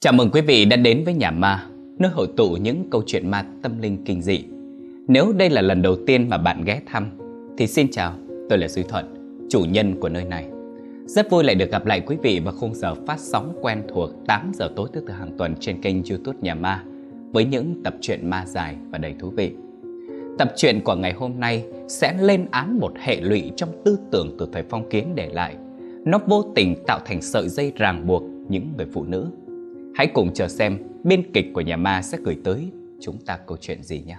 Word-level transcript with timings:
Chào 0.00 0.12
mừng 0.12 0.30
quý 0.30 0.40
vị 0.40 0.64
đã 0.64 0.76
đến 0.76 1.04
với 1.04 1.14
Nhà 1.14 1.30
Ma, 1.30 1.66
nơi 1.98 2.10
hội 2.10 2.28
tụ 2.36 2.50
những 2.50 2.90
câu 2.90 3.02
chuyện 3.06 3.30
ma 3.30 3.44
tâm 3.62 3.80
linh 3.80 4.04
kinh 4.04 4.22
dị. 4.22 4.44
Nếu 5.08 5.32
đây 5.32 5.50
là 5.50 5.62
lần 5.62 5.82
đầu 5.82 5.96
tiên 6.06 6.28
mà 6.28 6.38
bạn 6.38 6.64
ghé 6.64 6.80
thăm, 6.86 7.10
thì 7.58 7.66
xin 7.66 7.90
chào, 7.90 8.14
tôi 8.48 8.58
là 8.58 8.68
Duy 8.68 8.82
Thuận, 8.82 9.04
chủ 9.50 9.60
nhân 9.60 10.00
của 10.00 10.08
nơi 10.08 10.24
này. 10.24 10.46
Rất 11.06 11.30
vui 11.30 11.44
lại 11.44 11.54
được 11.54 11.70
gặp 11.70 11.86
lại 11.86 12.00
quý 12.00 12.16
vị 12.22 12.40
vào 12.44 12.54
khung 12.54 12.74
giờ 12.74 12.94
phát 13.06 13.20
sóng 13.20 13.58
quen 13.62 13.82
thuộc 13.88 14.10
8 14.26 14.50
giờ 14.54 14.70
tối 14.76 14.88
thứ 14.92 15.00
tư 15.00 15.12
hàng 15.12 15.38
tuần 15.38 15.54
trên 15.60 15.82
kênh 15.82 15.96
youtube 16.10 16.38
Nhà 16.40 16.54
Ma 16.54 16.82
với 17.32 17.44
những 17.44 17.82
tập 17.84 17.94
truyện 18.00 18.30
ma 18.30 18.44
dài 18.46 18.76
và 18.90 18.98
đầy 18.98 19.14
thú 19.18 19.30
vị. 19.30 19.52
Tập 20.38 20.52
truyện 20.56 20.80
của 20.84 20.94
ngày 20.94 21.12
hôm 21.12 21.40
nay 21.40 21.64
sẽ 21.88 22.14
lên 22.20 22.46
án 22.50 22.78
một 22.78 22.92
hệ 22.98 23.20
lụy 23.20 23.50
trong 23.56 23.70
tư 23.84 23.98
tưởng 24.10 24.36
từ 24.38 24.48
thời 24.52 24.62
phong 24.70 24.90
kiến 24.90 25.12
để 25.14 25.28
lại. 25.32 25.56
Nó 26.04 26.18
vô 26.26 26.44
tình 26.54 26.84
tạo 26.86 27.00
thành 27.04 27.22
sợi 27.22 27.48
dây 27.48 27.72
ràng 27.76 28.06
buộc 28.06 28.22
những 28.48 28.68
người 28.76 28.86
phụ 28.92 29.04
nữ 29.04 29.30
Hãy 29.98 30.06
cùng 30.06 30.34
chờ 30.34 30.48
xem 30.48 30.78
biên 31.04 31.32
kịch 31.32 31.46
của 31.54 31.60
nhà 31.60 31.76
ma 31.76 32.02
sẽ 32.02 32.18
gửi 32.24 32.36
tới 32.44 32.70
chúng 33.00 33.18
ta 33.26 33.38
câu 33.46 33.56
chuyện 33.60 33.82
gì 33.82 34.02
nhé. 34.06 34.16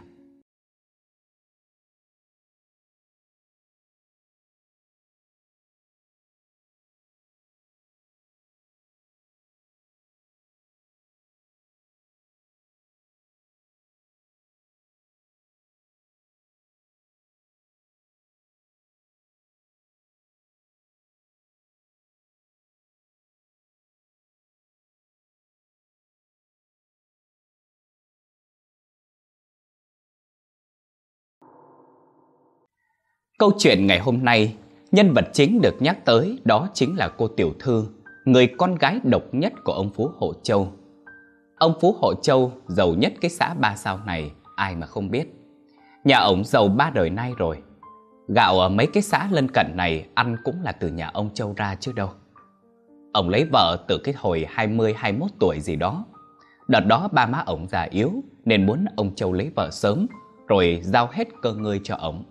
Câu 33.40 33.52
chuyện 33.58 33.88
ngày 33.88 34.00
hôm 34.00 34.24
nay, 34.24 34.56
nhân 34.92 35.14
vật 35.14 35.30
chính 35.34 35.62
được 35.62 35.82
nhắc 35.82 36.06
tới 36.06 36.40
đó 36.46 36.70
chính 36.74 36.98
là 36.98 37.10
cô 37.18 37.28
Tiểu 37.28 37.54
Thư, 37.60 37.86
người 38.26 38.48
con 38.48 38.76
gái 38.76 39.00
độc 39.04 39.24
nhất 39.32 39.54
của 39.64 39.74
ông 39.74 39.90
Phú 39.96 40.12
Hộ 40.18 40.34
Châu. 40.44 40.72
Ông 41.58 41.74
Phú 41.82 41.96
Hộ 42.02 42.14
Châu 42.14 42.52
giàu 42.68 42.94
nhất 42.94 43.14
cái 43.22 43.32
xã 43.32 43.54
ba 43.54 43.76
sao 43.76 44.00
này, 44.06 44.32
ai 44.56 44.76
mà 44.76 44.88
không 44.88 45.12
biết. 45.12 45.34
Nhà 46.04 46.18
ông 46.18 46.44
giàu 46.44 46.68
ba 46.68 46.90
đời 46.90 47.10
nay 47.10 47.34
rồi. 47.38 47.58
Gạo 48.28 48.60
ở 48.60 48.70
mấy 48.70 48.88
cái 48.88 49.04
xã 49.04 49.28
lân 49.32 49.48
cận 49.54 49.68
này 49.76 50.06
ăn 50.14 50.38
cũng 50.44 50.56
là 50.64 50.72
từ 50.72 50.88
nhà 50.88 51.10
ông 51.14 51.30
Châu 51.34 51.54
ra 51.58 51.76
chứ 51.80 51.92
đâu. 51.92 52.10
Ông 53.14 53.30
lấy 53.30 53.46
vợ 53.52 53.78
từ 53.88 53.98
cái 53.98 54.14
hồi 54.18 54.48
20-21 54.56 55.28
tuổi 55.40 55.60
gì 55.60 55.76
đó. 55.76 56.06
Đợt 56.68 56.86
đó 56.88 57.10
ba 57.12 57.26
má 57.26 57.44
ông 57.46 57.68
già 57.68 57.82
yếu 57.82 58.12
nên 58.46 58.66
muốn 58.66 58.86
ông 58.96 59.16
Châu 59.16 59.34
lấy 59.34 59.52
vợ 59.56 59.70
sớm 59.72 60.08
rồi 60.48 60.82
giao 60.84 61.10
hết 61.12 61.28
cơ 61.42 61.54
ngơi 61.54 61.82
cho 61.84 61.96
ông. 61.96 62.24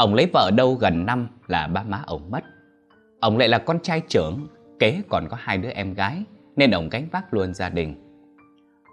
Ông 0.00 0.14
lấy 0.14 0.26
vợ 0.32 0.50
đâu 0.50 0.74
gần 0.74 1.06
năm 1.06 1.28
là 1.46 1.66
ba 1.66 1.82
má 1.82 2.02
ông 2.06 2.30
mất. 2.30 2.44
Ông 3.20 3.38
lại 3.38 3.48
là 3.48 3.58
con 3.58 3.80
trai 3.82 4.02
trưởng, 4.08 4.46
kế 4.78 5.02
còn 5.08 5.26
có 5.30 5.36
hai 5.40 5.58
đứa 5.58 5.70
em 5.70 5.94
gái, 5.94 6.24
nên 6.56 6.70
ông 6.70 6.88
gánh 6.88 7.08
vác 7.12 7.34
luôn 7.34 7.54
gia 7.54 7.68
đình. 7.68 7.94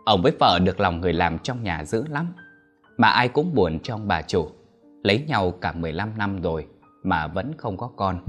Ông 0.05 0.21
với 0.21 0.31
vợ 0.39 0.59
được 0.63 0.79
lòng 0.79 1.01
người 1.01 1.13
làm 1.13 1.39
trong 1.39 1.63
nhà 1.63 1.83
dữ 1.83 2.03
lắm, 2.09 2.33
mà 2.97 3.09
ai 3.09 3.27
cũng 3.27 3.55
buồn 3.55 3.79
trong 3.79 4.07
bà 4.07 4.21
chủ. 4.21 4.47
Lấy 5.03 5.23
nhau 5.27 5.51
cả 5.51 5.71
15 5.71 6.09
năm 6.17 6.41
rồi 6.41 6.67
mà 7.03 7.27
vẫn 7.27 7.51
không 7.57 7.77
có 7.77 7.89
con. 7.95 8.19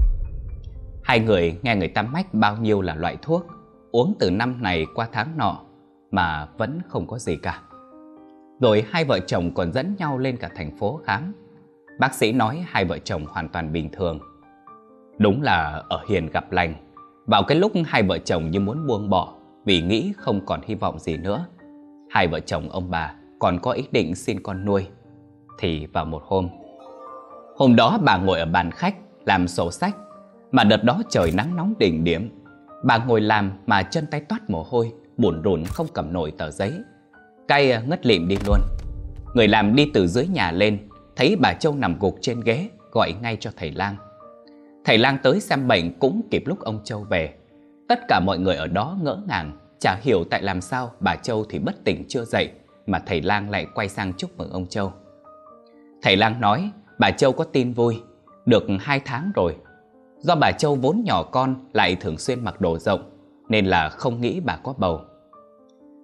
Hai 1.04 1.20
người 1.20 1.58
nghe 1.62 1.76
người 1.76 1.88
ta 1.88 2.02
mách 2.02 2.34
bao 2.34 2.56
nhiêu 2.56 2.80
là 2.80 2.94
loại 2.94 3.16
thuốc, 3.22 3.46
uống 3.92 4.14
từ 4.18 4.30
năm 4.30 4.62
này 4.62 4.86
qua 4.94 5.08
tháng 5.12 5.36
nọ 5.36 5.60
mà 6.10 6.48
vẫn 6.58 6.80
không 6.88 7.06
có 7.06 7.18
gì 7.18 7.36
cả. 7.36 7.60
Rồi 8.60 8.84
hai 8.90 9.04
vợ 9.04 9.20
chồng 9.20 9.54
còn 9.54 9.72
dẫn 9.72 9.94
nhau 9.98 10.18
lên 10.18 10.36
cả 10.36 10.50
thành 10.56 10.78
phố 10.78 11.00
khám 11.04 11.32
Bác 11.98 12.14
sĩ 12.14 12.32
nói 12.32 12.64
hai 12.68 12.84
vợ 12.84 12.98
chồng 12.98 13.26
hoàn 13.26 13.48
toàn 13.48 13.72
bình 13.72 13.88
thường. 13.92 14.18
Đúng 15.18 15.42
là 15.42 15.82
ở 15.88 16.00
hiền 16.08 16.26
gặp 16.26 16.52
lành. 16.52 16.74
Vào 17.26 17.42
cái 17.42 17.58
lúc 17.58 17.72
hai 17.86 18.02
vợ 18.02 18.18
chồng 18.18 18.50
như 18.50 18.60
muốn 18.60 18.86
buông 18.86 19.10
bỏ 19.10 19.34
vì 19.64 19.82
nghĩ 19.82 20.12
không 20.16 20.46
còn 20.46 20.60
hy 20.66 20.74
vọng 20.74 20.98
gì 20.98 21.16
nữa. 21.16 21.46
Hai 22.10 22.28
vợ 22.28 22.40
chồng 22.40 22.68
ông 22.68 22.90
bà 22.90 23.14
còn 23.38 23.58
có 23.58 23.70
ý 23.70 23.84
định 23.92 24.14
xin 24.14 24.42
con 24.42 24.64
nuôi. 24.64 24.86
Thì 25.58 25.86
vào 25.86 26.04
một 26.04 26.22
hôm, 26.26 26.48
hôm 27.56 27.76
đó 27.76 27.98
bà 28.02 28.16
ngồi 28.16 28.38
ở 28.38 28.46
bàn 28.46 28.70
khách 28.70 28.94
làm 29.24 29.48
sổ 29.48 29.70
sách. 29.70 29.96
Mà 30.52 30.64
đợt 30.64 30.84
đó 30.84 31.02
trời 31.10 31.32
nắng 31.34 31.56
nóng 31.56 31.74
đỉnh 31.78 32.04
điểm. 32.04 32.30
Bà 32.84 32.98
ngồi 32.98 33.20
làm 33.20 33.52
mà 33.66 33.82
chân 33.82 34.06
tay 34.10 34.20
toát 34.20 34.50
mồ 34.50 34.66
hôi, 34.70 34.92
buồn 35.16 35.42
rùn 35.44 35.64
không 35.64 35.86
cầm 35.94 36.12
nổi 36.12 36.32
tờ 36.38 36.50
giấy. 36.50 36.72
Cay 37.48 37.82
ngất 37.86 38.06
lịm 38.06 38.28
đi 38.28 38.36
luôn. 38.46 38.58
Người 39.34 39.48
làm 39.48 39.74
đi 39.74 39.90
từ 39.94 40.06
dưới 40.06 40.26
nhà 40.26 40.52
lên 40.52 40.87
thấy 41.18 41.36
bà 41.36 41.52
Châu 41.52 41.74
nằm 41.74 41.98
gục 42.00 42.18
trên 42.20 42.40
ghế, 42.40 42.68
gọi 42.92 43.12
ngay 43.22 43.36
cho 43.40 43.50
thầy 43.56 43.70
Lang. 43.70 43.96
Thầy 44.84 44.98
Lang 44.98 45.18
tới 45.22 45.40
xem 45.40 45.68
bệnh 45.68 45.98
cũng 45.98 46.22
kịp 46.30 46.42
lúc 46.46 46.60
ông 46.60 46.80
Châu 46.84 47.00
về. 47.00 47.34
Tất 47.88 48.00
cả 48.08 48.20
mọi 48.26 48.38
người 48.38 48.56
ở 48.56 48.66
đó 48.66 48.98
ngỡ 49.02 49.20
ngàng, 49.28 49.58
chả 49.80 49.96
hiểu 50.02 50.24
tại 50.30 50.42
làm 50.42 50.60
sao 50.60 50.92
bà 51.00 51.16
Châu 51.16 51.44
thì 51.44 51.58
bất 51.58 51.84
tỉnh 51.84 52.04
chưa 52.08 52.24
dậy, 52.24 52.50
mà 52.86 52.98
thầy 53.06 53.20
Lang 53.20 53.50
lại 53.50 53.66
quay 53.74 53.88
sang 53.88 54.12
chúc 54.12 54.38
mừng 54.38 54.50
ông 54.50 54.66
Châu. 54.66 54.92
Thầy 56.02 56.16
Lang 56.16 56.40
nói, 56.40 56.70
bà 56.98 57.10
Châu 57.10 57.32
có 57.32 57.44
tin 57.44 57.72
vui, 57.72 58.02
được 58.46 58.64
hai 58.80 59.00
tháng 59.04 59.32
rồi. 59.34 59.56
Do 60.18 60.34
bà 60.34 60.52
Châu 60.52 60.74
vốn 60.74 61.02
nhỏ 61.04 61.22
con 61.22 61.54
lại 61.72 61.96
thường 61.96 62.18
xuyên 62.18 62.44
mặc 62.44 62.60
đồ 62.60 62.78
rộng, 62.78 63.10
nên 63.48 63.66
là 63.66 63.88
không 63.88 64.20
nghĩ 64.20 64.40
bà 64.40 64.56
có 64.56 64.74
bầu. 64.78 65.00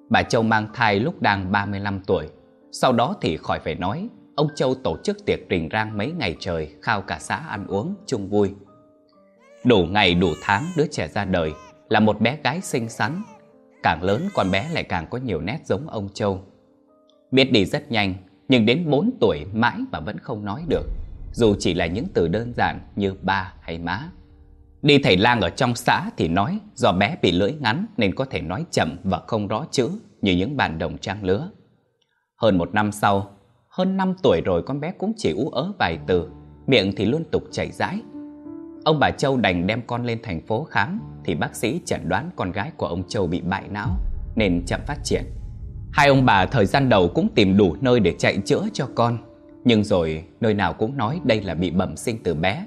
Bà 0.08 0.22
Châu 0.22 0.42
mang 0.42 0.68
thai 0.74 1.00
lúc 1.00 1.22
đang 1.22 1.52
35 1.52 2.00
tuổi, 2.06 2.28
sau 2.72 2.92
đó 2.92 3.16
thì 3.20 3.36
khỏi 3.36 3.58
phải 3.58 3.74
nói, 3.74 4.08
ông 4.34 4.48
Châu 4.54 4.74
tổ 4.74 4.96
chức 5.04 5.26
tiệc 5.26 5.38
rình 5.50 5.68
rang 5.72 5.98
mấy 5.98 6.12
ngày 6.18 6.36
trời 6.40 6.74
khao 6.82 7.02
cả 7.02 7.18
xã 7.18 7.36
ăn 7.36 7.66
uống 7.66 7.94
chung 8.06 8.28
vui. 8.28 8.54
Đủ 9.64 9.86
ngày 9.90 10.14
đủ 10.14 10.28
tháng 10.42 10.64
đứa 10.76 10.86
trẻ 10.86 11.08
ra 11.08 11.24
đời 11.24 11.52
là 11.88 12.00
một 12.00 12.20
bé 12.20 12.38
gái 12.44 12.60
xinh 12.60 12.88
xắn, 12.88 13.22
càng 13.82 14.02
lớn 14.02 14.28
con 14.34 14.50
bé 14.50 14.68
lại 14.72 14.84
càng 14.84 15.06
có 15.10 15.18
nhiều 15.18 15.40
nét 15.40 15.58
giống 15.64 15.88
ông 15.88 16.08
Châu. 16.14 16.42
Biết 17.30 17.52
đi 17.52 17.64
rất 17.64 17.90
nhanh, 17.90 18.14
nhưng 18.48 18.66
đến 18.66 18.90
4 18.90 19.10
tuổi 19.20 19.44
mãi 19.52 19.78
mà 19.92 20.00
vẫn 20.00 20.18
không 20.18 20.44
nói 20.44 20.64
được, 20.68 20.86
dù 21.32 21.54
chỉ 21.58 21.74
là 21.74 21.86
những 21.86 22.06
từ 22.14 22.28
đơn 22.28 22.52
giản 22.56 22.80
như 22.96 23.14
ba 23.22 23.54
hay 23.60 23.78
má. 23.78 24.10
Đi 24.82 24.98
thầy 24.98 25.16
lang 25.16 25.40
ở 25.40 25.50
trong 25.50 25.76
xã 25.76 26.10
thì 26.16 26.28
nói 26.28 26.58
do 26.74 26.92
bé 26.92 27.16
bị 27.22 27.32
lưỡi 27.32 27.52
ngắn 27.52 27.86
nên 27.96 28.14
có 28.14 28.24
thể 28.24 28.40
nói 28.40 28.64
chậm 28.70 28.96
và 29.04 29.20
không 29.26 29.48
rõ 29.48 29.66
chữ 29.70 29.90
như 30.22 30.36
những 30.36 30.56
bạn 30.56 30.78
đồng 30.78 30.98
trang 30.98 31.24
lứa. 31.24 31.50
Hơn 32.36 32.58
một 32.58 32.74
năm 32.74 32.92
sau, 32.92 33.36
hơn 33.76 33.96
5 33.96 34.14
tuổi 34.22 34.40
rồi 34.44 34.62
con 34.62 34.80
bé 34.80 34.92
cũng 34.98 35.12
chỉ 35.16 35.32
ú 35.32 35.50
ớ 35.50 35.72
vài 35.78 35.98
từ, 36.06 36.28
miệng 36.66 36.92
thì 36.96 37.04
luôn 37.04 37.24
tục 37.30 37.42
chảy 37.50 37.70
rãi. 37.72 38.02
Ông 38.84 38.98
bà 39.00 39.10
Châu 39.10 39.36
đành 39.36 39.66
đem 39.66 39.82
con 39.86 40.04
lên 40.04 40.18
thành 40.22 40.40
phố 40.40 40.64
khám 40.64 41.00
thì 41.24 41.34
bác 41.34 41.56
sĩ 41.56 41.80
chẩn 41.84 42.08
đoán 42.08 42.30
con 42.36 42.52
gái 42.52 42.70
của 42.76 42.86
ông 42.86 43.08
Châu 43.08 43.26
bị 43.26 43.40
bại 43.40 43.62
não 43.70 43.88
nên 44.36 44.66
chậm 44.66 44.80
phát 44.86 44.98
triển. 45.04 45.22
Hai 45.92 46.08
ông 46.08 46.24
bà 46.24 46.46
thời 46.46 46.66
gian 46.66 46.88
đầu 46.88 47.08
cũng 47.14 47.28
tìm 47.34 47.56
đủ 47.56 47.76
nơi 47.80 48.00
để 48.00 48.14
chạy 48.18 48.38
chữa 48.44 48.62
cho 48.72 48.88
con, 48.94 49.18
nhưng 49.64 49.84
rồi 49.84 50.24
nơi 50.40 50.54
nào 50.54 50.72
cũng 50.72 50.96
nói 50.96 51.20
đây 51.24 51.40
là 51.40 51.54
bị 51.54 51.70
bẩm 51.70 51.96
sinh 51.96 52.22
từ 52.22 52.34
bé. 52.34 52.66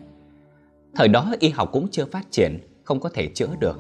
Thời 0.96 1.08
đó 1.08 1.34
y 1.40 1.50
học 1.50 1.70
cũng 1.72 1.88
chưa 1.92 2.06
phát 2.06 2.28
triển, 2.32 2.60
không 2.84 3.00
có 3.00 3.10
thể 3.14 3.28
chữa 3.28 3.50
được. 3.60 3.80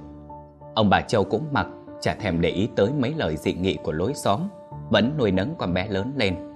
Ông 0.75 0.89
bà 0.89 1.01
Châu 1.01 1.23
cũng 1.23 1.43
mặc, 1.51 1.67
chả 2.01 2.13
thèm 2.13 2.41
để 2.41 2.49
ý 2.49 2.67
tới 2.75 2.89
mấy 2.99 3.13
lời 3.17 3.37
dị 3.37 3.53
nghị 3.53 3.77
của 3.83 3.91
lối 3.91 4.13
xóm, 4.13 4.41
vẫn 4.89 5.11
nuôi 5.17 5.31
nấng 5.31 5.55
con 5.57 5.73
bé 5.73 5.87
lớn 5.87 6.13
lên. 6.15 6.46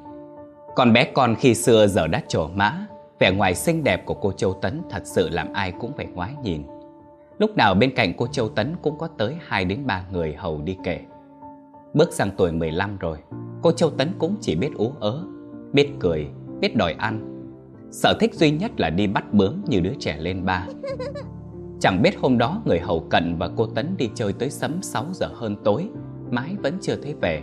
Con 0.75 0.93
bé 0.93 1.05
con 1.13 1.35
khi 1.35 1.55
xưa 1.55 1.87
giờ 1.87 2.07
đã 2.07 2.21
trổ 2.27 2.47
mã, 2.47 2.85
vẻ 3.19 3.31
ngoài 3.31 3.55
xinh 3.55 3.83
đẹp 3.83 4.05
của 4.05 4.13
cô 4.13 4.31
Châu 4.31 4.53
Tấn 4.53 4.81
thật 4.89 5.01
sự 5.05 5.29
làm 5.29 5.53
ai 5.53 5.71
cũng 5.71 5.91
phải 5.97 6.05
ngoái 6.05 6.33
nhìn. 6.43 6.63
Lúc 7.39 7.57
nào 7.57 7.75
bên 7.75 7.95
cạnh 7.95 8.13
cô 8.17 8.27
Châu 8.27 8.49
Tấn 8.49 8.75
cũng 8.81 8.97
có 8.97 9.07
tới 9.17 9.35
2 9.47 9.65
đến 9.65 9.87
3 9.87 10.05
người 10.11 10.33
hầu 10.33 10.61
đi 10.61 10.77
kể. 10.83 10.99
Bước 11.93 12.13
sang 12.13 12.31
tuổi 12.37 12.51
15 12.51 12.97
rồi, 12.97 13.17
cô 13.61 13.71
Châu 13.71 13.89
Tấn 13.89 14.11
cũng 14.19 14.35
chỉ 14.41 14.55
biết 14.55 14.69
ú 14.75 14.91
ớ, 14.99 15.23
biết 15.73 15.89
cười, 15.99 16.27
biết 16.59 16.75
đòi 16.75 16.93
ăn. 16.93 17.43
Sở 17.91 18.13
thích 18.19 18.33
duy 18.33 18.51
nhất 18.51 18.71
là 18.77 18.89
đi 18.89 19.07
bắt 19.07 19.33
bướm 19.33 19.61
như 19.67 19.79
đứa 19.79 19.93
trẻ 19.99 20.17
lên 20.19 20.45
ba. 20.45 20.67
Chẳng 21.79 22.01
biết 22.01 22.17
hôm 22.19 22.37
đó 22.37 22.61
người 22.65 22.79
hầu 22.79 22.99
cận 23.09 23.35
và 23.37 23.49
cô 23.57 23.65
Tấn 23.65 23.97
đi 23.97 24.09
chơi 24.15 24.33
tới 24.33 24.49
sấm 24.49 24.81
6 24.81 25.05
giờ 25.13 25.27
hơn 25.33 25.55
tối, 25.63 25.89
mãi 26.29 26.55
vẫn 26.63 26.77
chưa 26.81 26.95
thấy 27.03 27.15
về. 27.21 27.41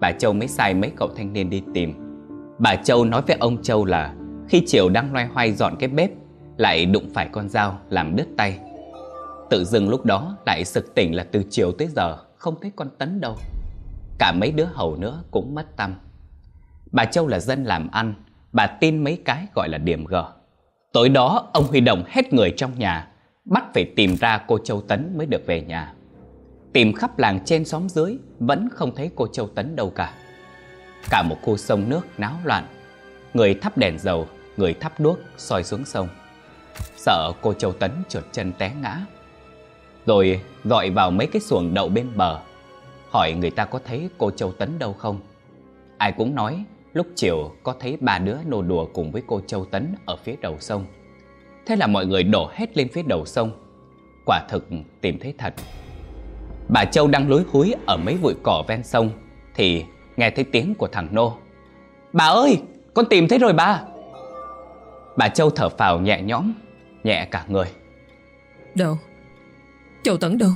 Bà 0.00 0.12
Châu 0.12 0.32
mới 0.32 0.48
sai 0.48 0.74
mấy 0.74 0.90
cậu 0.96 1.08
thanh 1.16 1.32
niên 1.32 1.50
đi 1.50 1.62
tìm 1.74 2.03
Bà 2.58 2.76
Châu 2.76 3.04
nói 3.04 3.22
với 3.26 3.36
ông 3.40 3.62
Châu 3.62 3.84
là 3.84 4.14
khi 4.48 4.62
chiều 4.66 4.88
đang 4.88 5.12
loay 5.12 5.26
hoay 5.26 5.52
dọn 5.52 5.76
cái 5.78 5.88
bếp 5.88 6.10
lại 6.56 6.86
đụng 6.86 7.10
phải 7.14 7.28
con 7.32 7.48
dao 7.48 7.78
làm 7.90 8.16
đứt 8.16 8.26
tay. 8.36 8.58
Tự 9.50 9.64
dưng 9.64 9.88
lúc 9.88 10.04
đó 10.04 10.36
lại 10.46 10.64
sực 10.64 10.94
tỉnh 10.94 11.14
là 11.14 11.24
từ 11.32 11.42
chiều 11.50 11.72
tới 11.72 11.88
giờ 11.88 12.16
không 12.36 12.54
thấy 12.62 12.72
con 12.76 12.88
Tấn 12.98 13.20
đâu. 13.20 13.36
Cả 14.18 14.32
mấy 14.32 14.52
đứa 14.52 14.64
hầu 14.64 14.96
nữa 14.96 15.22
cũng 15.30 15.54
mất 15.54 15.76
tâm. 15.76 15.94
Bà 16.92 17.04
Châu 17.04 17.26
là 17.26 17.40
dân 17.40 17.64
làm 17.64 17.88
ăn, 17.90 18.14
bà 18.52 18.66
tin 18.66 19.04
mấy 19.04 19.22
cái 19.24 19.46
gọi 19.54 19.68
là 19.68 19.78
điểm 19.78 20.04
gờ. 20.04 20.24
Tối 20.92 21.08
đó 21.08 21.48
ông 21.52 21.64
huy 21.64 21.80
động 21.80 22.04
hết 22.08 22.32
người 22.32 22.50
trong 22.56 22.78
nhà, 22.78 23.08
bắt 23.44 23.64
phải 23.74 23.84
tìm 23.96 24.16
ra 24.16 24.44
cô 24.46 24.58
Châu 24.58 24.80
Tấn 24.80 25.18
mới 25.18 25.26
được 25.26 25.46
về 25.46 25.60
nhà. 25.60 25.94
Tìm 26.72 26.92
khắp 26.92 27.18
làng 27.18 27.40
trên 27.44 27.64
xóm 27.64 27.88
dưới 27.88 28.18
Vẫn 28.38 28.68
không 28.72 28.94
thấy 28.94 29.10
cô 29.14 29.26
Châu 29.26 29.48
Tấn 29.48 29.76
đâu 29.76 29.90
cả 29.90 30.14
Cả 31.10 31.22
một 31.22 31.36
khu 31.42 31.56
sông 31.56 31.88
nước 31.88 32.06
náo 32.18 32.32
loạn. 32.44 32.66
Người 33.34 33.54
thắp 33.54 33.78
đèn 33.78 33.98
dầu, 33.98 34.28
Người 34.56 34.74
thắp 34.74 35.00
đuốc 35.00 35.18
soi 35.36 35.64
xuống 35.64 35.84
sông. 35.84 36.08
Sợ 36.96 37.32
cô 37.42 37.52
Châu 37.52 37.72
Tấn 37.72 37.90
trượt 38.08 38.24
chân 38.32 38.52
té 38.58 38.72
ngã. 38.82 39.00
Rồi 40.06 40.40
gọi 40.64 40.90
vào 40.90 41.10
mấy 41.10 41.26
cái 41.26 41.40
xuồng 41.40 41.74
đậu 41.74 41.88
bên 41.88 42.10
bờ, 42.16 42.40
Hỏi 43.10 43.32
người 43.32 43.50
ta 43.50 43.64
có 43.64 43.80
thấy 43.84 44.08
cô 44.18 44.30
Châu 44.30 44.52
Tấn 44.52 44.78
đâu 44.78 44.92
không. 44.92 45.20
Ai 45.98 46.12
cũng 46.12 46.34
nói 46.34 46.64
lúc 46.92 47.06
chiều 47.16 47.52
có 47.62 47.74
thấy 47.80 47.96
ba 48.00 48.18
đứa 48.18 48.36
nô 48.46 48.62
đùa 48.62 48.86
cùng 48.92 49.10
với 49.10 49.22
cô 49.26 49.40
Châu 49.46 49.64
Tấn 49.64 49.94
ở 50.06 50.16
phía 50.24 50.36
đầu 50.40 50.56
sông. 50.60 50.86
Thế 51.66 51.76
là 51.76 51.86
mọi 51.86 52.06
người 52.06 52.22
đổ 52.22 52.50
hết 52.52 52.76
lên 52.76 52.88
phía 52.88 53.02
đầu 53.02 53.24
sông. 53.24 53.50
Quả 54.26 54.40
thực 54.48 54.68
tìm 55.00 55.18
thấy 55.18 55.34
thật. 55.38 55.54
Bà 56.68 56.84
Châu 56.84 57.08
đang 57.08 57.30
lối 57.30 57.44
húi 57.52 57.74
ở 57.86 57.96
mấy 57.96 58.16
bụi 58.22 58.34
cỏ 58.42 58.64
ven 58.68 58.82
sông 58.82 59.10
Thì 59.54 59.84
nghe 60.16 60.30
thấy 60.30 60.44
tiếng 60.44 60.74
của 60.74 60.88
thằng 60.88 61.08
Nô. 61.12 61.38
Bà 62.12 62.24
ơi, 62.24 62.62
con 62.94 63.06
tìm 63.10 63.28
thấy 63.28 63.38
rồi 63.38 63.52
bà. 63.52 63.82
Bà 65.16 65.28
Châu 65.28 65.50
thở 65.50 65.68
phào 65.68 66.00
nhẹ 66.00 66.22
nhõm 66.22 66.52
Nhẹ 67.04 67.28
cả 67.30 67.44
người. 67.48 67.66
Đâu? 68.74 68.98
Châu 70.02 70.16
Tấn 70.16 70.38
đâu? 70.38 70.50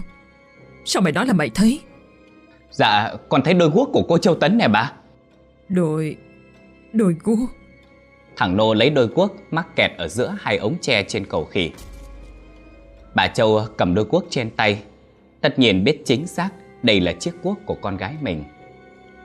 Sao 0.85 1.03
mày 1.03 1.13
nói 1.13 1.27
là 1.27 1.33
mày 1.33 1.51
thấy? 1.51 1.81
Dạ, 2.71 3.15
con 3.29 3.43
thấy 3.43 3.55
đôi 3.55 3.71
guốc 3.71 3.89
của 3.93 4.03
cô 4.09 4.19
Châu 4.19 4.35
Tấn 4.35 4.59
nè 4.59 4.69
bà. 4.69 4.93
Đôi 5.69 6.17
Đôi 6.93 7.17
guốc. 7.25 7.39
Thằng 8.37 8.57
Nô 8.57 8.75
lấy 8.75 8.91
đôi 8.91 9.07
guốc 9.07 9.37
mắc 9.51 9.67
kẹt 9.77 9.91
ở 9.99 10.09
giữa 10.09 10.37
hai 10.41 10.57
ống 10.57 10.77
tre 10.81 11.03
trên 11.03 11.27
cầu 11.27 11.45
khỉ. 11.45 11.71
Bà 13.15 13.27
Châu 13.27 13.61
cầm 13.77 13.95
đôi 13.95 14.05
guốc 14.11 14.25
trên 14.31 14.51
tay. 14.51 14.83
Tất 15.41 15.59
nhiên 15.59 15.85
biết 15.85 16.03
chính 16.05 16.27
xác 16.27 16.49
đây 16.83 17.01
là 17.01 17.13
chiếc 17.13 17.33
guốc 17.43 17.59
của 17.67 17.77
con 17.81 17.97
gái 17.97 18.15
mình 18.21 18.45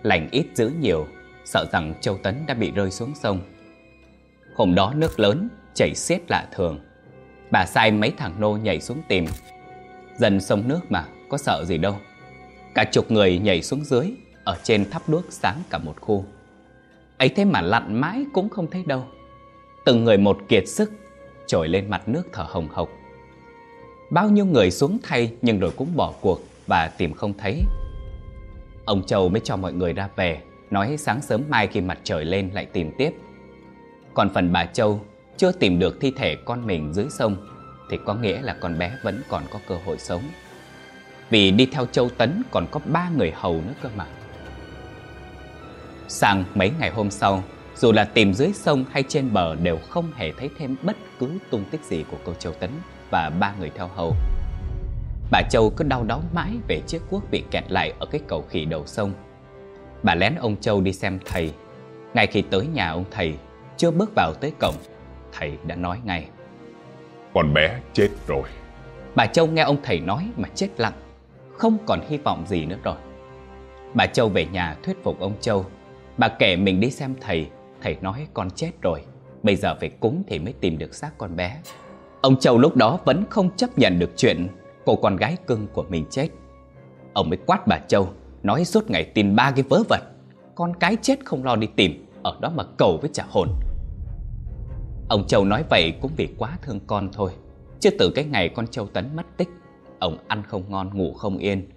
Lành 0.04 0.30
ít 0.32 0.46
dữ 0.54 0.72
nhiều, 0.80 1.08
Sợ 1.46 1.66
rằng 1.72 1.94
Châu 2.02 2.18
Tấn 2.18 2.36
đã 2.48 2.54
bị 2.54 2.72
rơi 2.72 2.92
xuống 2.92 3.14
sông. 3.16 3.42
Hôm 4.56 4.76
đó 4.76 4.94
nước 4.96 5.20
lớn 5.20 5.50
Chảy 5.74 5.96
xiết 5.96 6.22
lạ 6.32 6.48
thường. 6.56 6.80
Bà 7.52 7.66
sai 7.66 7.92
mấy 7.92 8.12
thằng 8.18 8.36
nô 8.40 8.58
nhảy 8.58 8.82
xuống 8.82 9.02
tìm. 9.08 9.26
Dần 10.18 10.40
sông 10.42 10.68
nước 10.68 10.80
mà, 10.90 11.06
Có 11.30 11.38
sợ 11.38 11.64
gì 11.68 11.78
đâu. 11.78 11.96
Cả 12.76 12.84
chục 12.92 13.12
người 13.12 13.40
nhảy 13.40 13.62
xuống 13.62 13.86
dưới, 13.86 14.12
Ở 14.44 14.58
trên 14.64 14.90
thắp 14.90 15.02
đuốc 15.08 15.26
sáng 15.30 15.62
cả 15.70 15.78
một 15.78 16.02
khu. 16.02 16.26
Ấy 17.18 17.30
thế 17.30 17.46
mà 17.46 17.62
lặn 17.62 18.02
mãi 18.02 18.26
cũng 18.34 18.50
không 18.50 18.68
thấy 18.72 18.84
đâu. 18.88 19.06
Từng 19.86 20.04
người 20.04 20.18
một 20.18 20.38
kiệt 20.48 20.68
sức, 20.68 20.92
Trồi 21.48 21.68
lên 21.68 21.90
mặt 21.90 22.08
nước 22.08 22.24
thở 22.34 22.44
hồng 22.44 22.68
hộc. 22.72 22.90
Bao 24.12 24.30
nhiêu 24.30 24.46
người 24.46 24.72
xuống 24.72 24.98
thay 25.04 25.34
Nhưng 25.42 25.60
rồi 25.60 25.72
cũng 25.76 25.96
bỏ 25.96 26.14
cuộc 26.22 26.42
Và 26.68 26.88
tìm 26.98 27.14
không 27.14 27.34
thấy. 27.38 27.62
Ông 28.86 29.04
Châu 29.04 29.30
mới 29.30 29.42
cho 29.44 29.56
mọi 29.56 29.74
người 29.74 29.94
ra 29.94 30.10
về, 30.16 30.42
Nói 30.70 30.98
sáng 30.98 31.22
sớm 31.22 31.44
mai 31.50 31.68
khi 31.68 31.82
mặt 31.82 31.98
trời 32.04 32.26
lên 32.26 32.50
lại 32.54 32.66
tìm 32.66 32.92
tiếp. 32.98 33.12
Còn 34.14 34.30
phần 34.34 34.54
bà 34.54 34.66
Châu 34.66 35.02
Chưa 35.38 35.52
tìm 35.52 35.80
được 35.80 35.98
thi 36.02 36.12
thể 36.18 36.36
con 36.46 36.68
mình 36.68 36.94
dưới 36.94 37.06
sông, 37.10 37.48
Thì 37.90 37.98
có 38.06 38.14
nghĩa 38.14 38.42
là 38.42 38.58
con 38.62 38.78
bé 38.78 38.98
vẫn 39.04 39.22
còn 39.30 39.44
có 39.52 39.60
cơ 39.68 39.76
hội 39.86 39.98
sống. 39.98 40.22
Vì 41.30 41.52
đi 41.52 41.66
theo 41.66 41.86
Châu 41.86 42.10
Tấn 42.10 42.42
còn 42.52 42.68
có 42.72 42.80
ba 42.86 43.10
người 43.18 43.32
hầu 43.32 43.54
nữa 43.54 43.74
cơ 43.82 43.90
mà. 43.96 44.06
Sang 46.08 46.44
mấy 46.56 46.72
ngày 46.80 46.90
hôm 46.90 47.12
sau, 47.12 47.44
Dù 47.76 47.92
là 47.92 48.04
tìm 48.04 48.34
dưới 48.34 48.54
sông 48.54 48.86
hay 48.92 49.04
trên 49.08 49.34
bờ 49.34 49.56
Đều 49.56 49.78
không 49.90 50.12
hề 50.16 50.32
thấy 50.32 50.50
thêm 50.58 50.76
bất 50.82 50.98
cứ 51.20 51.30
tung 51.50 51.64
tích 51.72 51.82
gì 51.84 52.06
của 52.12 52.18
cô 52.24 52.34
Châu 52.34 52.54
Tấn 52.54 52.70
Và 53.12 53.30
ba 53.40 53.54
người 53.60 53.72
theo 53.76 53.88
hầu. 53.88 54.16
Bà 55.32 55.42
Châu 55.50 55.70
cứ 55.70 55.84
đau 55.84 56.04
đáu 56.04 56.22
mãi 56.34 56.52
về 56.68 56.82
chiếc 56.88 57.02
cuốc 57.10 57.24
bị 57.32 57.44
kẹt 57.52 57.72
lại 57.72 57.94
ở 58.00 58.06
cái 58.06 58.22
cầu 58.28 58.46
khỉ 58.50 58.66
đầu 58.66 58.86
sông. 58.86 59.14
Bà 60.04 60.16
lén 60.16 60.36
ông 60.36 60.56
Châu 60.56 60.82
đi 60.82 60.94
xem 60.94 61.20
thầy. 61.26 61.54
Ngay 62.14 62.28
khi 62.28 62.42
tới 62.42 62.68
nhà 62.68 62.90
ông 62.90 63.06
thầy 63.12 63.34
Chưa 63.78 63.92
bước 63.92 64.12
vào 64.16 64.34
tới 64.42 64.52
cổng 64.60 64.76
Thầy 65.32 65.58
đã 65.68 65.76
nói 65.76 66.00
ngay. 66.04 66.28
Con 67.34 67.54
bé 67.54 67.80
chết 67.94 68.10
rồi. 68.28 68.44
Bà 69.16 69.26
Châu 69.26 69.48
nghe 69.48 69.62
ông 69.62 69.78
thầy 69.84 70.00
nói 70.00 70.30
mà 70.38 70.50
chết 70.56 70.70
lặng 70.78 70.94
Không 71.58 71.78
còn 71.86 72.00
hy 72.10 72.18
vọng 72.18 72.44
gì 72.48 72.66
nữa 72.66 72.78
rồi. 72.84 72.96
Bà 73.94 74.06
Châu 74.06 74.30
về 74.30 74.46
nhà 74.46 74.76
thuyết 74.84 75.04
phục 75.04 75.20
ông 75.20 75.34
Châu. 75.42 75.66
Bà 76.18 76.28
kể 76.28 76.56
mình 76.56 76.80
đi 76.80 76.92
xem 76.92 77.16
thầy 77.22 77.48
Thầy 77.82 77.98
nói 78.02 78.28
con 78.34 78.50
chết 78.52 78.72
rồi 78.82 79.02
Bây 79.44 79.56
giờ 79.56 79.76
phải 79.80 79.90
cúng 79.90 80.24
thì 80.28 80.40
mới 80.40 80.54
tìm 80.60 80.78
được 80.78 80.96
xác 80.96 81.12
con 81.18 81.36
bé. 81.36 81.58
Ông 82.22 82.40
Châu 82.40 82.58
lúc 82.58 82.76
đó 82.76 83.00
vẫn 83.06 83.24
không 83.30 83.50
chấp 83.56 83.78
nhận 83.78 84.00
được 84.00 84.10
chuyện 84.18 84.48
Cô 84.86 84.96
con 84.96 85.16
gái 85.16 85.38
cưng 85.48 85.68
của 85.74 85.84
mình 85.90 86.06
chết. 86.10 86.30
Ông 87.14 87.30
mới 87.30 87.38
quát 87.46 87.68
bà 87.68 87.80
Châu, 87.88 88.10
Nói 88.44 88.66
suốt 88.66 88.90
ngày 88.90 89.04
tin 89.04 89.36
ba 89.36 89.52
cái 89.52 89.64
vớ 89.70 89.84
vẩn. 89.90 90.02
Con 90.56 90.74
cái 90.80 90.98
chết 91.02 91.26
không 91.26 91.44
lo 91.44 91.56
đi 91.56 91.68
tìm, 91.76 92.06
Ở 92.24 92.38
đó 92.42 92.52
mà 92.56 92.64
cầu 92.78 92.98
với 93.02 93.10
trả 93.14 93.24
hồn. 93.30 93.50
Ông 95.10 95.28
Châu 95.28 95.46
nói 95.46 95.64
vậy 95.70 95.94
cũng 96.02 96.12
vì 96.18 96.30
quá 96.38 96.58
thương 96.62 96.80
con 96.88 97.10
thôi, 97.14 97.32
Chứ 97.80 97.90
từ 98.00 98.12
cái 98.16 98.26
ngày 98.26 98.50
con 98.50 98.68
Châu 98.68 98.88
Tấn 98.88 99.16
mất 99.16 99.26
tích, 99.38 99.50
Ông 100.00 100.18
ăn 100.28 100.44
không 100.44 100.64
ngon, 100.70 100.98
ngủ 100.98 101.14
không 101.14 101.38
yên. 101.38 101.70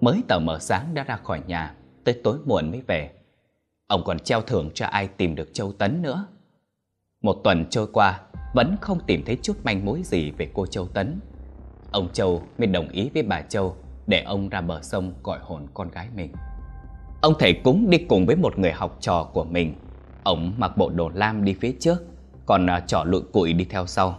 Mới 0.00 0.22
tờ 0.28 0.38
mở 0.38 0.58
sáng 0.58 0.94
đã 0.94 1.04
ra 1.04 1.16
khỏi 1.16 1.40
nhà, 1.46 1.74
Tới 2.04 2.20
tối 2.24 2.38
muộn 2.44 2.70
mới 2.70 2.82
về. 2.86 3.10
Ông 3.86 4.02
còn 4.04 4.18
treo 4.18 4.40
thưởng 4.40 4.70
cho 4.74 4.86
ai 4.86 5.08
tìm 5.08 5.34
được 5.34 5.54
Châu 5.54 5.72
Tấn 5.72 6.02
nữa. 6.02 6.26
Một 7.22 7.36
tuần 7.44 7.66
trôi 7.70 7.86
qua, 7.92 8.20
Vẫn 8.54 8.76
không 8.80 8.98
tìm 9.06 9.22
thấy 9.26 9.38
chút 9.42 9.56
manh 9.64 9.84
mối 9.84 10.02
gì 10.04 10.30
về 10.30 10.50
cô 10.54 10.66
Châu 10.66 10.88
Tấn. 10.88 11.20
Ông 11.92 12.08
Châu 12.12 12.42
mới 12.58 12.66
đồng 12.66 12.88
ý 12.88 13.10
với 13.14 13.22
bà 13.22 13.40
Châu 13.40 13.76
Để 14.06 14.22
ông 14.22 14.48
ra 14.48 14.60
bờ 14.60 14.82
sông 14.82 15.12
gọi 15.22 15.38
hồn 15.42 15.66
con 15.74 15.90
gái 15.90 16.08
mình. 16.16 16.32
Ông 17.20 17.34
thầy 17.38 17.52
cúng 17.52 17.90
đi 17.90 17.98
cùng 17.98 18.26
với 18.26 18.36
một 18.36 18.58
người 18.58 18.72
học 18.72 18.96
trò 19.00 19.24
của 19.32 19.44
mình. 19.44 19.74
Ông 20.22 20.52
mặc 20.56 20.76
bộ 20.76 20.90
đồ 20.90 21.10
lam 21.14 21.44
đi 21.44 21.54
phía 21.60 21.72
trước 21.80 22.02
Còn 22.46 22.70
à, 22.70 22.80
trò 22.80 23.04
lụi 23.04 23.22
cụi 23.32 23.52
đi 23.52 23.64
theo 23.64 23.86
sau. 23.86 24.18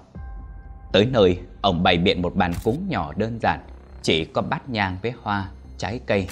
Tới 0.92 1.06
nơi, 1.06 1.40
ông 1.62 1.84
bày 1.84 1.98
biện 1.98 2.22
một 2.22 2.36
bàn 2.36 2.52
cúng 2.64 2.86
nhỏ 2.90 3.14
đơn 3.18 3.40
giản 3.42 3.60
Chỉ 4.02 4.26
có 4.26 4.42
bát 4.42 4.70
nhang 4.70 4.98
với 5.02 5.14
hoa, 5.22 5.50
trái 5.78 6.00
cây. 6.06 6.28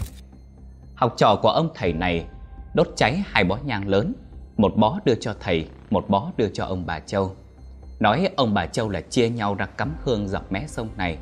Học 0.95 1.13
trò 1.17 1.35
của 1.41 1.49
ông 1.49 1.69
thầy 1.75 1.93
này 1.93 2.25
đốt 2.73 2.87
cháy 2.95 3.23
hai 3.25 3.43
bó 3.43 3.57
nhang 3.65 3.87
lớn 3.87 4.13
Một 4.57 4.73
bó 4.75 4.99
đưa 5.05 5.15
cho 5.15 5.35
thầy, 5.39 5.67
một 5.89 6.09
bó 6.09 6.31
đưa 6.37 6.49
cho 6.49 6.65
ông 6.65 6.83
bà 6.85 6.99
Châu. 6.99 7.35
Nói 7.99 8.29
ông 8.35 8.53
bà 8.53 8.65
Châu 8.65 8.89
là 8.89 9.01
chia 9.01 9.29
nhau 9.29 9.55
ra 9.55 9.65
cắm 9.65 9.95
hương 10.03 10.27
dọc 10.27 10.51
mé 10.51 10.67
sông 10.67 10.89
này. 10.97 11.17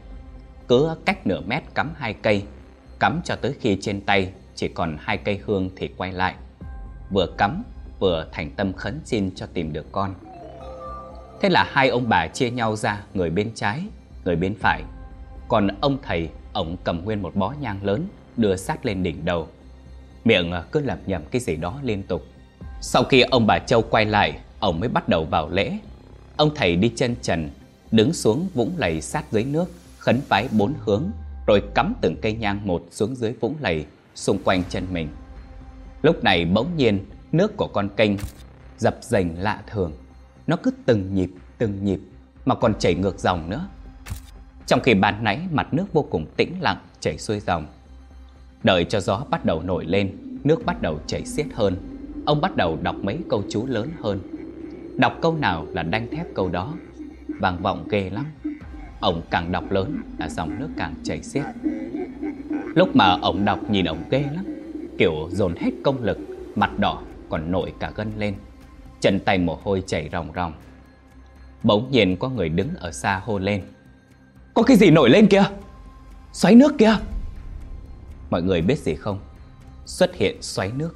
Cứ 0.70 0.96
cách 1.06 1.28
nửa 1.28 1.42
mét 1.42 1.64
cắm 1.76 1.92
hai 1.98 2.14
cây 2.14 2.44
Cắm 3.00 3.22
cho 3.24 3.36
tới 3.36 3.56
khi 3.60 3.78
trên 3.82 4.02
tay 4.02 4.32
chỉ 4.56 4.68
còn 4.68 4.98
hai 5.00 5.18
cây 5.18 5.40
hương 5.46 5.70
thì 5.76 5.90
quay 5.98 6.12
lại. 6.12 6.36
Vừa 7.12 7.26
cắm 7.38 7.64
vừa 8.00 8.28
thành 8.32 8.52
tâm 8.52 8.74
khấn 8.74 9.00
xin 9.06 9.36
cho 9.36 9.46
tìm 9.54 9.74
được 9.74 9.92
con. 9.92 10.14
Thế 11.42 11.50
là 11.50 11.70
hai 11.72 11.90
ông 11.90 12.10
bà 12.10 12.28
chia 12.28 12.50
nhau 12.52 12.76
ra 12.76 13.04
người 13.14 13.30
bên 13.30 13.52
trái, 13.56 13.84
người 14.26 14.36
bên 14.36 14.56
phải. 14.60 14.84
Còn 15.48 15.68
ông 15.82 15.98
thầy, 16.04 16.30
ông 16.54 16.78
cầm 16.84 17.06
nguyên 17.06 17.22
một 17.22 17.36
bó 17.36 17.54
nhang 17.62 17.80
lớn 17.84 18.08
đưa 18.38 18.56
sát 18.56 18.86
lên 18.86 19.04
đỉnh 19.04 19.26
đầu. 19.26 19.48
Miệng 20.24 20.54
cứ 20.72 20.80
lẩm 20.80 20.98
nhẩm 21.06 21.22
cái 21.32 21.42
gì 21.42 21.56
đó 21.56 21.80
liên 21.84 22.04
tục. 22.04 22.26
Sau 22.82 23.04
khi 23.04 23.22
ông 23.22 23.48
bà 23.48 23.60
Châu 23.60 23.82
quay 23.82 24.06
lại 24.06 24.40
Ông 24.60 24.80
mới 24.80 24.90
bắt 24.90 25.10
đầu 25.10 25.26
vào 25.26 25.50
lễ. 25.50 25.78
Ông 26.38 26.50
thầy 26.56 26.76
đi 26.76 26.92
chân 26.96 27.16
trần 27.22 27.50
Đứng 27.92 28.14
xuống 28.14 28.48
vũng 28.54 28.72
lầy 28.78 29.02
sát 29.02 29.32
dưới 29.32 29.44
nước. 29.44 29.72
Khấn 30.10 30.22
vái 30.30 30.48
bốn 30.58 30.74
hướng, 30.86 31.12
Rồi 31.48 31.63
cắm 31.75 31.94
từng 32.01 32.16
cây 32.22 32.34
nhang 32.34 32.68
một 32.68 32.84
xuống 32.92 33.16
dưới 33.16 33.34
vũng 33.39 33.56
lầy, 33.60 33.86
Xung 34.16 34.38
quanh 34.44 34.63
chân 34.70 34.86
mình. 34.92 35.08
Lúc 36.01 36.24
này 36.24 36.46
bỗng 36.46 36.78
nhiên, 36.78 37.06
Nước 37.32 37.58
của 37.58 37.68
con 37.68 37.89
kênh 37.98 38.12
dập 38.78 38.98
dềnh 39.01 39.39
lạ 39.39 39.62
thường. 39.68 39.92
Nó 40.48 40.56
cứ 40.56 40.72
từng 40.86 41.13
nhịp 41.13 41.30
từng 41.58 41.86
nhịp, 41.86 42.00
Mà 42.46 42.56
còn 42.56 42.74
chảy 42.80 42.96
ngược 42.96 43.20
dòng 43.20 43.50
nữa. 43.50 43.68
Trong 44.68 44.80
khi 44.80 44.94
ban 44.94 45.24
nãy 45.24 45.39
mặt 45.51 45.74
nước 45.74 45.94
vô 45.94 46.01
cùng 46.10 46.25
tĩnh 46.38 46.62
lặng 46.62 46.78
Chảy 47.00 47.18
xuôi 47.18 47.39
dòng, 47.39 47.68
Đợi 48.63 48.86
cho 48.86 49.00
gió 49.00 49.25
bắt 49.30 49.46
đầu 49.46 49.62
nổi 49.62 49.86
lên, 49.86 50.18
Nước 50.44 50.66
bắt 50.66 50.82
đầu 50.82 51.00
chảy 51.08 51.25
xiết 51.25 51.46
hơn. 51.54 51.75
Ông 52.25 52.42
bắt 52.42 52.56
đầu 52.56 52.78
đọc 52.82 52.96
mấy 53.01 53.20
câu 53.30 53.44
chú 53.50 53.66
lớn 53.66 53.89
hơn. 54.01 54.20
Đọc 54.98 55.13
câu 55.22 55.38
nào 55.38 55.66
là 55.70 55.84
đanh 55.84 56.10
thép 56.12 56.28
câu 56.36 56.50
đó. 56.50 56.74
Vang 57.39 57.62
vọng 57.62 57.88
ghê 57.89 58.10
lắm 58.10 58.25
ổng 59.00 59.22
càng 59.29 59.51
đọc 59.51 59.72
lớn 59.72 60.01
là 60.20 60.29
dòng 60.29 60.60
nước 60.60 60.70
càng 60.77 60.96
chảy 61.03 61.24
xiết. 61.24 61.44
Lúc 62.75 62.96
mà 62.96 63.18
ổng 63.22 63.46
đọc 63.46 63.70
nhìn 63.70 63.86
ổng 63.86 64.03
ghê 64.10 64.25
lắm, 64.36 64.46
Kiểu 64.98 65.29
dồn 65.32 65.56
hết 65.56 65.72
công 65.84 66.03
lực, 66.03 66.18
Mặt 66.56 66.79
đỏ 66.79 67.01
còn 67.29 67.51
nổi 67.51 67.74
cả 67.79 67.91
gân 67.96 68.12
lên, 68.18 68.36
Chân 69.00 69.20
tay 69.20 69.38
mồ 69.38 69.60
hôi 69.63 69.84
chảy 69.88 70.10
ròng 70.12 70.32
ròng. 70.36 70.53
Bỗng 71.63 71.91
nhiên 71.91 72.18
có 72.18 72.29
người 72.29 72.50
đứng 72.50 72.70
ở 72.75 72.91
xa 72.91 73.22
hô 73.25 73.39
lên. 73.39 73.62
Có 74.53 74.63
cái 74.63 74.77
gì 74.77 74.91
nổi 74.91 75.10
lên 75.10 75.27
kìa? 75.27 75.44
Xoáy 76.34 76.56
nước 76.56 76.77
kìa! 76.77 76.96
Mọi 78.29 78.41
người 78.41 78.62
biết 78.62 78.79
gì 78.79 78.96
không? 78.96 79.20
Xuất 79.86 80.15
hiện 80.15 80.38
xoáy 80.41 80.72
nước. 80.75 80.96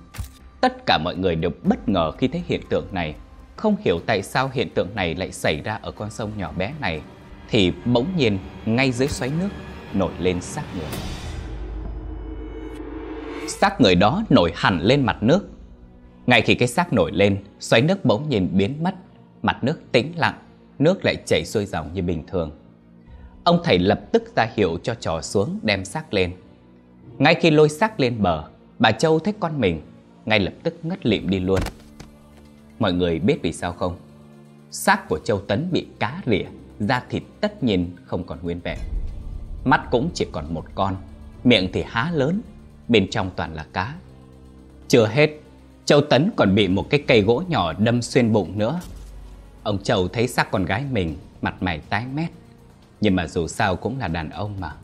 Tất 0.61 0.85
cả 0.85 0.97
mọi 1.03 1.15
người 1.15 1.35
đều 1.35 1.51
bất 1.63 1.89
ngờ 1.89 2.11
khi 2.11 2.27
thấy 2.27 2.43
hiện 2.47 2.61
tượng 2.69 2.85
này. 2.91 3.15
Không 3.55 3.75
hiểu 3.79 3.99
tại 4.05 4.23
sao 4.23 4.49
hiện 4.53 4.69
tượng 4.69 4.95
này 4.95 5.15
lại 5.15 5.31
xảy 5.31 5.61
ra 5.61 5.79
ở 5.81 5.91
con 5.91 6.11
sông 6.11 6.31
nhỏ 6.37 6.51
bé 6.57 6.73
này. 6.81 7.01
Thì 7.53 7.71
bỗng 7.85 8.07
nhiên 8.17 8.37
ngay 8.65 8.91
dưới 8.91 9.07
xoáy 9.07 9.31
nước 9.39 9.49
nổi 9.93 10.11
lên 10.19 10.41
xác 10.41 10.63
người 10.75 10.89
xác 13.47 13.81
người 13.81 13.95
đó 13.95 14.23
nổi 14.29 14.51
hẳn 14.55 14.81
lên 14.81 15.05
mặt 15.05 15.23
nước. 15.23 15.49
Ngay 16.27 16.41
khi 16.41 16.55
cái 16.55 16.67
xác 16.67 16.93
nổi 16.93 17.11
lên, 17.11 17.43
xoáy 17.59 17.81
nước 17.81 18.05
bỗng 18.05 18.29
nhìn 18.29 18.49
biến 18.53 18.83
mất, 18.83 18.95
mặt 19.41 19.63
nước 19.63 19.79
tĩnh 19.91 20.11
lặng, 20.15 20.39
nước 20.79 21.05
lại 21.05 21.15
chảy 21.25 21.45
xuôi 21.45 21.65
dòng 21.65 21.93
như 21.93 22.01
bình 22.01 22.23
thường. 22.27 22.51
Ông 23.43 23.61
thầy 23.63 23.79
lập 23.79 24.01
tức 24.11 24.35
ra 24.35 24.47
hiệu 24.55 24.77
cho 24.83 24.95
trò 24.95 25.21
xuống 25.21 25.59
đem 25.61 25.85
xác 25.85 26.13
lên. 26.13 26.33
Ngay 27.17 27.35
khi 27.35 27.51
lôi 27.51 27.69
xác 27.69 27.99
lên 27.99 28.21
bờ, 28.21 28.43
bà 28.79 28.91
Châu 28.91 29.19
thấy 29.19 29.33
con 29.39 29.59
mình, 29.59 29.81
ngay 30.25 30.39
lập 30.39 30.53
tức 30.63 30.75
ngất 30.83 31.05
lịm 31.05 31.29
đi 31.29 31.39
luôn. 31.39 31.59
Mọi 32.79 32.93
người 32.93 33.19
biết 33.19 33.39
vì 33.41 33.53
sao 33.53 33.73
không? 33.73 33.95
Xác 34.71 35.09
của 35.09 35.19
Châu 35.23 35.39
Tấn 35.39 35.67
bị 35.71 35.87
cá 35.99 36.21
rỉa, 36.25 36.45
da 36.79 37.03
thịt 37.09 37.23
tất 37.41 37.63
nhiên 37.63 37.95
không 38.05 38.23
còn 38.23 38.39
nguyên 38.41 38.59
vẹn. 38.63 38.77
Mắt 39.65 39.81
cũng 39.91 40.09
chỉ 40.13 40.25
còn 40.31 40.53
một 40.53 40.65
con, 40.75 40.95
miệng 41.43 41.69
thì 41.73 41.83
há 41.87 42.11
lớn, 42.13 42.41
bên 42.87 43.09
trong 43.09 43.31
toàn 43.35 43.53
là 43.53 43.65
cá. 43.73 43.95
Chưa 44.87 45.07
hết, 45.07 45.29
Châu 45.85 46.01
Tấn 46.01 46.31
còn 46.35 46.55
bị 46.55 46.67
một 46.67 46.89
cái 46.89 47.03
cây 47.07 47.21
gỗ 47.21 47.43
nhỏ 47.47 47.73
đâm 47.73 48.01
xuyên 48.01 48.33
bụng 48.33 48.57
nữa. 48.57 48.79
Ông 49.63 49.83
Châu 49.83 50.07
thấy 50.07 50.27
xác 50.27 50.51
con 50.51 50.65
gái 50.65 50.83
mình, 50.91 51.15
mặt 51.41 51.63
mày 51.63 51.79
tái 51.79 52.05
mét. 52.13 52.29
Nhưng 53.01 53.15
mà 53.15 53.27
dù 53.27 53.47
sao 53.47 53.75
cũng 53.75 53.99
là 53.99 54.07
đàn 54.07 54.29
ông 54.29 54.59
mà. 54.59 54.75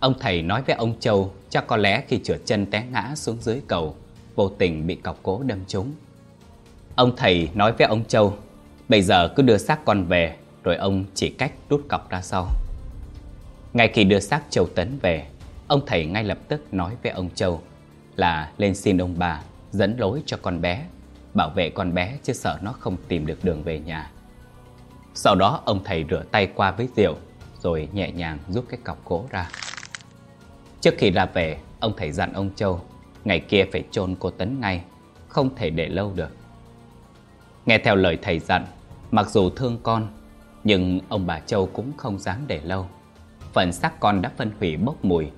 Ông 0.00 0.14
thầy 0.20 0.42
nói 0.42 0.62
với 0.62 0.76
ông 0.76 1.00
Châu 1.00 1.32
chắc 1.50 1.66
có 1.66 1.76
lẽ 1.76 2.04
khi 2.08 2.20
trượt 2.24 2.40
chân 2.44 2.66
té 2.66 2.84
ngã 2.92 3.12
xuống 3.14 3.36
dưới 3.40 3.60
cầu, 3.66 3.96
vô 4.34 4.48
tình 4.48 4.86
bị 4.86 4.94
cọc 4.94 5.22
gỗ 5.22 5.42
đâm 5.46 5.58
trúng. 5.68 5.92
Ông 6.94 7.16
thầy 7.16 7.48
nói 7.54 7.72
với 7.72 7.86
ông 7.86 8.04
Châu, 8.04 8.36
bây 8.88 9.02
giờ 9.02 9.28
cứ 9.36 9.42
đưa 9.42 9.58
xác 9.58 9.84
con 9.84 10.04
về, 10.04 10.36
rồi 10.66 10.76
ông 10.76 11.04
chỉ 11.14 11.30
cách 11.30 11.52
rút 11.68 11.88
cọc 11.88 12.10
ra 12.10 12.22
sau. 12.22 12.48
Ngay 13.72 13.90
khi 13.94 14.04
đưa 14.04 14.20
xác 14.20 14.42
Châu 14.50 14.66
Tấn 14.66 14.98
về, 15.02 15.26
ông 15.66 15.80
thầy 15.86 16.06
ngay 16.06 16.24
lập 16.24 16.38
tức 16.48 16.74
nói 16.74 16.96
với 17.02 17.12
ông 17.12 17.30
Châu 17.34 17.62
là 18.16 18.52
lên 18.58 18.74
xin 18.74 18.98
ông 18.98 19.14
bà 19.18 19.42
dẫn 19.70 19.96
lối 19.98 20.22
cho 20.26 20.36
con 20.42 20.60
bé, 20.60 20.86
bảo 21.34 21.50
vệ 21.50 21.70
con 21.70 21.94
bé 21.94 22.18
chứ 22.22 22.32
sợ 22.32 22.58
nó 22.62 22.72
không 22.72 22.96
tìm 23.08 23.26
được 23.26 23.44
đường 23.44 23.62
về 23.62 23.78
nhà. 23.78 24.10
Sau 25.14 25.34
đó 25.34 25.62
ông 25.64 25.84
thầy 25.84 26.04
rửa 26.10 26.22
tay 26.30 26.46
qua 26.54 26.70
với 26.70 26.88
rượu 26.96 27.14
rồi 27.58 27.88
nhẹ 27.92 28.10
nhàng 28.10 28.38
rút 28.48 28.64
cái 28.68 28.80
cọc 28.84 29.04
gỗ 29.04 29.26
ra. 29.30 29.50
Trước 30.80 30.94
khi 30.98 31.10
ra 31.10 31.26
về, 31.26 31.58
ông 31.80 31.92
thầy 31.96 32.12
dặn 32.12 32.32
ông 32.32 32.50
Châu 32.56 32.80
ngày 33.24 33.40
kia 33.40 33.64
phải 33.72 33.84
chôn 33.90 34.14
cô 34.18 34.30
Tấn 34.30 34.60
ngay, 34.60 34.84
không 35.28 35.56
thể 35.56 35.70
để 35.70 35.88
lâu 35.88 36.12
được. 36.14 36.30
Nghe 37.66 37.78
theo 37.78 37.96
lời 37.96 38.18
thầy 38.22 38.38
dặn, 38.38 38.66
mặc 39.10 39.30
dù 39.30 39.50
thương 39.50 39.78
con, 39.82 40.08
nhưng 40.66 41.00
ông 41.08 41.26
bà 41.26 41.40
Châu 41.40 41.66
cũng 41.66 41.92
không 41.96 42.18
dám 42.18 42.44
để 42.46 42.60
lâu. 42.64 42.86
Phần 43.52 43.72
xác 43.72 44.00
con 44.00 44.22
đã 44.22 44.32
phân 44.36 44.50
hủy 44.60 44.76
bốc 44.76 45.04
mùi, 45.04 45.30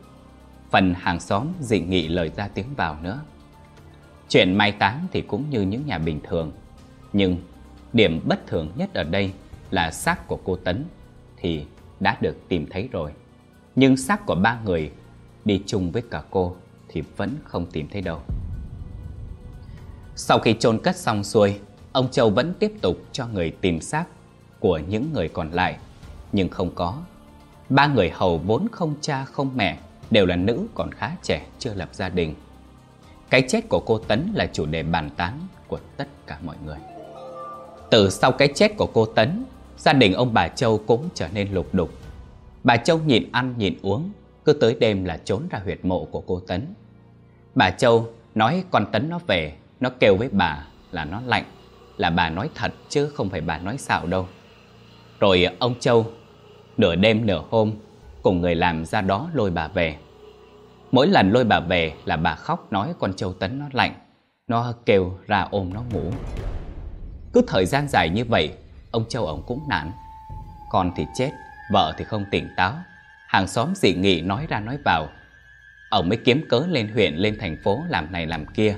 phần 0.71 0.95
hàng 0.95 1.21
xóm 1.21 1.47
dị 1.61 1.81
nghị 1.81 2.09
lời 2.09 2.31
ra 2.37 2.49
tiếng 2.49 2.75
vào 2.77 2.97
nữa. 3.03 3.21
Chuyện 4.29 4.55
mai 4.55 4.73
táng 4.73 5.07
thì 5.13 5.21
cũng 5.21 5.51
như 5.51 5.61
những 5.61 5.87
nhà 5.87 5.99
bình 5.99 6.21
thường, 6.25 6.53
nhưng 7.13 7.37
điểm 7.93 8.21
bất 8.25 8.47
thường 8.47 8.73
nhất 8.77 8.95
ở 8.95 9.05
đây 9.05 9.33
là 9.71 9.91
xác 9.91 10.29
của 10.29 10.39
cô 10.45 10.57
Tấn 10.57 10.85
thì 11.37 11.65
đã 12.01 12.17
được 12.21 12.37
tìm 12.49 12.67
thấy 12.71 12.89
rồi. 12.93 13.13
Nhưng 13.77 13.97
xác 13.97 14.27
của 14.27 14.35
ba 14.35 14.61
người 14.65 14.91
đi 15.45 15.63
chung 15.67 15.93
với 15.93 16.03
cả 16.11 16.23
cô 16.31 16.57
thì 16.89 17.03
vẫn 17.17 17.37
không 17.45 17.67
tìm 17.67 17.89
thấy 17.93 18.03
đâu. 18.03 18.21
Sau 20.17 20.39
khi 20.39 20.55
chôn 20.59 20.79
cất 20.79 20.97
xong 20.97 21.25
xuôi, 21.25 21.61
ông 21.93 22.11
Châu 22.11 22.31
vẫn 22.31 22.55
tiếp 22.59 22.73
tục 22.81 22.97
cho 23.13 23.27
người 23.27 23.51
tìm 23.51 23.81
xác 23.81 24.05
của 24.61 24.79
những 24.89 25.13
người 25.13 25.29
còn 25.29 25.51
lại, 25.51 25.77
nhưng 26.33 26.49
không 26.49 26.71
có. 26.75 27.03
Ba 27.69 27.87
người 27.87 28.11
hầu 28.11 28.39
vốn 28.39 28.67
không 28.73 28.95
cha 29.01 29.25
không 29.25 29.51
mẹ, 29.57 29.79
đều 30.11 30.27
là 30.27 30.37
nữ 30.37 30.67
còn 30.75 30.93
khá 30.93 31.11
trẻ 31.23 31.47
chưa 31.59 31.75
lập 31.75 31.89
gia 31.93 32.09
đình. 32.09 32.35
Cái 33.31 33.43
chết 33.49 33.69
của 33.69 33.83
cô 33.87 33.99
Tấn 33.99 34.33
là 34.35 34.47
chủ 34.53 34.67
đề 34.67 34.83
bàn 34.83 35.11
tán 35.17 35.41
của 35.69 35.79
tất 35.97 36.09
cả 36.27 36.39
mọi 36.45 36.57
người. 36.65 36.79
Từ 37.91 38.11
sau 38.11 38.33
cái 38.33 38.49
chết 38.55 38.77
của 38.77 38.87
cô 38.87 39.05
Tấn, 39.05 39.45
gia 39.79 39.93
đình 39.93 40.15
ông 40.15 40.35
bà 40.35 40.49
Châu 40.49 40.79
cũng 40.87 41.09
trở 41.15 41.29
nên 41.29 41.53
lục 41.53 41.67
đục. 41.73 41.91
Bà 42.65 42.77
Châu 42.77 42.99
nhịn 42.99 43.33
ăn 43.33 43.55
nhịn 43.59 43.75
uống, 43.83 44.11
cứ 44.45 44.53
tới 44.53 44.77
đêm 44.81 45.05
là 45.05 45.17
trốn 45.25 45.43
ra 45.51 45.61
huyệt 45.65 45.85
mộ 45.85 46.05
của 46.05 46.21
cô 46.21 46.41
Tấn. 46.41 46.67
Bà 47.55 47.71
Châu 47.71 48.09
nói 48.35 48.65
con 48.71 48.87
Tấn 48.93 49.09
nó 49.09 49.19
về, 49.27 49.53
nó 49.81 49.91
kêu 50.01 50.17
với 50.17 50.29
bà 50.33 50.67
là 50.93 51.05
nó 51.05 51.21
lạnh, 51.27 51.45
là 51.97 52.11
bà 52.11 52.31
nói 52.31 52.51
thật 52.55 52.73
chứ 52.89 53.11
không 53.15 53.31
phải 53.31 53.41
bà 53.41 53.59
nói 53.59 53.79
xạo 53.79 54.07
đâu. 54.07 54.27
Rồi 55.21 55.47
ông 55.59 55.75
Châu 55.81 56.07
nửa 56.77 56.95
đêm 56.95 57.27
nửa 57.27 57.43
hôm 57.51 57.73
cùng 58.23 58.41
người 58.41 58.55
làm 58.55 58.85
ra 58.85 59.01
đó 59.01 59.31
lôi 59.35 59.51
bà 59.51 59.69
về. 59.69 59.97
Mỗi 60.91 61.07
lần 61.07 61.33
lôi 61.33 61.45
bà 61.45 61.61
về 61.61 61.93
là 62.05 62.17
bà 62.17 62.35
khóc 62.35 62.73
nói 62.73 62.95
con 62.99 63.15
Châu 63.15 63.33
Tấn 63.33 63.59
nó 63.59 63.67
lạnh, 63.73 63.95
nó 64.47 64.73
kêu 64.87 65.19
ra 65.27 65.47
ôm 65.51 65.75
nó 65.75 65.83
ngủ. 65.93 66.13
Cứ 67.33 67.43
thời 67.47 67.67
gian 67.67 67.89
dài 67.89 68.11
như 68.11 68.25
vậy, 68.25 68.53
ông 68.91 69.05
Châu 69.09 69.27
ông 69.27 69.43
cũng 69.47 69.61
nản. 69.69 69.91
Con 70.71 70.93
thì 70.97 71.07
chết, 71.15 71.31
vợ 71.73 71.95
thì 71.99 72.05
không 72.05 72.25
tỉnh 72.31 72.49
táo, 72.57 72.75
hàng 73.27 73.47
xóm 73.47 73.75
dị 73.75 73.95
nghị 73.95 74.21
nói 74.21 74.47
ra 74.49 74.61
nói 74.61 74.79
vào. 74.85 75.09
Ông 75.91 76.09
mới 76.09 76.19
kiếm 76.25 76.45
cớ 76.49 76.63
lên 76.69 76.93
huyện, 76.93 77.15
lên 77.15 77.37
thành 77.41 77.57
phố 77.65 77.81
làm 77.89 78.13
này 78.13 78.27
làm 78.27 78.47
kia. 78.47 78.77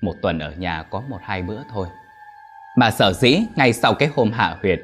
Một 0.00 0.14
tuần 0.22 0.38
ở 0.38 0.52
nhà 0.52 0.82
có 0.82 1.02
một 1.08 1.18
hai 1.22 1.42
bữa 1.42 1.62
thôi. 1.70 1.88
Mà 2.76 2.90
sở 2.90 3.12
dĩ 3.12 3.38
ngay 3.56 3.72
sau 3.72 3.94
cái 3.94 4.10
hôm 4.16 4.32
hạ 4.32 4.56
huyệt, 4.62 4.80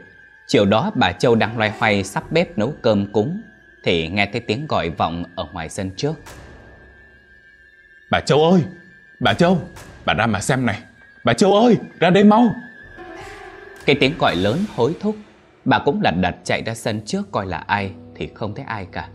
chiều 0.47 0.65
đó 0.65 0.91
bà 0.95 1.13
Châu 1.13 1.35
đang 1.35 1.59
loay 1.59 1.73
hoay 1.79 2.05
sắp 2.05 2.33
bếp 2.33 2.59
nấu 2.59 2.73
cơm 2.83 3.13
cúng, 3.13 3.41
thì 3.85 4.09
nghe 4.09 4.27
thấy 4.33 4.41
tiếng 4.41 4.67
gọi 4.67 4.91
vọng 4.91 5.25
ở 5.37 5.47
ngoài 5.53 5.69
sân 5.69 5.91
trước. 5.97 6.15
Bà 8.11 8.21
Châu 8.21 8.45
ơi! 8.45 8.63
Bà 9.21 9.35
Châu! 9.35 9.59
Bà 10.05 10.15
ra 10.15 10.27
mà 10.27 10.41
xem 10.41 10.67
này! 10.67 10.79
Bà 11.25 11.33
Châu 11.33 11.53
ơi! 11.53 11.77
Ra 12.01 12.11
đây 12.11 12.25
mau! 12.25 12.53
Cái 13.87 13.97
tiếng 14.01 14.13
gọi 14.19 14.37
lớn 14.37 14.59
hối 14.77 14.95
thúc 15.01 15.17
Bà 15.65 15.79
cũng 15.79 16.01
lật 16.03 16.15
đật 16.21 16.35
chạy 16.45 16.63
ra 16.63 16.75
sân 16.75 17.01
trước 17.07 17.33
coi 17.33 17.47
là 17.47 17.59
ai 17.59 17.93
Thì 18.15 18.29
không 18.35 18.55
thấy 18.55 18.65
ai 18.65 18.87
cả 18.93 19.09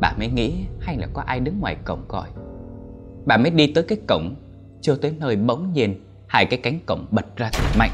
Bà 0.00 0.12
mới 0.18 0.28
nghĩ 0.28 0.54
hay 0.80 0.96
là 0.98 1.06
có 1.12 1.22
ai 1.26 1.40
đứng 1.40 1.60
ngoài 1.60 1.76
cổng 1.84 2.04
gọi 2.08 2.28
Bà 3.26 3.36
mới 3.36 3.50
đi 3.50 3.72
tới 3.74 3.84
cái 3.88 3.98
cổng 4.08 4.34
Chưa 4.80 4.96
tới 4.96 5.14
nơi 5.18 5.36
bỗng 5.36 5.72
nhiên 5.72 6.00
Hai 6.28 6.46
cái 6.46 6.60
cánh 6.62 6.78
cổng 6.86 7.06
bật 7.10 7.36
ra 7.36 7.50
thật 7.52 7.78
mạnh 7.78 7.90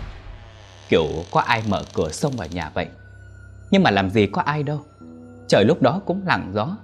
Kiểu 0.90 1.06
có 1.30 1.40
ai 1.40 1.62
mở 1.68 1.82
cửa 1.94 2.08
xông 2.10 2.32
vào 2.36 2.48
nhà 2.48 2.70
vậy? 2.74 2.86
Nhưng 3.70 3.82
mà 3.82 3.90
làm 3.90 4.10
gì 4.10 4.26
có 4.26 4.42
ai 4.42 4.62
đâu. 4.62 4.80
Trời 5.48 5.64
lúc 5.64 5.82
đó 5.82 6.00
cũng 6.06 6.22
lặng 6.26 6.50
gió. 6.54 6.76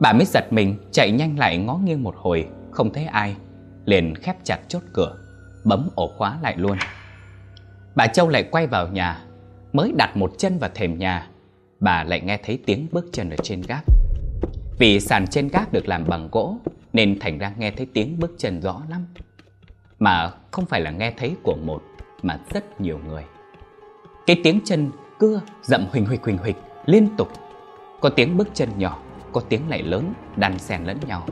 Bà 0.00 0.12
mới 0.12 0.24
giật 0.24 0.44
mình, 0.50 0.76
chạy 0.92 1.10
nhanh 1.10 1.38
lại 1.38 1.58
ngó 1.58 1.74
nghiêng 1.74 2.02
một 2.02 2.14
hồi, 2.18 2.48
Không 2.70 2.92
thấy 2.92 3.04
ai, 3.04 3.36
Liền 3.84 4.14
khép 4.14 4.36
chặt 4.44 4.58
chốt 4.68 4.82
cửa, 4.92 5.16
Bấm 5.64 5.88
ổ 5.94 6.12
khóa 6.18 6.38
lại 6.42 6.54
luôn. 6.56 6.78
Bà 7.94 8.06
Châu 8.06 8.28
lại 8.28 8.42
quay 8.50 8.66
vào 8.66 8.88
nhà, 8.88 9.24
Mới 9.72 9.92
đặt 9.96 10.16
một 10.16 10.32
chân 10.38 10.58
vào 10.58 10.70
thềm 10.74 10.98
nhà, 10.98 11.28
Bà 11.80 12.04
lại 12.04 12.20
nghe 12.20 12.38
thấy 12.44 12.58
tiếng 12.66 12.86
bước 12.92 13.06
chân 13.12 13.30
ở 13.30 13.36
trên 13.42 13.62
gác. 13.68 13.84
Vì 14.78 15.00
sàn 15.00 15.26
trên 15.26 15.48
gác 15.48 15.72
được 15.72 15.88
làm 15.88 16.04
bằng 16.08 16.28
gỗ, 16.32 16.56
Nên 16.92 17.18
thành 17.20 17.38
ra 17.38 17.52
nghe 17.58 17.70
thấy 17.70 17.86
tiếng 17.94 18.18
bước 18.18 18.30
chân 18.38 18.60
rõ 18.60 18.82
lắm, 18.88 19.06
Mà 19.98 20.30
không 20.50 20.66
phải 20.66 20.80
là 20.80 20.90
nghe 20.90 21.12
thấy 21.16 21.34
của 21.42 21.56
một 21.64 21.82
mà 22.22 22.38
rất 22.50 22.80
nhiều 22.80 23.00
người. 23.08 23.24
Cái 24.26 24.40
tiếng 24.44 24.60
chân 24.64 24.90
cưa 25.18 25.40
dậm 25.62 25.84
huỳnh 25.92 26.06
huỳnh 26.06 26.22
huỳnh 26.22 26.38
huỳnh 26.38 26.56
Liên 26.86 27.08
tục. 27.16 27.28
Có 28.00 28.08
tiếng 28.08 28.36
bước 28.36 28.48
chân 28.54 28.68
nhỏ, 28.76 28.98
Có 29.32 29.40
tiếng 29.48 29.68
lại 29.68 29.82
lớn, 29.82 30.12
đan 30.36 30.58
xen 30.58 30.84
lẫn 30.84 30.96
nhau. 31.06 31.26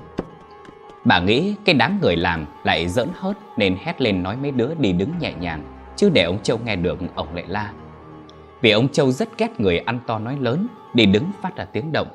Bà 1.04 1.20
nghĩ 1.20 1.54
cái 1.64 1.74
đám 1.74 1.98
người 2.02 2.16
làm 2.16 2.46
lại 2.64 2.88
giỡn 2.88 3.08
hớt 3.14 3.36
Nên 3.56 3.76
hét 3.80 4.00
lên 4.00 4.22
nói 4.22 4.36
mấy 4.36 4.50
đứa 4.50 4.74
đi 4.74 4.92
đứng 4.92 5.10
nhẹ 5.20 5.32
nhàng, 5.40 5.62
Chứ 5.96 6.10
để 6.10 6.22
ông 6.22 6.42
Châu 6.42 6.58
nghe 6.64 6.76
được, 6.76 6.98
ông 7.14 7.34
lại 7.34 7.44
la. 7.48 7.72
Vì 8.60 8.70
ông 8.70 8.88
Châu 8.88 9.10
rất 9.10 9.38
ghét 9.38 9.60
người 9.60 9.78
ăn 9.78 10.00
to 10.06 10.18
nói 10.18 10.36
lớn, 10.40 10.66
Đi 10.94 11.06
đứng 11.06 11.24
phát 11.42 11.56
ra 11.56 11.64
tiếng 11.64 11.92
động. 11.92 12.08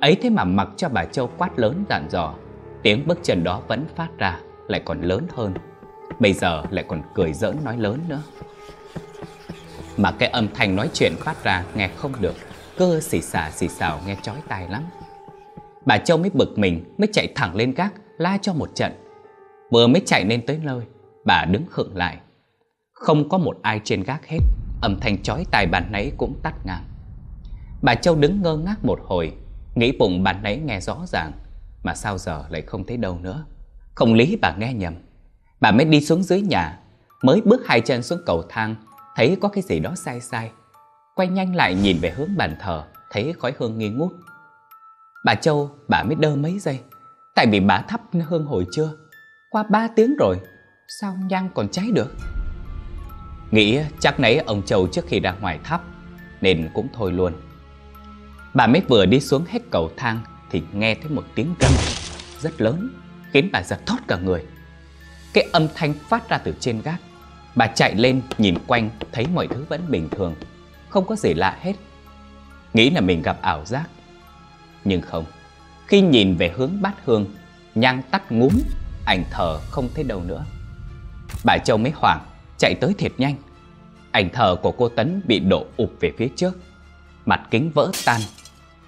Ấy 0.00 0.16
thế 0.22 0.30
mà 0.30 0.44
mặc 0.44 0.68
cho 0.76 0.88
bà 0.88 1.04
Châu 1.04 1.30
quát 1.38 1.58
lớn 1.58 1.84
dặn 1.88 2.06
dò, 2.10 2.34
Tiếng 2.82 3.06
bước 3.06 3.18
chân 3.22 3.44
đó 3.44 3.62
vẫn 3.68 3.84
phát 3.96 4.08
ra, 4.18 4.40
Lại 4.68 4.82
còn 4.84 5.00
lớn 5.00 5.26
hơn. 5.34 5.54
Bây 6.18 6.32
giờ 6.32 6.62
lại 6.70 6.84
còn 6.88 7.02
cười 7.14 7.32
giỡn 7.32 7.56
nói 7.64 7.76
lớn 7.78 8.00
nữa. 8.08 8.22
Mà 9.96 10.10
cái 10.10 10.28
âm 10.28 10.48
thanh 10.54 10.76
nói 10.76 10.90
chuyện 10.94 11.12
phát 11.18 11.44
ra 11.44 11.64
nghe 11.74 11.90
không 11.96 12.12
được. 12.20 12.34
Cơ 12.76 13.00
xì 13.00 13.20
xà 13.20 13.50
xì 13.50 13.68
xào 13.68 14.00
nghe 14.06 14.16
chói 14.22 14.36
tai 14.48 14.68
lắm. 14.68 14.82
Bà 15.86 15.98
Châu 15.98 16.18
mới 16.18 16.30
bực 16.30 16.58
mình, 16.58 16.94
Mới 16.98 17.08
chạy 17.12 17.28
thẳng 17.34 17.56
lên 17.56 17.74
gác, 17.74 17.92
La 18.18 18.38
cho 18.42 18.54
một 18.54 18.70
trận. 18.74 18.92
Vừa 19.70 19.86
mới 19.86 20.02
chạy 20.06 20.24
lên 20.24 20.46
tới 20.46 20.60
nơi, 20.62 20.84
Bà 21.24 21.44
đứng 21.44 21.66
khựng 21.70 21.96
lại. 21.96 22.18
Không 22.92 23.28
có 23.28 23.38
một 23.38 23.56
ai 23.62 23.80
trên 23.84 24.02
gác 24.02 24.26
hết, 24.26 24.40
Âm 24.82 25.00
thanh 25.00 25.22
chói 25.22 25.44
tai 25.50 25.66
bàn 25.66 25.92
nấy 25.92 26.12
cũng 26.16 26.40
tắt 26.42 26.54
ngang. 26.64 26.84
Bà 27.82 27.94
Châu 27.94 28.16
đứng 28.16 28.42
ngơ 28.42 28.56
ngác 28.56 28.84
một 28.84 29.00
hồi, 29.04 29.32
Nghĩ 29.74 29.92
bụng 29.98 30.22
bàn 30.22 30.42
nấy 30.42 30.56
nghe 30.56 30.80
rõ 30.80 31.04
ràng, 31.06 31.32
Mà 31.82 31.94
sao 31.94 32.18
giờ 32.18 32.44
lại 32.48 32.62
không 32.62 32.84
thấy 32.84 32.96
đâu 32.96 33.18
nữa. 33.20 33.44
Không 33.94 34.14
lý 34.14 34.38
bà 34.42 34.54
nghe 34.58 34.72
nhầm. 34.74 34.94
Bà 35.64 35.70
mới 35.70 35.84
đi 35.84 36.00
xuống 36.00 36.22
dưới 36.22 36.40
nhà, 36.40 36.78
Mới 37.22 37.40
bước 37.40 37.66
hai 37.66 37.80
chân 37.80 38.02
xuống 38.02 38.18
cầu 38.26 38.42
thang, 38.48 38.76
Thấy 39.16 39.36
có 39.40 39.48
cái 39.48 39.62
gì 39.62 39.78
đó 39.78 39.94
sai 39.94 40.20
sai. 40.20 40.50
Quay 41.14 41.28
nhanh 41.28 41.56
lại 41.56 41.74
nhìn 41.74 41.98
về 42.00 42.10
hướng 42.10 42.36
bàn 42.36 42.56
thờ, 42.60 42.84
Thấy 43.10 43.34
khói 43.38 43.52
hương 43.58 43.78
nghi 43.78 43.88
ngút. 43.88 44.12
Bà 45.24 45.34
Châu, 45.34 45.70
bà 45.88 46.02
mới 46.02 46.14
đơ 46.14 46.36
mấy 46.36 46.58
giây. 46.58 46.80
Tại 47.34 47.46
vì 47.46 47.60
bà 47.60 47.78
thắp 47.78 48.00
hương 48.28 48.46
hồi 48.46 48.66
chưa 48.72 48.90
Qua 49.50 49.62
ba 49.62 49.88
tiếng 49.96 50.16
rồi, 50.18 50.40
Sao 51.00 51.16
nhang 51.28 51.48
còn 51.54 51.68
cháy 51.68 51.90
được? 51.94 52.14
Nghĩ 53.50 53.78
chắc 54.00 54.20
nấy 54.20 54.38
ông 54.38 54.62
Châu 54.62 54.86
trước 54.86 55.04
khi 55.08 55.20
ra 55.20 55.34
ngoài 55.40 55.58
thắp, 55.64 55.82
Nên 56.40 56.70
cũng 56.74 56.88
thôi 56.92 57.12
luôn. 57.12 57.32
Bà 58.54 58.66
mới 58.66 58.82
vừa 58.88 59.06
đi 59.06 59.20
xuống 59.20 59.44
hết 59.48 59.62
cầu 59.70 59.90
thang 59.96 60.20
Thì 60.50 60.62
nghe 60.72 60.94
thấy 60.94 61.10
một 61.10 61.24
tiếng 61.34 61.54
râm 61.60 61.72
Rất 62.40 62.60
lớn, 62.60 62.90
Khiến 63.32 63.48
bà 63.52 63.62
giật 63.62 63.86
thót 63.86 63.98
cả 64.08 64.16
người. 64.16 64.44
Cái 65.34 65.46
âm 65.52 65.68
thanh 65.74 65.94
phát 66.08 66.28
ra 66.28 66.38
từ 66.38 66.54
trên 66.60 66.82
gác. 66.82 67.00
Bà 67.54 67.66
chạy 67.66 67.94
lên, 67.94 68.22
nhìn 68.38 68.54
quanh, 68.66 68.90
Thấy 69.12 69.26
mọi 69.34 69.48
thứ 69.48 69.64
vẫn 69.68 69.80
bình 69.88 70.08
thường, 70.10 70.34
Không 70.88 71.06
có 71.06 71.16
gì 71.16 71.34
lạ 71.34 71.58
hết. 71.60 71.72
Nghĩ 72.74 72.90
là 72.90 73.00
mình 73.00 73.22
gặp 73.22 73.42
ảo 73.42 73.64
giác. 73.64 73.88
Nhưng 74.84 75.02
không, 75.02 75.24
Khi 75.86 76.00
nhìn 76.00 76.36
về 76.36 76.52
hướng 76.56 76.82
bát 76.82 76.94
hương, 77.04 77.26
Nhang 77.74 78.02
tắt 78.10 78.32
ngúm, 78.32 78.52
Ảnh 79.06 79.24
thờ 79.30 79.58
không 79.70 79.88
thấy 79.94 80.04
đâu 80.04 80.22
nữa. 80.22 80.44
Bà 81.44 81.58
Châu 81.64 81.78
mới 81.78 81.92
hoảng, 81.94 82.20
Chạy 82.58 82.74
tới 82.80 82.94
thiệt 82.98 83.12
nhanh. 83.18 83.36
Ảnh 84.10 84.28
thờ 84.32 84.56
của 84.62 84.72
cô 84.72 84.88
Tấn 84.88 85.22
bị 85.24 85.38
đổ 85.38 85.66
ụp 85.76 85.90
về 86.00 86.12
phía 86.18 86.28
trước. 86.36 86.58
Mặt 87.26 87.40
kính 87.50 87.70
vỡ 87.74 87.90
tan, 88.04 88.20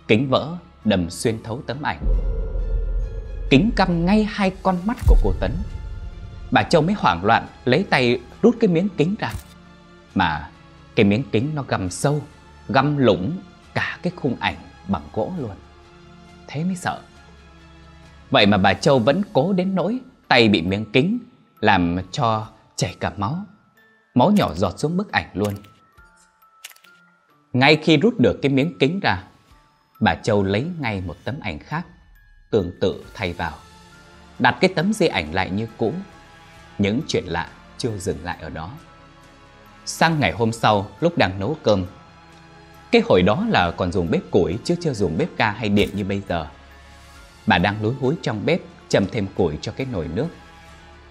Kính 0.08 0.28
vỡ 0.28 0.56
đầm 0.84 1.10
xuyên 1.10 1.42
thấu 1.42 1.62
tấm 1.66 1.82
ảnh. 1.82 2.04
Kính 3.50 3.70
căm 3.76 4.06
ngay 4.06 4.24
hai 4.30 4.52
con 4.62 4.76
mắt 4.84 4.96
của 5.06 5.16
cô 5.22 5.32
Tấn. 5.40 5.52
Bà 6.50 6.62
Châu 6.62 6.82
mới 6.82 6.94
hoảng 6.94 7.24
loạn, 7.24 7.46
Lấy 7.64 7.86
tay 7.90 8.20
rút 8.42 8.56
cái 8.60 8.68
miếng 8.68 8.88
kính 8.96 9.14
ra. 9.18 9.32
Mà 10.14 10.50
cái 10.94 11.06
miếng 11.06 11.22
kính 11.32 11.50
nó 11.54 11.62
găm 11.68 11.90
sâu, 11.90 12.22
Găm 12.68 12.96
lũng 12.96 13.38
cả 13.74 13.98
cái 14.02 14.12
khung 14.16 14.36
ảnh 14.40 14.56
bằng 14.88 15.02
gỗ 15.12 15.32
luôn. 15.38 15.56
Thế 16.46 16.64
mới 16.64 16.76
sợ. 16.76 17.00
Vậy 18.30 18.46
mà 18.46 18.58
bà 18.58 18.74
Châu 18.74 18.98
vẫn 18.98 19.22
cố 19.32 19.52
đến 19.52 19.74
nỗi 19.74 20.00
Tay 20.28 20.48
bị 20.48 20.62
miếng 20.62 20.84
kính 20.92 21.18
Làm 21.60 21.98
cho 22.12 22.46
chảy 22.76 22.96
cả 23.00 23.12
máu. 23.16 23.44
Máu 24.14 24.30
nhỏ 24.30 24.54
giọt 24.54 24.78
xuống 24.78 24.96
bức 24.96 25.12
ảnh 25.12 25.26
luôn. 25.34 25.54
Ngay 27.52 27.76
khi 27.76 27.96
rút 27.96 28.18
được 28.18 28.38
cái 28.42 28.52
miếng 28.52 28.78
kính 28.78 29.00
ra, 29.00 29.22
Bà 30.00 30.14
Châu 30.14 30.42
lấy 30.42 30.66
ngay 30.80 31.02
một 31.06 31.16
tấm 31.24 31.34
ảnh 31.40 31.58
khác, 31.58 31.86
Tương 32.50 32.72
tự 32.80 33.04
thay 33.14 33.32
vào. 33.32 33.52
Đặt 34.38 34.56
cái 34.60 34.70
tấm 34.76 34.92
di 34.92 35.06
ảnh 35.06 35.34
lại 35.34 35.50
như 35.50 35.68
cũ 35.76 35.92
những 36.78 37.00
chuyện 37.08 37.24
lạ 37.26 37.48
chưa 37.78 37.98
dừng 37.98 38.24
lại 38.24 38.38
ở 38.40 38.50
đó. 38.50 38.70
Sang 39.84 40.20
ngày 40.20 40.32
hôm 40.32 40.52
sau, 40.52 40.86
lúc 41.00 41.18
đang 41.18 41.40
nấu 41.40 41.56
cơm, 41.62 41.86
Cái 42.92 43.02
hồi 43.08 43.22
đó 43.22 43.46
là 43.48 43.70
còn 43.70 43.92
dùng 43.92 44.10
bếp 44.10 44.30
củi 44.30 44.58
chứ 44.64 44.76
chưa 44.80 44.92
dùng 44.92 45.18
bếp 45.18 45.28
ga 45.36 45.50
hay 45.50 45.68
điện 45.68 45.88
như 45.94 46.04
bây 46.04 46.22
giờ. 46.28 46.46
Bà 47.46 47.58
đang 47.58 47.82
lúi 47.82 47.94
húi 48.00 48.14
trong 48.22 48.46
bếp, 48.46 48.60
châm 48.88 49.06
thêm 49.12 49.26
củi 49.36 49.58
cho 49.60 49.72
cái 49.76 49.86
nồi 49.92 50.08
nước. 50.14 50.28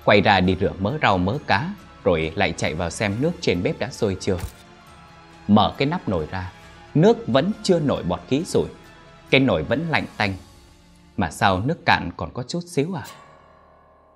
Quay 0.03 0.21
ra 0.21 0.39
đi 0.39 0.57
rửa 0.59 0.71
mớ 0.79 0.97
rau 1.01 1.17
mớ 1.17 1.37
cá, 1.47 1.69
Rồi 2.03 2.31
lại 2.35 2.53
chạy 2.57 2.73
vào 2.73 2.89
xem 2.89 3.15
nước 3.21 3.31
trên 3.41 3.63
bếp 3.63 3.79
đã 3.79 3.89
sôi 3.91 4.17
chưa. 4.19 4.37
Mở 5.47 5.73
cái 5.77 5.85
nắp 5.85 6.09
nồi 6.09 6.27
ra, 6.31 6.51
Nước 6.93 7.27
vẫn 7.27 7.51
chưa 7.63 7.79
nổi 7.79 8.03
bọt 8.03 8.19
khí 8.27 8.43
sủi. 8.45 8.67
Cái 9.29 9.41
nồi 9.41 9.63
vẫn 9.63 9.85
lạnh 9.89 10.05
tanh. 10.17 10.33
Mà 11.17 11.31
sao 11.31 11.59
nước 11.59 11.85
cạn 11.85 12.09
còn 12.17 12.29
có 12.33 12.43
chút 12.43 12.63
xíu 12.67 12.97
à? 12.97 13.03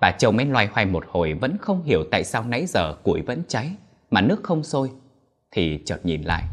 Bà 0.02 0.12
Châu 0.12 0.32
mới 0.32 0.46
loay 0.46 0.68
hoay 0.68 0.86
một 0.86 1.04
hồi 1.10 1.34
Vẫn 1.34 1.58
không 1.62 1.84
hiểu 1.84 2.04
tại 2.12 2.24
sao 2.24 2.44
nãy 2.44 2.66
giờ 2.68 2.94
củi 3.04 3.22
vẫn 3.22 3.44
cháy, 3.48 3.72
Mà 4.12 4.22
nước 4.22 4.40
không 4.44 4.64
sôi. 4.64 4.92
Thì 5.52 5.80
chợt 5.86 6.00
nhìn 6.04 6.22
lại. 6.22 6.44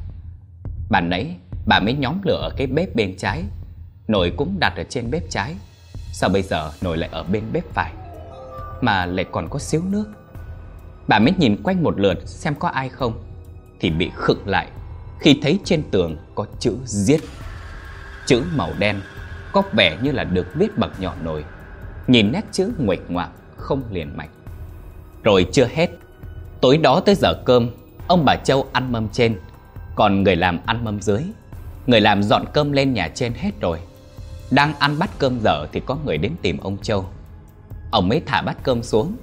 Bà 0.91 1.01
nãy, 1.01 1.37
bà 1.67 1.81
mới 1.81 1.95
nhóm 1.95 2.21
lửa 2.25 2.41
ở 2.43 2.51
cái 2.57 2.67
bếp 2.67 2.95
bên 2.95 3.17
trái. 3.17 3.45
Nồi 4.09 4.33
cũng 4.37 4.57
đặt 4.61 4.77
ở 4.77 4.85
trên 4.85 5.11
bếp 5.11 5.23
trái. 5.31 5.55
Sao 6.13 6.31
bây 6.31 6.43
giờ 6.43 6.73
nồi 6.83 6.97
lại 6.97 7.11
ở 7.13 7.23
bên 7.23 7.45
bếp 7.53 7.65
phải? 7.75 7.93
Mà 8.81 9.07
lại 9.07 9.25
còn 9.33 9.49
có 9.49 9.59
xíu 9.59 9.83
nước. 9.91 10.05
Bà 11.09 11.19
mới 11.19 11.33
nhìn 11.39 11.63
quanh 11.63 11.83
một 11.83 12.01
lượt 12.01 12.29
xem 12.29 12.55
có 12.55 12.69
ai 12.69 12.89
không. 12.89 13.23
Thì 13.81 13.91
bị 13.91 14.11
khựng 14.15 14.49
lại. 14.49 14.69
Khi 15.21 15.39
thấy 15.43 15.59
trên 15.65 15.83
tường 15.91 16.17
có 16.35 16.47
chữ 16.59 16.77
giết. 16.85 17.21
Chữ 18.27 18.43
màu 18.57 18.71
đen, 18.79 19.01
Có 19.53 19.63
vẻ 19.73 19.99
như 20.03 20.13
là 20.13 20.25
được 20.25 20.47
viết 20.55 20.79
bằng 20.79 20.91
nhỏ 20.99 21.15
nồi. 21.23 21.45
Nhìn 22.07 22.33
nét 22.33 22.43
chữ 22.53 22.73
nguệch 22.79 23.11
ngoạc 23.11 23.31
Không 23.57 23.83
liền 23.91 24.17
mạch. 24.17 24.31
Rồi 25.23 25.47
chưa 25.53 25.69
hết 25.75 25.91
Tối 26.61 26.79
đó 26.79 27.01
tới 27.01 27.15
giờ 27.15 27.35
cơm 27.45 27.71
Ông 28.09 28.25
bà 28.25 28.37
Châu 28.37 28.67
ăn 28.73 28.93
mâm 28.93 29.09
trên 29.09 29.39
Còn 29.95 30.23
người 30.23 30.37
làm 30.37 30.59
ăn 30.67 30.85
mâm 30.85 31.01
dưới. 31.01 31.23
Người 31.87 32.01
làm 32.01 32.23
dọn 32.23 32.45
cơm 32.53 32.73
lên 32.73 32.95
nhà 32.95 33.09
trên 33.15 33.33
hết 33.35 33.51
rồi. 33.61 33.79
Đang 34.51 34.75
ăn 34.79 34.99
bát 34.99 35.11
cơm 35.19 35.41
dở 35.41 35.67
thì 35.73 35.81
có 35.87 35.97
người 36.05 36.19
đến 36.19 36.33
tìm 36.43 36.59
ông 36.59 36.79
Châu. 36.83 37.07
Ông 37.91 38.09
mới 38.09 38.23
thả 38.27 38.43
bát 38.43 38.57
cơm 38.63 38.83
xuống. 38.83 39.17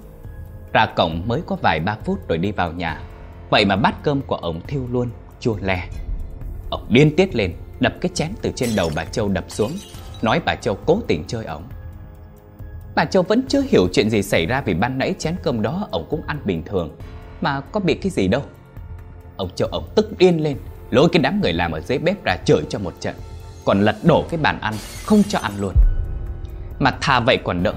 Ra 0.73 0.85
cổng 0.85 1.21
mới 1.27 1.41
có 1.47 1.55
vài 1.61 1.79
ba 1.79 1.97
phút 2.05 2.27
rồi 2.27 2.37
đi 2.37 2.51
vào 2.51 2.71
nhà. 2.71 3.01
Vậy 3.49 3.65
mà 3.65 3.75
bát 3.75 3.95
cơm 4.03 4.21
của 4.21 4.35
ông 4.35 4.61
thiêu 4.67 4.87
luôn, 4.91 5.09
chua 5.39 5.57
le. 5.61 5.87
Ông 6.69 6.85
điên 6.89 7.15
tiết 7.15 7.35
lên, 7.35 7.53
đập 7.79 7.93
cái 8.01 8.11
chén 8.13 8.31
từ 8.41 8.51
trên 8.55 8.69
đầu 8.75 8.91
bà 8.95 9.05
Châu 9.05 9.29
đập 9.29 9.45
xuống. 9.47 9.71
Nói 10.21 10.41
bà 10.45 10.55
Châu 10.55 10.77
cố 10.85 11.01
tình 11.07 11.23
chơi 11.27 11.45
ông. 11.45 11.63
Bà 12.95 13.05
Châu 13.05 13.23
vẫn 13.23 13.41
chưa 13.47 13.61
hiểu 13.61 13.87
chuyện 13.93 14.09
gì 14.09 14.23
xảy 14.23 14.45
ra 14.45 14.61
Vì 14.61 14.73
ban 14.73 14.97
nãy 14.97 15.15
chén 15.19 15.35
cơm 15.43 15.61
đó 15.61 15.87
ông 15.91 16.05
cũng 16.09 16.21
ăn 16.27 16.39
bình 16.45 16.63
thường. 16.65 16.95
Mà 17.41 17.61
có 17.61 17.79
bị 17.79 17.93
cái 17.93 18.09
gì 18.09 18.27
đâu. 18.27 18.41
Ông 19.37 19.49
Châu, 19.55 19.67
ông 19.71 19.83
tức 19.95 20.17
điên 20.17 20.43
lên, 20.43 20.57
Lôi 20.89 21.09
cái 21.11 21.21
đám 21.21 21.41
người 21.41 21.53
làm 21.53 21.71
ở 21.71 21.79
dưới 21.81 21.97
bếp 21.97 22.23
ra 22.23 22.37
chửi 22.45 22.61
cho 22.69 22.79
một 22.79 22.93
trận. 22.99 23.15
Còn 23.65 23.81
lật 23.81 23.95
đổ 24.03 24.25
cái 24.29 24.39
bàn 24.43 24.59
ăn, 24.61 24.73
Không 25.05 25.23
cho 25.27 25.39
ăn 25.39 25.51
luôn. 25.59 25.73
Mà 26.79 26.91
thà 27.01 27.19
vậy 27.19 27.37
còn 27.43 27.63
đỡ. 27.63 27.73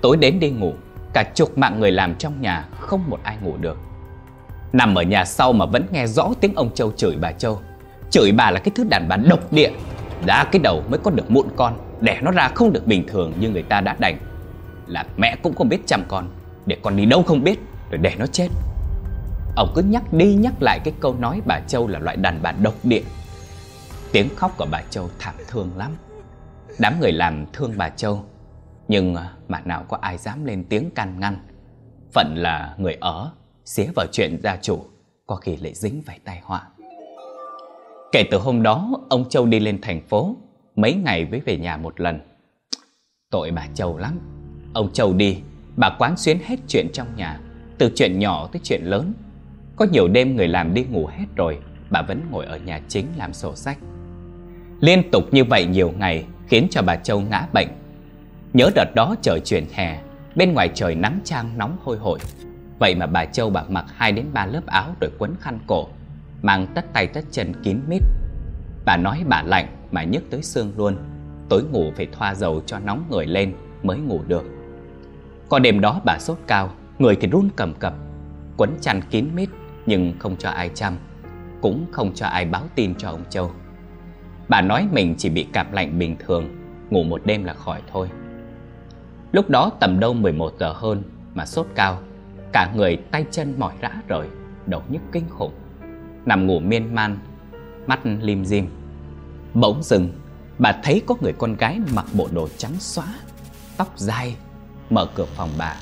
Tối 0.00 0.16
đến 0.16 0.40
đi 0.40 0.50
ngủ, 0.50 0.72
Cả 1.12 1.24
chục 1.34 1.58
mạng 1.58 1.80
người 1.80 1.92
làm 1.92 2.14
trong 2.14 2.40
nhà, 2.40 2.68
Không 2.80 3.10
một 3.10 3.18
ai 3.22 3.36
ngủ 3.42 3.56
được. 3.56 3.78
Nằm 4.72 4.94
ở 4.94 5.02
nhà 5.02 5.24
sau 5.24 5.52
mà 5.52 5.66
vẫn 5.66 5.86
nghe 5.90 6.06
rõ 6.06 6.30
tiếng 6.40 6.54
ông 6.54 6.74
Châu 6.74 6.92
chửi 6.92 7.16
bà 7.20 7.32
Châu. 7.32 7.60
Chửi 8.10 8.32
bà 8.32 8.50
là 8.50 8.60
cái 8.60 8.72
thứ 8.74 8.84
đàn 8.90 9.08
bà 9.08 9.16
độc 9.16 9.52
địa. 9.52 9.70
Đã 10.26 10.44
cái 10.44 10.60
đầu 10.62 10.82
mới 10.88 10.98
có 10.98 11.10
được 11.10 11.30
muộn 11.30 11.48
con, 11.56 11.78
Đẻ 12.00 12.18
nó 12.22 12.30
ra 12.30 12.48
không 12.48 12.72
được 12.72 12.86
bình 12.86 13.06
thường 13.06 13.32
như 13.40 13.50
người 13.50 13.62
ta 13.62 13.80
đã 13.80 13.96
đành. 13.98 14.18
Là 14.86 15.06
mẹ 15.16 15.36
cũng 15.42 15.54
không 15.54 15.68
biết 15.68 15.80
chăm 15.86 16.04
con, 16.08 16.28
Để 16.66 16.76
con 16.82 16.96
đi 16.96 17.06
đâu 17.06 17.22
không 17.22 17.44
biết, 17.44 17.58
Rồi 17.90 17.98
để 17.98 18.14
nó 18.18 18.26
chết. 18.26 18.48
Ông 19.56 19.72
cứ 19.74 19.82
nhắc 19.82 20.12
đi 20.12 20.34
nhắc 20.34 20.54
lại 20.60 20.80
cái 20.84 20.94
câu 21.00 21.16
nói 21.18 21.40
bà 21.46 21.60
Châu 21.60 21.88
là 21.88 21.98
loại 21.98 22.16
đàn 22.16 22.42
bà 22.42 22.52
độc 22.52 22.74
địa. 22.82 23.02
Tiếng 24.12 24.28
khóc 24.36 24.54
của 24.58 24.66
bà 24.70 24.82
Châu 24.90 25.10
thảm 25.18 25.34
thương 25.48 25.70
lắm. 25.76 25.92
Đám 26.78 27.00
người 27.00 27.12
làm 27.12 27.46
thương 27.52 27.72
bà 27.76 27.88
Châu, 27.88 28.24
Nhưng 28.88 29.14
à, 29.14 29.32
mà 29.48 29.60
nào 29.64 29.84
có 29.88 29.98
ai 30.00 30.18
dám 30.18 30.44
lên 30.44 30.64
tiếng 30.68 30.90
can 30.90 31.20
ngăn. 31.20 31.36
Phận 32.12 32.34
là 32.36 32.74
người 32.78 32.96
ở 33.00 33.30
Xía 33.64 33.86
vào 33.96 34.06
chuyện 34.12 34.38
gia 34.42 34.56
chủ, 34.56 34.84
Có 35.26 35.36
khi 35.36 35.56
lại 35.56 35.74
dính 35.74 36.02
phải 36.06 36.18
tai 36.24 36.40
họa. 36.44 36.62
Kể 38.12 38.24
từ 38.30 38.38
hôm 38.38 38.62
đó, 38.62 38.90
Ông 39.08 39.28
Châu 39.28 39.46
đi 39.46 39.60
lên 39.60 39.80
thành 39.82 40.00
phố, 40.08 40.36
Mấy 40.76 40.94
ngày 40.94 41.24
mới 41.24 41.40
về 41.40 41.56
nhà 41.56 41.76
một 41.76 42.00
lần. 42.00 42.20
Tội 43.30 43.50
bà 43.50 43.66
Châu 43.74 43.98
lắm. 43.98 44.43
Ông 44.74 44.92
Châu 44.92 45.14
đi 45.14 45.38
Bà 45.76 45.90
quán 45.98 46.16
xuyến 46.16 46.38
hết 46.44 46.56
chuyện 46.68 46.86
trong 46.92 47.16
nhà 47.16 47.40
Từ 47.78 47.90
chuyện 47.94 48.18
nhỏ 48.18 48.48
tới 48.52 48.60
chuyện 48.64 48.84
lớn 48.84 49.12
Có 49.76 49.86
nhiều 49.92 50.08
đêm 50.08 50.36
người 50.36 50.48
làm 50.48 50.74
đi 50.74 50.84
ngủ 50.84 51.06
hết 51.06 51.26
rồi 51.36 51.58
Bà 51.90 52.02
vẫn 52.02 52.20
ngồi 52.30 52.46
ở 52.46 52.56
nhà 52.58 52.80
chính 52.88 53.06
làm 53.16 53.32
sổ 53.32 53.54
sách 53.54 53.78
Liên 54.80 55.10
tục 55.10 55.24
như 55.32 55.44
vậy 55.44 55.66
nhiều 55.66 55.92
ngày 55.98 56.24
khiến 56.48 56.66
cho 56.70 56.82
bà 56.82 56.96
Châu 56.96 57.20
ngã 57.20 57.46
bệnh. 57.52 57.68
Nhớ 58.52 58.70
đợt 58.74 58.94
đó 58.94 59.14
trời 59.22 59.40
chuyển 59.40 59.64
hè, 59.72 60.02
bên 60.36 60.52
ngoài 60.52 60.70
trời 60.74 60.94
nắng 60.94 61.18
trang 61.24 61.58
nóng 61.58 61.76
hôi 61.84 61.98
hổi. 61.98 62.18
Vậy 62.78 62.94
mà 62.94 63.06
bà 63.06 63.24
Châu 63.24 63.50
bà 63.50 63.62
mặc 63.68 63.84
2 63.94 64.12
đến 64.12 64.26
3 64.32 64.46
lớp 64.46 64.66
áo 64.66 64.94
rồi 65.00 65.10
quấn 65.18 65.34
khăn 65.40 65.58
cổ, 65.66 65.88
mang 66.42 66.66
tất 66.74 66.84
tay 66.92 67.06
tất 67.06 67.24
chân 67.30 67.52
kín 67.62 67.80
mít. 67.88 68.02
Bà 68.84 68.96
nói 68.96 69.22
bà 69.28 69.42
lạnh 69.42 69.66
mà 69.90 70.04
nhức 70.04 70.22
tới 70.30 70.42
xương 70.42 70.72
luôn, 70.76 70.96
tối 71.48 71.62
ngủ 71.72 71.92
phải 71.96 72.06
thoa 72.12 72.34
dầu 72.34 72.62
cho 72.66 72.78
nóng 72.78 73.04
người 73.10 73.26
lên 73.26 73.54
mới 73.82 73.98
ngủ 73.98 74.20
được. 74.26 74.44
Có 75.54 75.58
đêm 75.58 75.80
đó 75.80 76.00
bà 76.04 76.18
sốt 76.18 76.38
cao, 76.46 76.70
người 76.98 77.16
thì 77.20 77.28
run 77.28 77.48
cầm 77.56 77.74
cập, 77.74 77.94
quấn 78.56 78.70
chăn 78.80 79.00
kín 79.10 79.28
mít 79.34 79.48
nhưng 79.86 80.18
không 80.18 80.36
cho 80.36 80.50
ai 80.50 80.70
chăm, 80.74 80.96
cũng 81.60 81.86
không 81.92 82.14
cho 82.14 82.26
ai 82.26 82.44
báo 82.44 82.62
tin 82.74 82.94
cho 82.94 83.10
ông 83.10 83.24
Châu. 83.30 83.50
Bà 84.48 84.60
nói 84.60 84.88
mình 84.92 85.14
chỉ 85.18 85.28
bị 85.28 85.46
cảm 85.52 85.72
lạnh 85.72 85.98
bình 85.98 86.16
thường 86.18 86.48
Ngủ 86.90 87.02
một 87.02 87.22
đêm 87.24 87.44
là 87.44 87.54
khỏi 87.54 87.82
thôi. 87.92 88.10
Lúc 89.32 89.50
đó 89.50 89.70
tầm 89.80 90.00
đâu 90.00 90.14
11 90.14 90.52
giờ 90.58 90.72
hơn 90.72 91.02
Mà 91.34 91.46
sốt 91.46 91.66
cao 91.74 91.98
Cả 92.52 92.72
người 92.76 92.96
tay 92.96 93.24
chân 93.30 93.54
mỏi 93.58 93.74
rã 93.80 93.90
rời, 94.08 94.28
Đầu 94.66 94.82
nhức 94.88 95.02
kinh 95.12 95.28
khủng. 95.28 95.52
Nằm 96.26 96.46
ngủ 96.46 96.60
miên 96.60 96.94
man 96.94 97.18
Mắt 97.86 98.00
lim 98.04 98.44
dim. 98.44 98.66
Bỗng 99.54 99.82
dừng 99.82 100.08
Bà 100.58 100.72
thấy 100.82 101.02
có 101.06 101.14
người 101.20 101.32
con 101.32 101.56
gái 101.56 101.80
mặc 101.94 102.06
bộ 102.12 102.28
đồ 102.32 102.48
trắng 102.56 102.74
xóa 102.78 103.06
Tóc 103.76 103.92
dài 103.96 104.36
Mở 104.90 105.06
cửa 105.14 105.24
phòng 105.24 105.50
bà, 105.58 105.76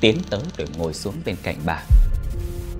Tiến 0.00 0.18
tới 0.30 0.42
rồi 0.58 0.68
ngồi 0.78 0.94
xuống 0.94 1.14
bên 1.24 1.36
cạnh 1.42 1.56
bà 1.66 1.82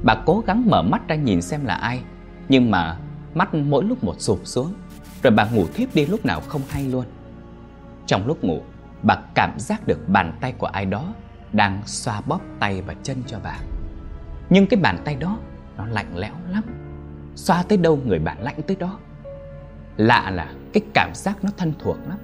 Bà 0.04 0.14
cố 0.26 0.42
gắng 0.46 0.66
mở 0.66 0.82
mắt 0.82 1.08
ra 1.08 1.14
nhìn 1.14 1.42
xem 1.42 1.64
là 1.64 1.74
ai, 1.74 2.00
Nhưng 2.48 2.70
mà 2.70 2.96
mắt 3.34 3.54
mỗi 3.54 3.84
lúc 3.84 4.04
một 4.04 4.14
sụp 4.18 4.40
xuống, 4.44 4.74
rồi 5.22 5.30
bà 5.30 5.44
ngủ 5.44 5.66
thiếp 5.74 5.94
đi 5.94 6.06
lúc 6.06 6.26
nào 6.26 6.40
không 6.40 6.62
hay 6.68 6.84
luôn 6.84 7.04
Trong 8.06 8.26
lúc 8.26 8.44
ngủ, 8.44 8.62
bà 9.02 9.16
cảm 9.34 9.58
giác 9.58 9.86
được 9.86 10.08
bàn 10.08 10.38
tay 10.40 10.52
của 10.52 10.66
ai 10.66 10.84
đó 10.86 11.14
đang 11.52 11.82
xoa 11.86 12.20
bóp 12.20 12.40
tay 12.58 12.82
và 12.82 12.94
chân 13.02 13.22
cho 13.26 13.38
bà. 13.44 13.58
Nhưng 14.50 14.66
cái 14.66 14.80
bàn 14.80 14.98
tay 15.04 15.16
đó, 15.16 15.38
nó 15.76 15.86
lạnh 15.86 16.16
lẽo 16.16 16.34
lắm. 16.50 16.62
Xoa 17.36 17.62
tới 17.62 17.78
đâu 17.78 17.98
người 18.06 18.18
bạn 18.18 18.42
lạnh 18.42 18.60
tới 18.66 18.76
đó. 18.76 18.98
Lạ 19.96 20.30
là 20.30 20.52
cái 20.72 20.82
cảm 20.94 21.10
giác 21.14 21.44
nó 21.44 21.50
thân 21.56 21.72
thuộc 21.78 21.96
lắm. 22.08 22.18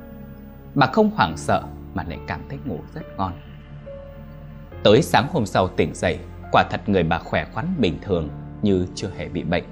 Bà 0.74 0.87
không 0.87 1.11
hoảng 1.11 1.37
sợ 1.37 1.62
mà 1.96 2.04
lại 2.09 2.18
cảm 2.26 2.40
thấy 2.48 2.59
ngủ 2.64 2.80
rất 2.94 3.02
ngon. 3.16 3.32
Tới 4.85 5.02
sáng 5.02 5.26
hôm 5.32 5.46
sau 5.46 5.68
tỉnh 5.68 5.94
dậy, 5.94 6.18
quả 6.52 6.64
thật 6.70 6.88
người 6.88 7.02
bà 7.02 7.18
khỏe 7.18 7.46
khoắn 7.52 7.66
bình 7.78 7.98
thường 8.02 8.28
như 8.62 8.87
chưa 8.94 9.11
hề 9.16 9.28
bị 9.28 9.42
bệnh. 9.42 9.64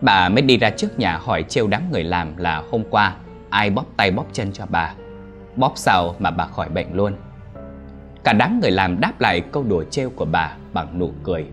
Bà 0.00 0.28
mới 0.28 0.42
đi 0.42 0.56
ra 0.56 0.70
trước 0.70 0.98
nhà 0.98 1.18
hỏi 1.18 1.42
trêu 1.48 1.66
đám 1.66 1.90
người 1.92 2.04
làm 2.04 2.36
là 2.36 2.62
hôm 2.70 2.84
qua 2.90 3.16
ai 3.50 3.70
bóp 3.70 3.84
tay 3.96 4.10
bóp 4.10 4.26
chân 4.32 4.52
cho 4.52 4.66
bà. 4.68 4.94
Bóp 5.56 5.72
sao 5.76 6.14
mà 6.18 6.30
bà 6.30 6.46
khỏi 6.46 6.68
bệnh 6.68 6.94
luôn. 6.94 7.16
Cả 8.24 8.32
đám 8.32 8.60
người 8.60 8.70
làm 8.70 9.00
đáp 9.00 9.20
lại 9.20 9.40
câu 9.52 9.62
đùa 9.62 9.84
trêu 9.84 10.10
của 10.10 10.24
bà 10.24 10.56
bằng 10.72 10.98
nụ 10.98 11.12
cười. 11.22 11.46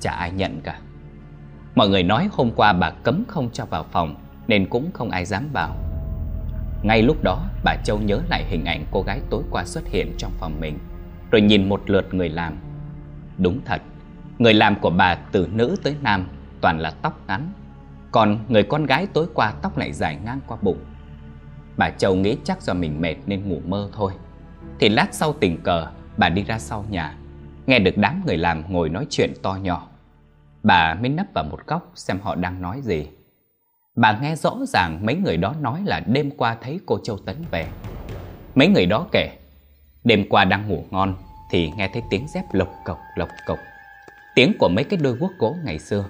Chả 0.00 0.12
ai 0.12 0.30
nhận 0.30 0.60
cả. 0.60 0.78
Mọi 1.74 1.88
người 1.88 2.02
nói 2.02 2.28
hôm 2.32 2.50
qua 2.56 2.72
bà 2.72 2.90
cấm 2.90 3.24
không 3.28 3.50
cho 3.52 3.64
vào 3.64 3.84
phòng 3.90 4.14
nên 4.46 4.68
cũng 4.68 4.90
không 4.92 5.10
ai 5.10 5.24
dám 5.24 5.48
vào. 5.52 5.89
Ngay 6.82 7.02
lúc 7.02 7.22
đó 7.22 7.46
bà 7.64 7.76
Châu 7.84 7.98
nhớ 7.98 8.20
lại 8.28 8.44
hình 8.48 8.64
ảnh 8.64 8.84
cô 8.90 9.02
gái 9.02 9.20
tối 9.30 9.42
qua 9.50 9.64
xuất 9.64 9.88
hiện 9.88 10.14
trong 10.18 10.32
phòng 10.38 10.60
mình 10.60 10.78
Rồi 11.30 11.40
nhìn 11.40 11.68
một 11.68 11.90
lượt 11.90 12.14
người 12.14 12.28
làm. 12.28 12.56
Đúng 13.38 13.60
thật, 13.64 13.82
người 14.38 14.54
làm 14.54 14.80
của 14.80 14.90
bà 14.90 15.14
từ 15.14 15.48
nữ 15.52 15.76
tới 15.82 15.96
nam 16.02 16.28
toàn 16.60 16.80
là 16.80 16.90
tóc 16.90 17.20
ngắn 17.28 17.52
Còn 18.10 18.38
người 18.48 18.62
con 18.62 18.86
gái 18.86 19.06
tối 19.06 19.26
qua 19.34 19.52
tóc 19.62 19.78
lại 19.78 19.92
dài 19.92 20.18
ngang 20.24 20.40
qua 20.46 20.56
bụng. 20.62 20.78
Bà 21.76 21.90
Châu 21.90 22.14
nghĩ 22.14 22.36
chắc 22.44 22.62
do 22.62 22.74
mình 22.74 23.00
mệt 23.00 23.16
nên 23.26 23.48
ngủ 23.48 23.60
mơ 23.66 23.90
thôi. 23.92 24.12
Thì 24.80 24.88
lát 24.88 25.08
sau 25.14 25.32
tình 25.32 25.62
cờ 25.62 25.86
bà 26.16 26.28
đi 26.28 26.42
ra 26.42 26.58
sau 26.58 26.84
nhà 26.90 27.14
Nghe 27.66 27.78
được 27.78 27.96
đám 27.96 28.22
người 28.26 28.36
làm 28.36 28.72
ngồi 28.72 28.88
nói 28.88 29.06
chuyện 29.10 29.32
to 29.42 29.54
nhỏ. 29.54 29.88
Bà 30.62 30.94
mới 30.94 31.08
nấp 31.08 31.26
vào 31.34 31.44
một 31.44 31.66
góc 31.66 31.92
xem 31.94 32.18
họ 32.22 32.34
đang 32.34 32.62
nói 32.62 32.80
gì. 32.82 33.08
Bà 34.00 34.18
nghe 34.22 34.36
rõ 34.36 34.56
ràng 34.68 35.06
mấy 35.06 35.14
người 35.14 35.36
đó 35.36 35.54
nói 35.60 35.82
là 35.84 36.00
đêm 36.06 36.30
qua 36.30 36.56
thấy 36.62 36.80
cô 36.86 36.98
Châu 37.04 37.18
Tấn 37.18 37.36
về. 37.50 37.66
Mấy 38.54 38.68
người 38.68 38.86
đó 38.86 39.06
kể, 39.12 39.30
đêm 40.04 40.28
qua 40.28 40.44
đang 40.44 40.68
ngủ 40.68 40.84
ngon 40.90 41.14
thì 41.50 41.70
nghe 41.76 41.90
thấy 41.92 42.02
tiếng 42.10 42.26
dép 42.34 42.44
lộc 42.52 42.68
cộc 42.84 42.98
lộc 43.16 43.28
cộc. 43.46 43.58
Tiếng 44.34 44.52
của 44.58 44.68
mấy 44.68 44.84
cái 44.84 44.98
đôi 45.02 45.12
guốc 45.12 45.30
gỗ 45.38 45.56
ngày 45.64 45.78
xưa. 45.78 46.04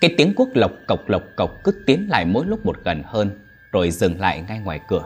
Cái 0.00 0.14
tiếng 0.18 0.34
guốc 0.36 0.48
lộc 0.54 0.70
cộc 0.88 1.08
lộc 1.08 1.22
cộc 1.36 1.50
cứ 1.64 1.82
tiến 1.86 2.08
lại 2.10 2.24
mỗi 2.24 2.46
lúc 2.46 2.66
một 2.66 2.76
gần 2.84 3.02
hơn 3.04 3.30
rồi 3.72 3.90
dừng 3.90 4.20
lại 4.20 4.44
ngay 4.48 4.58
ngoài 4.58 4.80
cửa. 4.88 5.04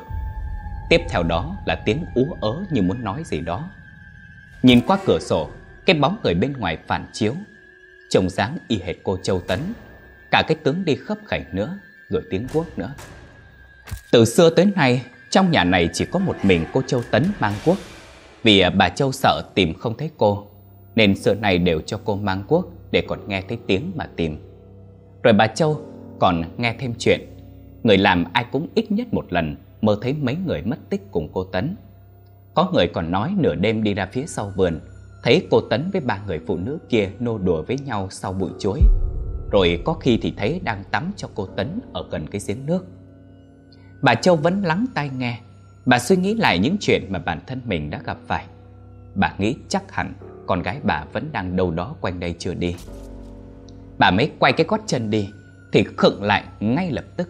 Tiếp 0.90 1.01
theo 1.11 1.22
đó 1.22 1.57
là 1.66 1.74
tiếng 1.85 2.05
ú 2.14 2.37
ớ 2.40 2.64
như 2.70 2.83
muốn 2.83 3.05
nói 3.05 3.22
gì 3.24 3.40
đó. 3.40 3.70
Nhìn 4.62 4.81
qua 4.87 4.98
cửa 5.07 5.18
sổ, 5.20 5.51
cái 5.87 5.96
bóng 5.96 6.16
người 6.22 6.35
bên 6.35 6.53
ngoài 6.53 6.79
phản 6.87 7.07
chiếu, 7.12 7.35
trông 8.11 8.31
dáng 8.31 8.59
y 8.68 8.81
hệt 8.85 8.96
cô 9.03 9.16
Châu 9.22 9.40
Tấn 9.40 9.61
cả 10.31 10.43
cái 10.49 10.57
tướng 10.64 10.85
đi 10.85 10.95
khớp 10.95 11.19
khảnh 11.27 11.45
nữa, 11.53 11.79
rồi 12.09 12.23
tiếng 12.31 12.47
quốc 12.53 12.67
nữa. 12.79 12.95
Từ 14.12 14.25
xưa 14.25 14.51
tới 14.51 14.67
nay, 14.77 15.03
trong 15.31 15.51
nhà 15.51 15.64
này 15.64 15.88
chỉ 15.93 16.05
có 16.05 16.19
một 16.19 16.37
mình 16.43 16.64
cô 16.73 16.83
Châu 16.87 17.03
Tấn 17.11 17.25
mang 17.41 17.55
quốc. 17.64 17.77
Vì 18.43 18.61
à, 18.61 18.71
bà 18.71 18.88
Châu 18.88 19.12
sợ 19.12 19.43
tìm 19.55 19.75
không 19.75 19.97
thấy 19.97 20.11
cô, 20.17 20.47
nên 20.95 21.17
xưa 21.17 21.35
này 21.35 21.59
đều 21.59 21.81
cho 21.81 22.01
cô 22.05 22.17
mang 22.17 22.43
quốc 22.49 22.67
để 22.91 23.03
còn 23.09 23.29
nghe 23.29 23.43
thấy 23.49 23.59
tiếng 23.67 23.93
mà 23.95 24.07
tìm. 24.17 24.38
Rồi 25.23 25.33
bà 25.33 25.47
Châu 25.47 25.81
còn 26.19 26.43
nghe 26.57 26.75
thêm 26.79 26.95
chuyện, 26.99 27.21
người 27.83 27.99
làm 27.99 28.25
ai 28.33 28.45
cũng 28.53 28.69
ít 28.75 28.93
nhất 28.93 29.07
một 29.14 29.33
lần 29.33 29.57
mơ 29.81 29.99
thấy 30.03 30.12
mấy 30.12 30.37
người 30.47 30.62
mất 30.62 30.77
tích 30.91 31.03
cùng 31.11 31.29
cô 31.33 31.45
Tấn. 31.45 31.77
Có 32.55 32.71
người 32.75 32.88
còn 32.88 33.11
nói 33.11 33.35
nửa 33.38 33.55
đêm 33.55 33.83
đi 33.83 33.95
ra 33.95 34.09
phía 34.12 34.25
sau 34.27 34.53
vườn, 34.57 34.81
thấy 35.23 35.47
cô 35.51 35.61
Tấn 35.61 35.91
với 35.91 36.01
ba 36.01 36.21
người 36.27 36.41
phụ 36.47 36.57
nữ 36.57 36.79
kia 36.88 37.11
nô 37.19 37.38
đùa 37.38 37.62
với 37.62 37.79
nhau 37.79 38.09
sau 38.11 38.33
bụi 38.33 38.51
chuối 38.59 38.81
rồi 39.50 39.82
có 39.84 39.92
khi 39.92 40.18
thì 40.22 40.34
thấy 40.37 40.61
đang 40.64 40.84
tắm 40.84 41.12
cho 41.16 41.28
cô 41.34 41.46
Tấn 41.46 41.80
ở 41.92 42.04
gần 42.11 42.26
cái 42.26 42.40
giếng 42.46 42.66
nước. 42.66 42.87
Bà 44.02 44.14
Châu 44.14 44.37
vẫn 44.37 44.62
lắng 44.62 44.87
tai 44.94 45.11
nghe. 45.18 45.40
Bà 45.87 45.98
suy 45.98 46.16
nghĩ 46.16 46.34
lại 46.34 46.58
những 46.58 46.76
chuyện 46.80 47.02
mà 47.08 47.18
bản 47.18 47.40
thân 47.46 47.61
mình 47.64 47.90
đã 47.90 48.00
gặp 48.04 48.18
phải. 48.26 48.44
Bà 49.14 49.34
nghĩ 49.38 49.56
chắc 49.68 49.92
hẳn 49.92 50.12
con 50.46 50.62
gái 50.62 50.80
bà 50.82 51.04
vẫn 51.12 51.32
đang 51.32 51.56
đâu 51.56 51.70
đó 51.70 51.94
quanh 52.00 52.20
đây 52.20 52.34
chưa 52.38 52.54
đi. 52.54 52.76
Bà 53.98 54.11
mới 54.11 54.30
quay 54.38 54.52
cái 54.52 54.66
gót 54.68 54.80
chân 54.87 55.11
đi, 55.11 55.28
Thì 55.72 55.84
khựng 55.96 56.22
lại 56.22 56.44
ngay 56.61 56.90
lập 56.90 57.04
tức. 57.16 57.28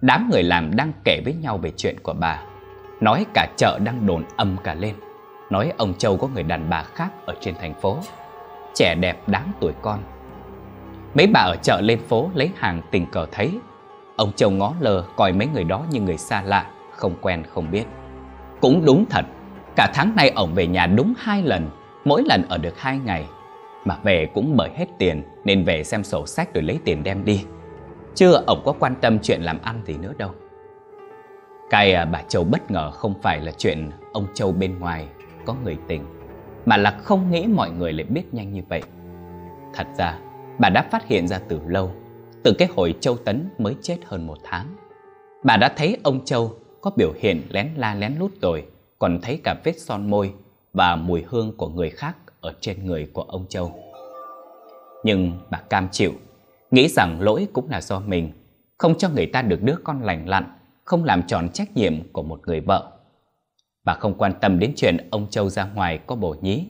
Đám 0.00 0.30
người 0.32 0.42
làm 0.42 0.76
đang 0.76 0.92
kể 1.04 1.20
với 1.24 1.34
nhau 1.34 1.58
về 1.58 1.72
chuyện 1.76 1.96
của 2.02 2.12
bà. 2.12 2.42
Nói 3.00 3.26
cả 3.34 3.48
chợ 3.56 3.78
đang 3.84 4.06
đồn 4.06 4.24
âm 4.36 4.56
cả 4.64 4.74
lên. 4.74 4.94
Nói 5.50 5.72
ông 5.76 5.94
Châu 5.98 6.16
có 6.16 6.28
người 6.28 6.42
đàn 6.42 6.70
bà 6.70 6.82
khác 6.82 7.10
ở 7.26 7.34
trên 7.40 7.54
thành 7.60 7.80
phố. 7.80 7.98
Trẻ 8.74 8.94
đẹp 9.00 9.28
đáng 9.28 9.52
tuổi 9.60 9.72
con. 9.82 10.02
Mấy 11.14 11.26
bà 11.26 11.40
ở 11.40 11.56
chợ 11.62 11.80
lên 11.80 12.00
phố 12.08 12.30
lấy 12.34 12.50
hàng 12.56 12.82
tình 12.90 13.06
cờ 13.06 13.26
thấy. 13.32 13.58
Ông 14.16 14.32
Châu 14.32 14.50
ngó 14.50 14.74
lờ 14.80 15.04
coi 15.16 15.32
mấy 15.32 15.48
người 15.54 15.64
đó 15.64 15.84
như 15.90 16.00
người 16.00 16.18
xa 16.18 16.42
lạ, 16.42 16.70
Không 16.92 17.14
quen, 17.20 17.42
không 17.54 17.70
biết. 17.70 17.84
Cũng 18.60 18.84
đúng 18.84 19.04
thật, 19.10 19.24
Cả 19.76 19.90
tháng 19.94 20.16
nay 20.16 20.32
ông 20.34 20.54
về 20.54 20.66
nhà 20.66 20.86
đúng 20.86 21.14
hai 21.18 21.42
lần, 21.42 21.70
Mỗi 22.04 22.22
lần 22.26 22.44
ở 22.48 22.58
được 22.58 22.78
hai 22.80 22.98
ngày. 23.04 23.26
Mà 23.84 23.96
về 24.02 24.26
cũng 24.34 24.56
bởi 24.56 24.70
hết 24.76 24.86
tiền, 24.98 25.22
Nên 25.44 25.64
về 25.64 25.84
xem 25.84 26.04
sổ 26.04 26.26
sách 26.26 26.54
rồi 26.54 26.62
lấy 26.62 26.78
tiền 26.84 27.02
đem 27.02 27.24
đi. 27.24 27.44
Chưa 28.14 28.42
ông 28.46 28.62
có 28.64 28.72
quan 28.78 28.94
tâm 29.00 29.18
chuyện 29.18 29.42
làm 29.42 29.58
ăn 29.62 29.82
gì 29.86 29.96
nữa 29.96 30.12
đâu. 30.18 30.30
Cái 31.70 31.92
à, 31.92 32.04
bà 32.04 32.22
Châu 32.22 32.44
bất 32.44 32.70
ngờ 32.70 32.90
không 32.90 33.14
phải 33.22 33.40
là 33.40 33.52
chuyện 33.58 33.90
Ông 34.12 34.26
Châu 34.34 34.52
bên 34.52 34.78
ngoài, 34.78 35.06
có 35.44 35.54
người 35.64 35.76
tình, 35.88 36.04
Mà 36.66 36.76
là 36.76 36.98
không 37.02 37.30
nghĩ 37.30 37.46
mọi 37.46 37.70
người 37.70 37.92
lại 37.92 38.04
biết 38.04 38.34
nhanh 38.34 38.52
như 38.52 38.62
vậy. 38.68 38.82
Thật 39.74 39.86
ra 39.98 40.18
bà 40.60 40.68
đã 40.68 40.88
phát 40.90 41.08
hiện 41.08 41.28
ra 41.28 41.40
từ 41.48 41.60
lâu, 41.66 41.92
từ 42.42 42.52
cái 42.58 42.68
hồi 42.76 42.94
Châu 43.00 43.16
Tấn 43.16 43.48
mới 43.58 43.76
chết 43.82 43.96
hơn 44.04 44.26
một 44.26 44.38
tháng. 44.44 44.66
Bà 45.44 45.56
đã 45.56 45.72
thấy 45.76 45.96
ông 46.02 46.24
Châu 46.24 46.54
có 46.80 46.90
biểu 46.96 47.12
hiện 47.18 47.42
lén 47.50 47.70
la 47.76 47.94
lén 47.94 48.14
lút 48.18 48.32
rồi, 48.40 48.66
còn 48.98 49.18
thấy 49.22 49.40
cả 49.44 49.54
vết 49.64 49.80
son 49.80 50.10
môi 50.10 50.32
và 50.72 50.96
mùi 50.96 51.24
hương 51.28 51.56
của 51.56 51.68
người 51.68 51.90
khác 51.90 52.16
ở 52.40 52.54
trên 52.60 52.86
người 52.86 53.10
của 53.12 53.22
ông 53.22 53.46
Châu. 53.48 53.72
Nhưng 55.04 55.32
bà 55.50 55.58
cam 55.58 55.88
chịu, 55.92 56.12
nghĩ 56.70 56.88
rằng 56.88 57.20
lỗi 57.20 57.48
cũng 57.52 57.70
là 57.70 57.80
do 57.80 58.00
mình, 58.00 58.32
không 58.78 58.98
cho 58.98 59.08
người 59.08 59.26
ta 59.26 59.42
được 59.42 59.62
đứa 59.62 59.76
con 59.84 60.02
lành 60.02 60.28
lặn, 60.28 60.44
không 60.84 61.04
làm 61.04 61.22
tròn 61.22 61.48
trách 61.48 61.76
nhiệm 61.76 62.12
của 62.12 62.22
một 62.22 62.40
người 62.46 62.60
vợ. 62.60 62.92
Bà 63.84 63.94
không 63.94 64.14
quan 64.18 64.32
tâm 64.40 64.58
đến 64.58 64.72
chuyện 64.76 64.96
ông 65.10 65.26
Châu 65.30 65.48
ra 65.48 65.64
ngoài 65.64 65.98
có 66.06 66.16
bổ 66.16 66.36
nhí, 66.40 66.66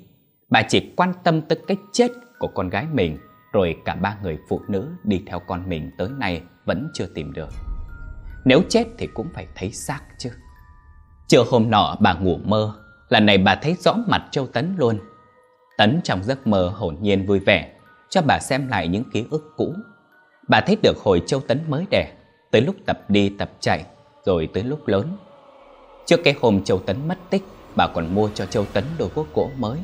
bà 0.48 0.62
chỉ 0.62 0.92
quan 0.96 1.12
tâm 1.24 1.40
tới 1.40 1.58
cái 1.66 1.76
chết 1.92 2.10
của 2.38 2.48
con 2.54 2.68
gái 2.68 2.86
mình 2.92 3.18
rồi 3.52 3.76
cả 3.84 3.94
ba 3.94 4.16
người 4.22 4.38
phụ 4.48 4.60
nữ 4.68 4.88
đi 5.04 5.22
theo 5.26 5.40
con 5.40 5.68
mình 5.68 5.90
tới 5.98 6.08
nay 6.18 6.42
vẫn 6.64 6.90
chưa 6.94 7.06
tìm 7.14 7.32
được. 7.32 7.48
Nếu 8.44 8.62
chết 8.68 8.84
thì 8.98 9.06
cũng 9.06 9.28
phải 9.34 9.46
thấy 9.54 9.72
xác 9.72 10.00
chứ. 10.18 10.30
chiều 11.28 11.44
hôm 11.50 11.70
nọ 11.70 11.96
bà 12.00 12.14
ngủ 12.14 12.38
mơ, 12.44 12.74
lần 13.08 13.26
này 13.26 13.38
bà 13.38 13.54
thấy 13.54 13.76
rõ 13.80 13.94
mặt 14.06 14.28
Châu 14.30 14.46
Tấn 14.46 14.74
luôn. 14.78 14.98
Tấn 15.78 16.00
trong 16.04 16.24
giấc 16.24 16.46
mơ 16.46 16.72
hồn 16.74 16.96
nhiên 17.00 17.26
vui 17.26 17.38
vẻ, 17.38 17.72
cho 18.10 18.22
bà 18.22 18.38
xem 18.38 18.68
lại 18.68 18.88
những 18.88 19.04
ký 19.12 19.26
ức 19.30 19.52
cũ. 19.56 19.74
Bà 20.48 20.60
thấy 20.60 20.76
được 20.82 20.98
hồi 20.98 21.22
Châu 21.26 21.40
Tấn 21.40 21.60
mới 21.68 21.86
đẻ, 21.90 22.12
tới 22.50 22.62
lúc 22.62 22.76
tập 22.86 23.00
đi 23.08 23.28
tập 23.28 23.50
chạy, 23.60 23.84
rồi 24.24 24.48
tới 24.54 24.62
lúc 24.62 24.88
lớn. 24.88 25.16
Trước 26.06 26.20
cái 26.24 26.34
hôm 26.40 26.64
Châu 26.64 26.78
Tấn 26.78 27.08
mất 27.08 27.18
tích, 27.30 27.44
bà 27.76 27.86
còn 27.86 28.14
mua 28.14 28.30
cho 28.34 28.46
Châu 28.46 28.64
Tấn 28.64 28.84
đôi 28.98 29.08
quốc 29.14 29.26
gỗ 29.34 29.50
mới. 29.56 29.78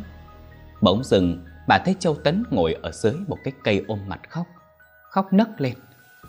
Bỗng 0.80 1.04
dừng, 1.04 1.44
bà 1.68 1.78
thấy 1.78 1.96
Châu 1.98 2.14
Tấn 2.14 2.44
ngồi 2.50 2.76
ở 2.82 2.90
dưới 2.92 3.14
một 3.28 3.38
cái 3.44 3.52
cây 3.64 3.84
ôm 3.88 3.98
mặt 4.06 4.20
khóc. 4.30 4.46
Khóc 5.10 5.32
nấc 5.32 5.60
lên, 5.60 5.74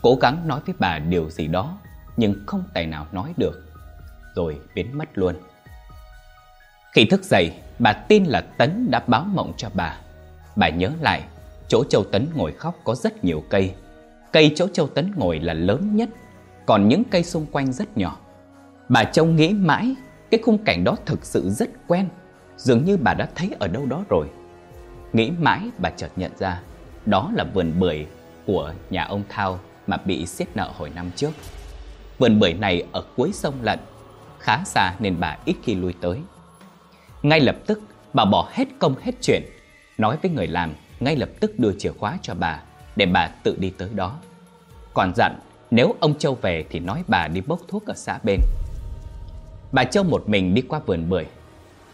cố 0.02 0.18
gắng 0.22 0.48
nói 0.48 0.60
với 0.66 0.76
bà 0.80 1.00
điều 1.00 1.30
gì 1.30 1.48
đó, 1.48 1.78
nhưng 2.18 2.36
không 2.46 2.64
tài 2.74 2.86
nào 2.86 3.08
nói 3.12 3.34
được, 3.38 3.64
rồi 4.36 4.60
biến 4.76 4.98
mất 4.98 5.10
luôn. 5.14 5.36
Khi 6.94 7.06
thức 7.06 7.24
dậy, 7.24 7.52
bà 7.80 7.94
tin 7.94 8.24
là 8.24 8.42
Tấn 8.42 8.92
đã 8.92 9.04
báo 9.08 9.24
mộng 9.24 9.54
cho 9.58 9.70
bà. 9.74 9.98
Bà 10.56 10.70
nhớ 10.70 10.92
lại, 11.02 11.24
chỗ 11.68 11.84
Châu 11.84 12.04
Tấn 12.04 12.28
ngồi 12.36 12.52
khóc 12.52 12.76
có 12.84 12.96
rất 12.96 13.24
nhiều 13.24 13.44
cây. 13.50 13.74
Cây 14.32 14.52
chỗ 14.56 14.68
Châu 14.74 14.88
Tấn 14.88 15.12
ngồi 15.16 15.40
là 15.40 15.54
lớn 15.54 15.96
nhất, 15.96 16.10
còn 16.66 16.88
những 16.88 17.04
cây 17.04 17.24
xung 17.24 17.46
quanh 17.52 17.74
rất 17.74 17.98
nhỏ. 17.98 18.18
Bà 18.90 19.04
Châu 19.04 19.26
nghĩ 19.26 19.54
mãi, 19.54 19.96
cái 20.32 20.40
khung 20.44 20.64
cảnh 20.66 20.84
đó 20.84 20.96
thực 21.06 21.26
sự 21.26 21.50
rất 21.50 21.70
quen, 21.88 22.10
dường 22.58 22.86
như 22.86 22.98
bà 22.98 23.14
đã 23.14 23.30
thấy 23.36 23.56
ở 23.60 23.68
đâu 23.68 23.86
đó 23.86 24.04
rồi. 24.10 24.30
Nghĩ 25.14 25.32
mãi 25.40 25.70
bà 25.78 25.90
chợt 25.90 26.10
nhận 26.16 26.32
ra, 26.40 26.62
Đó 27.06 27.32
là 27.36 27.44
vườn 27.54 27.80
bưởi 27.80 28.06
của 28.46 28.74
nhà 28.90 29.04
ông 29.04 29.24
Thao 29.30 29.60
Mà 29.88 29.98
bị 29.98 30.26
xiết 30.26 30.48
nợ 30.56 30.72
hồi 30.78 30.90
năm 30.90 31.12
trước. 31.16 31.32
Vườn 32.18 32.40
bưởi 32.40 32.54
này 32.54 32.84
ở 32.92 33.04
cuối 33.16 33.32
sông 33.34 33.56
Lận, 33.62 33.80
Khá 34.40 34.64
xa 34.66 34.94
nên 35.00 35.16
bà 35.20 35.38
ít 35.46 35.56
khi 35.64 35.76
lui 35.76 35.94
tới. 36.02 36.20
Ngay 37.24 37.40
lập 37.40 37.56
tức, 37.66 37.82
bà 38.14 38.26
bỏ 38.26 38.50
hết 38.52 38.68
công 38.80 38.96
hết 39.02 39.12
chuyện, 39.22 39.44
Nói 39.98 40.18
với 40.22 40.32
người 40.32 40.48
làm, 40.48 40.74
ngay 41.00 41.16
lập 41.16 41.30
tức 41.40 41.60
đưa 41.60 41.74
chìa 41.80 41.92
khóa 41.92 42.18
cho 42.22 42.34
bà 42.34 42.62
Để 42.96 43.06
bà 43.06 43.28
tự 43.28 43.56
đi 43.60 43.70
tới 43.78 43.90
đó. 43.96 44.20
Còn 44.94 45.12
dặn, 45.16 45.40
nếu 45.72 45.96
ông 46.00 46.18
Châu 46.18 46.36
về 46.36 46.66
thì 46.70 46.80
nói 46.80 47.04
bà 47.08 47.28
đi 47.28 47.42
bốc 47.42 47.60
thuốc 47.68 47.86
ở 47.86 47.94
xã 47.96 48.20
bên. 48.24 48.40
Bà 49.72 49.84
Châu 49.84 50.04
một 50.04 50.30
mình 50.30 50.54
đi 50.54 50.62
qua 50.62 50.80
vườn 50.86 51.10
bưởi. 51.10 51.26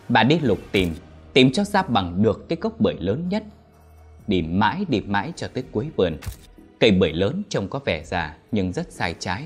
Bà 0.10 0.23
đi 0.23 0.39
lục 0.39 0.60
tìm 0.71 0.95
Tìm 1.33 1.51
cho 1.51 1.63
ra 1.63 1.83
bằng 1.83 2.23
được 2.23 2.49
cái 2.49 2.57
gốc 2.61 2.79
bưởi 2.79 2.95
lớn 2.99 3.29
nhất. 3.29 3.43
Đi 4.27 4.41
mãi 4.41 4.85
đi 4.89 5.01
mãi 5.01 5.33
cho 5.35 5.47
tới 5.47 5.63
cuối 5.71 5.89
vườn. 5.95 6.17
Cây 6.79 6.91
bưởi 6.91 7.13
lớn 7.13 7.41
trông 7.49 7.67
có 7.67 7.79
vẻ 7.85 8.03
già 8.03 8.37
Nhưng 8.51 8.73
rất 8.73 8.91
sai 8.91 9.15
trái. 9.19 9.45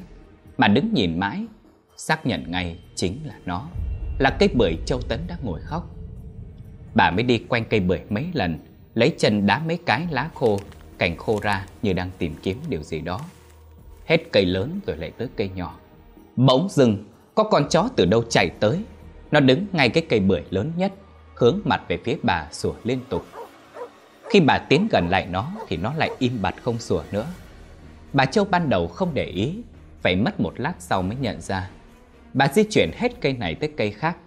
Mà 0.58 0.68
đứng 0.68 0.94
nhìn 0.94 1.20
mãi, 1.20 1.46
Xác 1.98 2.26
nhận 2.26 2.52
ngay 2.52 2.80
chính 2.96 3.20
là 3.26 3.34
nó. 3.46 3.68
Là 4.20 4.36
cây 4.40 4.50
bưởi 4.56 4.76
Châu 4.86 5.02
Tấn 5.02 5.20
đã 5.28 5.38
ngồi 5.44 5.60
khóc. 5.62 5.96
Bà 6.96 7.12
mới 7.12 7.24
đi 7.24 7.38
quanh 7.38 7.66
cây 7.70 7.80
bưởi 7.80 8.00
mấy 8.10 8.26
lần, 8.34 8.60
Lấy 8.94 9.14
chân 9.18 9.46
đá 9.46 9.60
mấy 9.60 9.80
cái 9.86 10.08
lá 10.12 10.30
khô, 10.34 10.60
Cành 10.98 11.18
khô 11.18 11.40
ra 11.42 11.66
như 11.82 11.94
đang 11.94 12.12
tìm 12.18 12.36
kiếm 12.44 12.58
điều 12.70 12.84
gì 12.84 13.02
đó. 13.02 13.20
Hết 14.06 14.32
cây 14.32 14.46
lớn 14.46 14.80
rồi 14.88 14.98
lại 14.98 15.12
tới 15.18 15.28
cây 15.36 15.50
nhỏ. 15.56 15.80
Bỗng 16.36 16.70
dưng, 16.70 17.06
có 17.36 17.44
con 17.44 17.68
chó 17.70 17.90
từ 17.96 18.06
đâu 18.06 18.24
chạy 18.30 18.50
tới. 18.60 18.84
Nó 19.32 19.40
đứng 19.40 19.66
ngay 19.72 19.90
cái 19.90 20.06
cây 20.10 20.20
bưởi 20.20 20.42
lớn 20.50 20.72
nhất. 20.78 20.94
Hướng 21.38 21.60
mặt 21.66 21.82
về 21.88 21.98
phía 22.04 22.18
bà 22.24 22.48
sủa 22.52 22.74
liên 22.84 23.00
tục. 23.10 23.26
Khi 24.30 24.40
bà 24.40 24.58
tiến 24.58 24.88
gần 24.92 25.10
lại 25.10 25.28
nó 25.32 25.52
Thì 25.68 25.78
nó 25.78 25.94
lại 25.94 26.10
im 26.20 26.42
bặt 26.42 26.56
không 26.64 26.80
sủa 26.80 27.04
nữa. 27.12 27.26
Bà 28.14 28.26
Châu 28.26 28.46
ban 28.46 28.70
đầu 28.70 28.88
không 28.88 29.14
để 29.14 29.26
ý, 29.26 29.56
Phải 30.02 30.16
mất 30.16 30.40
một 30.40 30.60
lát 30.60 30.74
sau 30.80 31.02
mới 31.02 31.18
nhận 31.22 31.42
ra. 31.42 31.70
Bà 32.34 32.48
di 32.48 32.64
chuyển 32.64 32.92
hết 32.98 33.12
cây 33.22 33.34
này 33.34 33.56
tới 33.56 33.72
cây 33.78 33.92
khác, 33.92 34.18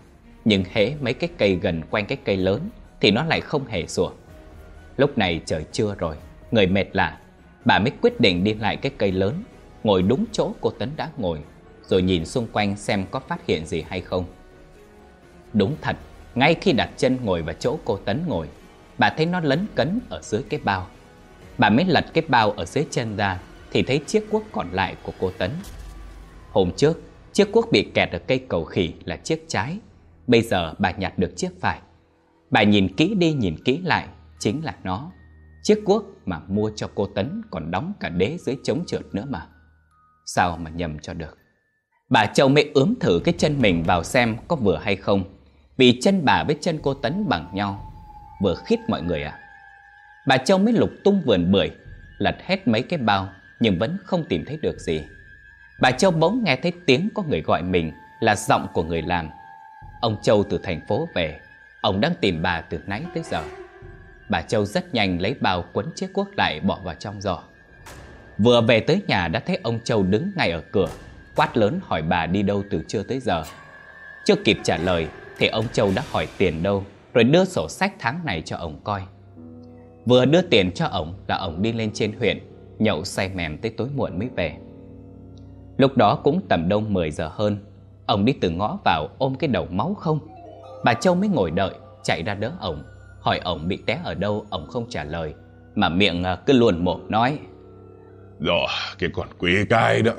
Nhưng 0.45 0.65
hễ 0.73 0.95
mấy 1.01 1.15
cái 1.15 1.31
cây 1.39 1.55
gần 1.55 1.83
quanh 1.91 2.07
cái 2.07 2.19
cây 2.25 2.37
lớn 2.37 2.69
Thì 3.01 3.11
nó 3.11 3.25
lại 3.25 3.41
không 3.41 3.67
hề 3.67 3.87
sủa. 3.87 4.11
Lúc 4.97 5.19
này 5.19 5.41
trời 5.47 5.65
trưa 5.73 5.95
rồi, 5.99 6.17
Người 6.51 6.67
mệt 6.67 6.87
lạ, 6.93 7.19
Bà 7.65 7.79
mới 7.79 7.93
quyết 8.03 8.21
định 8.21 8.45
đi 8.45 8.55
lại 8.55 8.77
cái 8.77 8.93
cây 8.99 9.13
lớn, 9.13 9.43
Ngồi 9.85 10.03
đúng 10.03 10.25
chỗ 10.33 10.53
cô 10.61 10.71
Tấn 10.71 10.91
đã 10.97 11.11
ngồi, 11.17 11.39
Rồi 11.89 12.03
nhìn 12.03 12.25
xung 12.25 12.47
quanh 12.53 12.77
xem 12.77 13.05
có 13.11 13.21
phát 13.21 13.47
hiện 13.47 13.67
gì 13.67 13.85
hay 13.89 14.01
không. 14.01 14.25
Đúng 15.53 15.77
thật 15.81 15.97
ngay 16.35 16.55
khi 16.55 16.73
đặt 16.73 16.91
chân 16.97 17.19
ngồi 17.25 17.43
vào 17.43 17.55
chỗ 17.59 17.79
cô 17.85 17.97
Tấn 17.97 18.25
ngồi, 18.27 18.49
Bà 18.99 19.11
thấy 19.11 19.27
nó 19.27 19.41
lấn 19.41 19.67
cấn 19.75 20.01
ở 20.09 20.21
dưới 20.23 20.43
cái 20.43 20.61
bao. 20.65 20.87
Bà 21.59 21.71
mới 21.71 21.85
lật 21.85 22.05
cái 22.15 22.25
bao 22.29 22.51
ở 22.51 22.65
dưới 22.65 22.85
chân 22.91 23.17
ra 23.17 23.41
Thì 23.73 23.83
thấy 23.83 23.99
chiếc 24.07 24.31
cuốc 24.31 24.45
còn 24.53 24.69
lại 24.73 24.97
của 25.03 25.13
cô 25.21 25.31
Tấn. 25.39 25.51
Hôm 26.51 26.71
trước, 26.77 27.01
Chiếc 27.33 27.53
cuốc 27.53 27.73
bị 27.73 27.91
kẹt 27.95 28.11
ở 28.13 28.19
cây 28.19 28.39
cầu 28.49 28.65
khỉ 28.65 28.93
là 29.05 29.17
chiếc 29.17 29.45
trái. 29.49 29.79
Bây 30.27 30.43
giờ 30.43 30.75
bà 30.79 30.91
nhặt 30.91 31.19
được 31.19 31.37
chiếc 31.37 31.61
phải. 31.61 31.81
Bà 32.51 32.63
nhìn 32.63 32.97
kỹ 32.97 33.15
đi, 33.15 33.33
nhìn 33.33 33.57
kỹ 33.65 33.79
lại, 33.79 34.09
Chính 34.39 34.65
là 34.65 34.75
nó. 34.85 35.13
Chiếc 35.63 35.83
cuốc 35.85 36.05
mà 36.27 36.41
mua 36.49 36.71
cho 36.77 36.91
cô 36.95 37.07
Tấn 37.07 37.43
còn 37.51 37.71
đóng 37.71 37.93
cả 38.01 38.09
đế 38.09 38.37
dưới 38.41 38.57
chống 38.65 38.85
trượt 38.87 39.15
nữa 39.15 39.25
mà. 39.29 39.47
Sao 40.27 40.57
mà 40.57 40.71
nhầm 40.71 40.99
cho 40.99 41.15
được? 41.15 41.39
Bà 42.09 42.27
Châu 42.27 42.49
mới 42.49 42.71
ướm 42.75 42.95
thử 43.01 43.21
cái 43.25 43.35
chân 43.39 43.61
mình 43.61 43.83
vào 43.83 44.05
xem 44.05 44.37
có 44.49 44.57
vừa 44.57 44.77
hay 44.77 44.97
không. 44.97 45.25
Vì 45.81 45.99
chân 46.03 46.25
bà 46.25 46.45
với 46.45 46.57
chân 46.61 46.79
cô 46.83 46.95
Tấn 46.95 47.29
bằng 47.29 47.51
nhau, 47.53 47.93
Vừa 48.41 48.55
khít 48.55 48.81
mọi 48.89 49.03
người 49.03 49.23
à. 49.23 49.39
Bà 50.27 50.37
Châu 50.37 50.59
mới 50.59 50.73
lục 50.73 50.91
tung 51.05 51.23
vườn 51.27 51.53
bưởi, 51.53 51.71
Lật 52.19 52.37
hết 52.47 52.69
mấy 52.69 52.83
cái 52.83 52.99
bao, 52.99 53.29
Nhưng 53.61 53.79
vẫn 53.79 53.97
không 54.05 54.25
tìm 54.25 54.45
thấy 54.45 54.59
được 54.63 54.79
gì. 54.79 55.05
Bà 55.81 55.91
Châu 55.91 56.11
bỗng 56.11 56.45
nghe 56.45 56.57
thấy 56.57 56.73
tiếng 56.87 57.09
có 57.15 57.23
người 57.23 57.41
gọi 57.41 57.63
mình 57.63 57.93
Là 58.21 58.37
giọng 58.37 58.67
của 58.73 58.83
người 58.83 59.03
làm 59.03 59.31
Ông 60.01 60.17
Châu 60.23 60.45
từ 60.45 60.59
thành 60.59 60.81
phố 60.89 61.09
về, 61.15 61.41
Ông 61.81 62.01
đang 62.01 62.13
tìm 62.21 62.43
bà 62.43 62.61
từ 62.61 62.81
nãy 62.87 63.03
tới 63.15 63.23
giờ. 63.31 63.43
Bà 64.29 64.43
Châu 64.43 64.65
rất 64.65 64.95
nhanh 64.95 65.21
lấy 65.21 65.35
bao 65.41 65.65
quấn 65.73 65.87
chiếc 65.95 66.13
cuốc 66.13 66.29
lại 66.37 66.61
bỏ 66.61 66.79
vào 66.85 66.95
trong 66.95 67.21
giỏ. 67.21 67.43
Vừa 68.39 68.61
về 68.61 68.81
tới 68.81 69.03
nhà 69.07 69.29
đã 69.29 69.41
thấy 69.41 69.59
ông 69.63 69.81
Châu 69.85 70.03
đứng 70.03 70.31
ngay 70.37 70.51
ở 70.51 70.61
cửa, 70.61 70.89
Quát 71.37 71.57
lớn 71.57 71.81
hỏi 71.83 72.03
bà 72.03 72.27
đi 72.27 72.43
đâu 72.43 72.65
từ 72.71 72.83
trưa 72.89 73.03
tới 73.03 73.21
giờ. 73.21 73.45
Chưa 74.25 74.37
kịp 74.45 74.59
trả 74.63 74.77
lời 74.77 75.09
thì 75.41 75.47
ông 75.47 75.65
Châu 75.73 75.91
đã 75.97 76.03
hỏi 76.11 76.29
tiền 76.39 76.63
đâu 76.63 76.85
Rồi 77.15 77.25
đưa 77.25 77.45
sổ 77.45 77.69
sách 77.69 77.93
tháng 77.99 78.21
này 78.25 78.43
cho 78.43 78.57
ông 78.57 78.81
coi. 78.85 79.03
Vừa 80.07 80.25
đưa 80.25 80.43
tiền 80.43 80.73
cho 80.73 80.87
ông 80.87 81.15
là 81.27 81.37
ông 81.37 81.63
đi 81.63 81.73
lên 81.73 81.91
trên 81.93 82.13
huyện 82.13 82.39
Nhậu 82.79 83.05
say 83.05 83.31
mềm 83.35 83.59
tới 83.59 83.73
tối 83.77 83.89
muộn 83.97 84.19
mới 84.19 84.29
về. 84.37 84.57
Lúc 85.77 85.97
đó 85.97 86.21
cũng 86.25 86.41
tầm 86.49 86.69
đông 86.69 86.93
10 86.93 87.11
giờ 87.11 87.31
hơn 87.33 87.57
Ông 88.07 88.25
đi 88.25 88.33
từ 88.33 88.51
ngõ 88.51 88.79
vào 88.85 89.09
ôm 89.19 89.35
cái 89.35 89.49
đầu 89.49 89.67
máu 89.71 89.95
không. 89.95 90.19
Bà 90.85 90.95
Châu 90.95 91.15
mới 91.15 91.29
ngồi 91.29 91.51
đợi 91.51 91.75
Chạy 92.03 92.23
ra 92.23 92.35
đỡ 92.35 92.53
ông 92.61 92.83
Hỏi 93.21 93.41
ông 93.45 93.69
bị 93.69 93.79
té 93.87 94.01
ở 94.05 94.15
đâu 94.15 94.47
Ông 94.51 94.67
không 94.67 94.87
trả 94.89 95.05
lời 95.05 95.35
Mà 95.75 95.89
miệng 95.89 96.25
à, 96.25 96.37
cứ 96.47 96.53
luồn 96.53 96.85
mồm 96.85 97.11
nói. 97.11 97.39
Rồi 98.41 98.67
cái 98.99 99.11
con 99.15 99.29
quỷ 99.39 99.53
cai 99.71 100.03
đó 100.03 100.13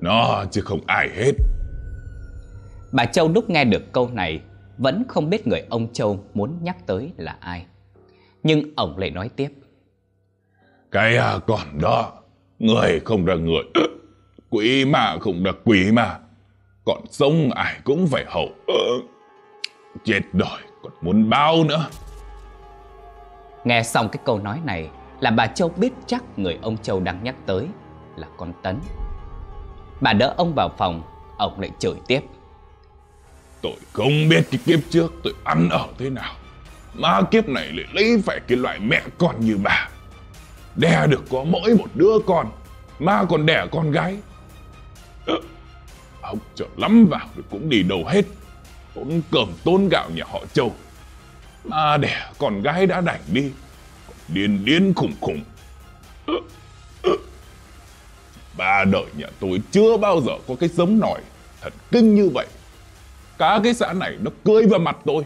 Nó 0.00 0.44
chứ 0.50 0.60
không 0.60 0.80
ai 0.86 1.08
hết. 1.16 1.32
Bà 2.92 3.04
Châu 3.04 3.28
lúc 3.28 3.50
nghe 3.50 3.64
được 3.64 3.92
câu 3.92 4.10
này 4.12 4.40
Vẫn 4.78 5.04
không 5.08 5.30
biết 5.30 5.46
người 5.46 5.64
ông 5.70 5.92
Châu 5.92 6.24
muốn 6.34 6.58
nhắc 6.62 6.76
tới 6.86 7.12
là 7.16 7.36
ai. 7.40 7.66
Nhưng 8.42 8.62
ông 8.76 8.98
lại 8.98 9.10
nói 9.10 9.30
tiếp. 9.36 9.48
Cái 10.90 11.16
à, 11.16 11.38
con 11.46 11.78
đó 11.80 12.12
Người 12.58 13.00
không 13.04 13.24
ra 13.24 13.34
người 13.34 13.62
Quỷ 14.50 14.84
mà 14.84 15.16
không 15.20 15.42
ra 15.42 15.52
quỷ 15.64 15.92
mà 15.92 16.18
Còn 16.84 16.98
sống 17.10 17.50
ai 17.50 17.80
cũng 17.84 18.06
phải 18.06 18.24
hậu 18.28 18.48
Chết 20.04 20.20
rồi 20.32 20.58
còn 20.82 20.92
muốn 21.00 21.30
bao 21.30 21.64
nữa. 21.64 21.86
Nghe 23.64 23.82
xong 23.82 24.08
cái 24.12 24.22
câu 24.24 24.38
nói 24.38 24.60
này 24.64 24.88
Là 25.20 25.30
bà 25.30 25.46
Châu 25.46 25.68
biết 25.68 25.92
chắc 26.06 26.38
người 26.38 26.58
ông 26.62 26.76
Châu 26.76 27.00
đang 27.00 27.24
nhắc 27.24 27.34
tới 27.46 27.66
Là 28.16 28.28
con 28.36 28.52
Tấn. 28.62 28.78
Bà 30.00 30.12
đỡ 30.12 30.34
ông 30.36 30.54
vào 30.54 30.68
phòng 30.78 31.02
Ông 31.38 31.60
lại 31.60 31.70
chửi 31.78 31.94
tiếp 32.06 32.20
Tôi 33.66 33.76
không 33.92 34.28
biết 34.28 34.42
cái 34.50 34.60
kiếp 34.66 34.80
trước 34.90 35.12
tôi 35.22 35.34
ăn 35.44 35.68
ở 35.68 35.88
thế 35.98 36.10
nào. 36.10 36.34
Mà 36.94 37.22
kiếp 37.30 37.48
này 37.48 37.66
lại 37.72 37.86
lấy 37.92 38.22
phải 38.26 38.40
cái 38.48 38.58
loại 38.58 38.78
mẹ 38.80 39.02
con 39.18 39.40
như 39.40 39.56
bà. 39.56 39.88
Đẻ 40.76 41.06
được 41.06 41.22
có 41.30 41.44
mỗi 41.44 41.74
một 41.74 41.88
đứa 41.94 42.18
con 42.26 42.46
Mà 42.98 43.24
còn 43.24 43.46
đẻ 43.46 43.66
con 43.72 43.90
gái. 43.90 44.16
Ừ, 45.26 45.40
Ông 46.20 46.38
trợ 46.54 46.66
lắm 46.76 47.06
vào 47.10 47.28
thì 47.36 47.42
cũng 47.50 47.68
đi 47.68 47.82
đâu 47.82 48.04
hết. 48.06 48.22
Tốn 48.94 49.22
cơm 49.32 49.48
tốn 49.64 49.88
gạo 49.90 50.10
nhà 50.14 50.24
họ 50.32 50.40
Châu. 50.52 50.74
Mà 51.64 51.96
đẻ 51.96 52.30
con 52.38 52.62
gái 52.62 52.86
đã 52.86 53.00
đành 53.00 53.20
đi. 53.32 53.50
Còn 54.08 54.16
điên 54.28 54.64
điên 54.64 54.94
khủng 54.94 55.14
khủng. 55.20 55.40
Ừ, 56.26 56.34
ừ. 57.02 57.16
Ba 58.56 58.84
đời 58.84 59.04
nhà 59.16 59.26
tôi 59.40 59.60
chưa 59.70 59.96
bao 59.96 60.20
giờ 60.20 60.32
có 60.48 60.54
cái 60.60 60.68
giống 60.68 61.00
nòi. 61.00 61.20
Thật 61.60 61.72
kinh 61.90 62.14
như 62.14 62.28
vậy. 62.34 62.46
Cả 63.38 63.60
cái 63.64 63.74
xã 63.74 63.92
này 63.92 64.16
nó 64.20 64.30
cười 64.44 64.66
vào 64.66 64.80
mặt 64.80 64.96
tôi. 65.04 65.24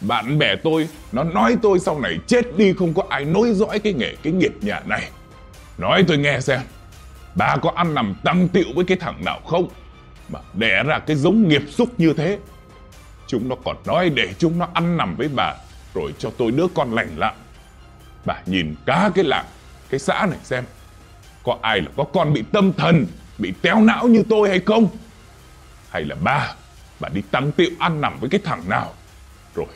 Bạn 0.00 0.38
bè 0.38 0.56
tôi, 0.56 0.88
Nó 1.12 1.24
nói 1.24 1.56
tôi 1.62 1.78
sau 1.78 2.00
này 2.00 2.18
chết 2.26 2.56
đi, 2.56 2.72
Không 2.72 2.94
có 2.94 3.02
ai 3.08 3.24
nối 3.24 3.52
dõi 3.52 3.78
cái 3.78 3.92
nghề, 3.92 4.14
cái 4.22 4.32
nghiệp 4.32 4.52
nhà 4.60 4.80
này. 4.86 5.10
Nói 5.78 6.04
tôi 6.08 6.18
nghe 6.18 6.40
xem, 6.40 6.60
Bà 7.34 7.56
có 7.56 7.72
ăn 7.74 7.94
nằm 7.94 8.14
tâm 8.24 8.48
tiệu 8.48 8.66
với 8.74 8.84
cái 8.84 8.96
thằng 8.96 9.24
nào 9.24 9.40
không? 9.46 9.68
Mà 10.28 10.40
đẻ 10.54 10.82
ra 10.82 10.98
cái 10.98 11.16
giống 11.16 11.48
nghiệp 11.48 11.62
xúc 11.70 11.88
như 11.98 12.12
thế. 12.12 12.38
Chúng 13.26 13.48
nó 13.48 13.56
còn 13.64 13.76
nói 13.86 14.10
để 14.10 14.34
chúng 14.38 14.58
nó 14.58 14.68
ăn 14.74 14.96
nằm 14.96 15.16
với 15.16 15.28
bà, 15.28 15.54
Rồi 15.94 16.14
cho 16.18 16.30
tôi 16.38 16.50
đứa 16.50 16.66
con 16.74 16.94
lành 16.94 17.10
lặn. 17.16 17.34
Bà 18.24 18.34
nhìn 18.46 18.74
cả 18.86 19.10
cái 19.14 19.24
làng, 19.24 19.46
Cái 19.90 20.00
xã 20.00 20.26
này 20.30 20.38
xem, 20.42 20.64
Có 21.44 21.58
ai 21.62 21.80
là 21.80 21.88
có 21.96 22.04
con 22.04 22.32
bị 22.32 22.44
tâm 22.52 22.72
thần, 22.72 23.06
Bị 23.38 23.52
téo 23.62 23.80
não 23.80 24.08
như 24.08 24.22
tôi 24.30 24.48
hay 24.48 24.60
không? 24.60 24.88
Hay 25.90 26.04
là 26.04 26.16
ba 26.20 26.54
Bà 27.04 27.10
đi 27.14 27.22
tăng 27.30 27.52
tiệu 27.52 27.70
ăn 27.78 28.00
nằm 28.00 28.18
với 28.20 28.30
cái 28.30 28.40
thằng 28.44 28.68
nào. 28.68 28.92
Rồi 29.54 29.66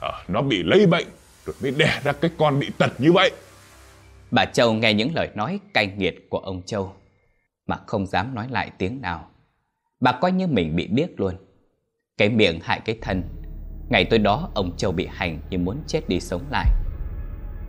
à, 0.00 0.12
nó 0.28 0.42
bị 0.42 0.62
lấy 0.62 0.86
bệnh 0.86 1.06
Rồi 1.46 1.56
mới 1.62 1.70
đẻ 1.70 2.00
ra 2.04 2.12
cái 2.12 2.30
con 2.38 2.60
bị 2.60 2.70
tật 2.78 2.90
như 2.98 3.12
vậy. 3.12 3.30
Bà 4.30 4.44
Châu 4.44 4.72
nghe 4.72 4.94
những 4.94 5.14
lời 5.14 5.28
nói 5.34 5.60
cay 5.74 5.86
nghiệt 5.86 6.26
của 6.30 6.38
ông 6.38 6.62
Châu 6.62 6.92
Mà 7.66 7.78
không 7.86 8.06
dám 8.06 8.34
nói 8.34 8.46
lại 8.50 8.70
tiếng 8.78 9.00
nào. 9.00 9.30
Bà 10.00 10.12
coi 10.12 10.32
như 10.32 10.46
mình 10.46 10.76
bị 10.76 10.86
điếc 10.86 11.20
luôn. 11.20 11.34
Cái 12.18 12.28
miệng 12.28 12.60
hại 12.62 12.80
cái 12.84 12.98
thân 13.02 13.22
Ngày 13.88 14.04
tối 14.04 14.18
đó 14.18 14.50
ông 14.54 14.76
Châu 14.76 14.92
bị 14.92 15.08
hành 15.12 15.38
như 15.50 15.58
muốn 15.58 15.82
chết 15.86 16.08
đi 16.08 16.20
sống 16.20 16.42
lại. 16.50 16.66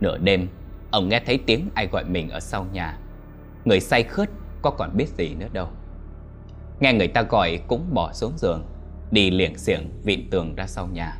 Nửa 0.00 0.18
đêm 0.18 0.48
Ông 0.90 1.08
nghe 1.08 1.20
thấy 1.26 1.38
tiếng 1.46 1.70
ai 1.74 1.86
gọi 1.86 2.04
mình 2.04 2.28
ở 2.30 2.40
sau 2.40 2.66
nhà. 2.72 2.98
Người 3.64 3.80
say 3.80 4.02
khướt 4.02 4.28
có 4.62 4.70
còn 4.70 4.96
biết 4.96 5.08
gì 5.08 5.34
nữa 5.34 5.48
đâu. 5.52 5.68
Nghe 6.80 6.92
người 6.92 7.08
ta 7.08 7.22
gọi 7.22 7.60
cũng 7.68 7.94
bỏ 7.94 8.12
xuống 8.12 8.32
giường. 8.36 8.73
Đi 9.10 9.30
liền 9.30 9.58
xiềng, 9.58 9.90
vịn 10.04 10.30
tường 10.30 10.54
ra 10.54 10.66
sau 10.66 10.86
nhà. 10.86 11.16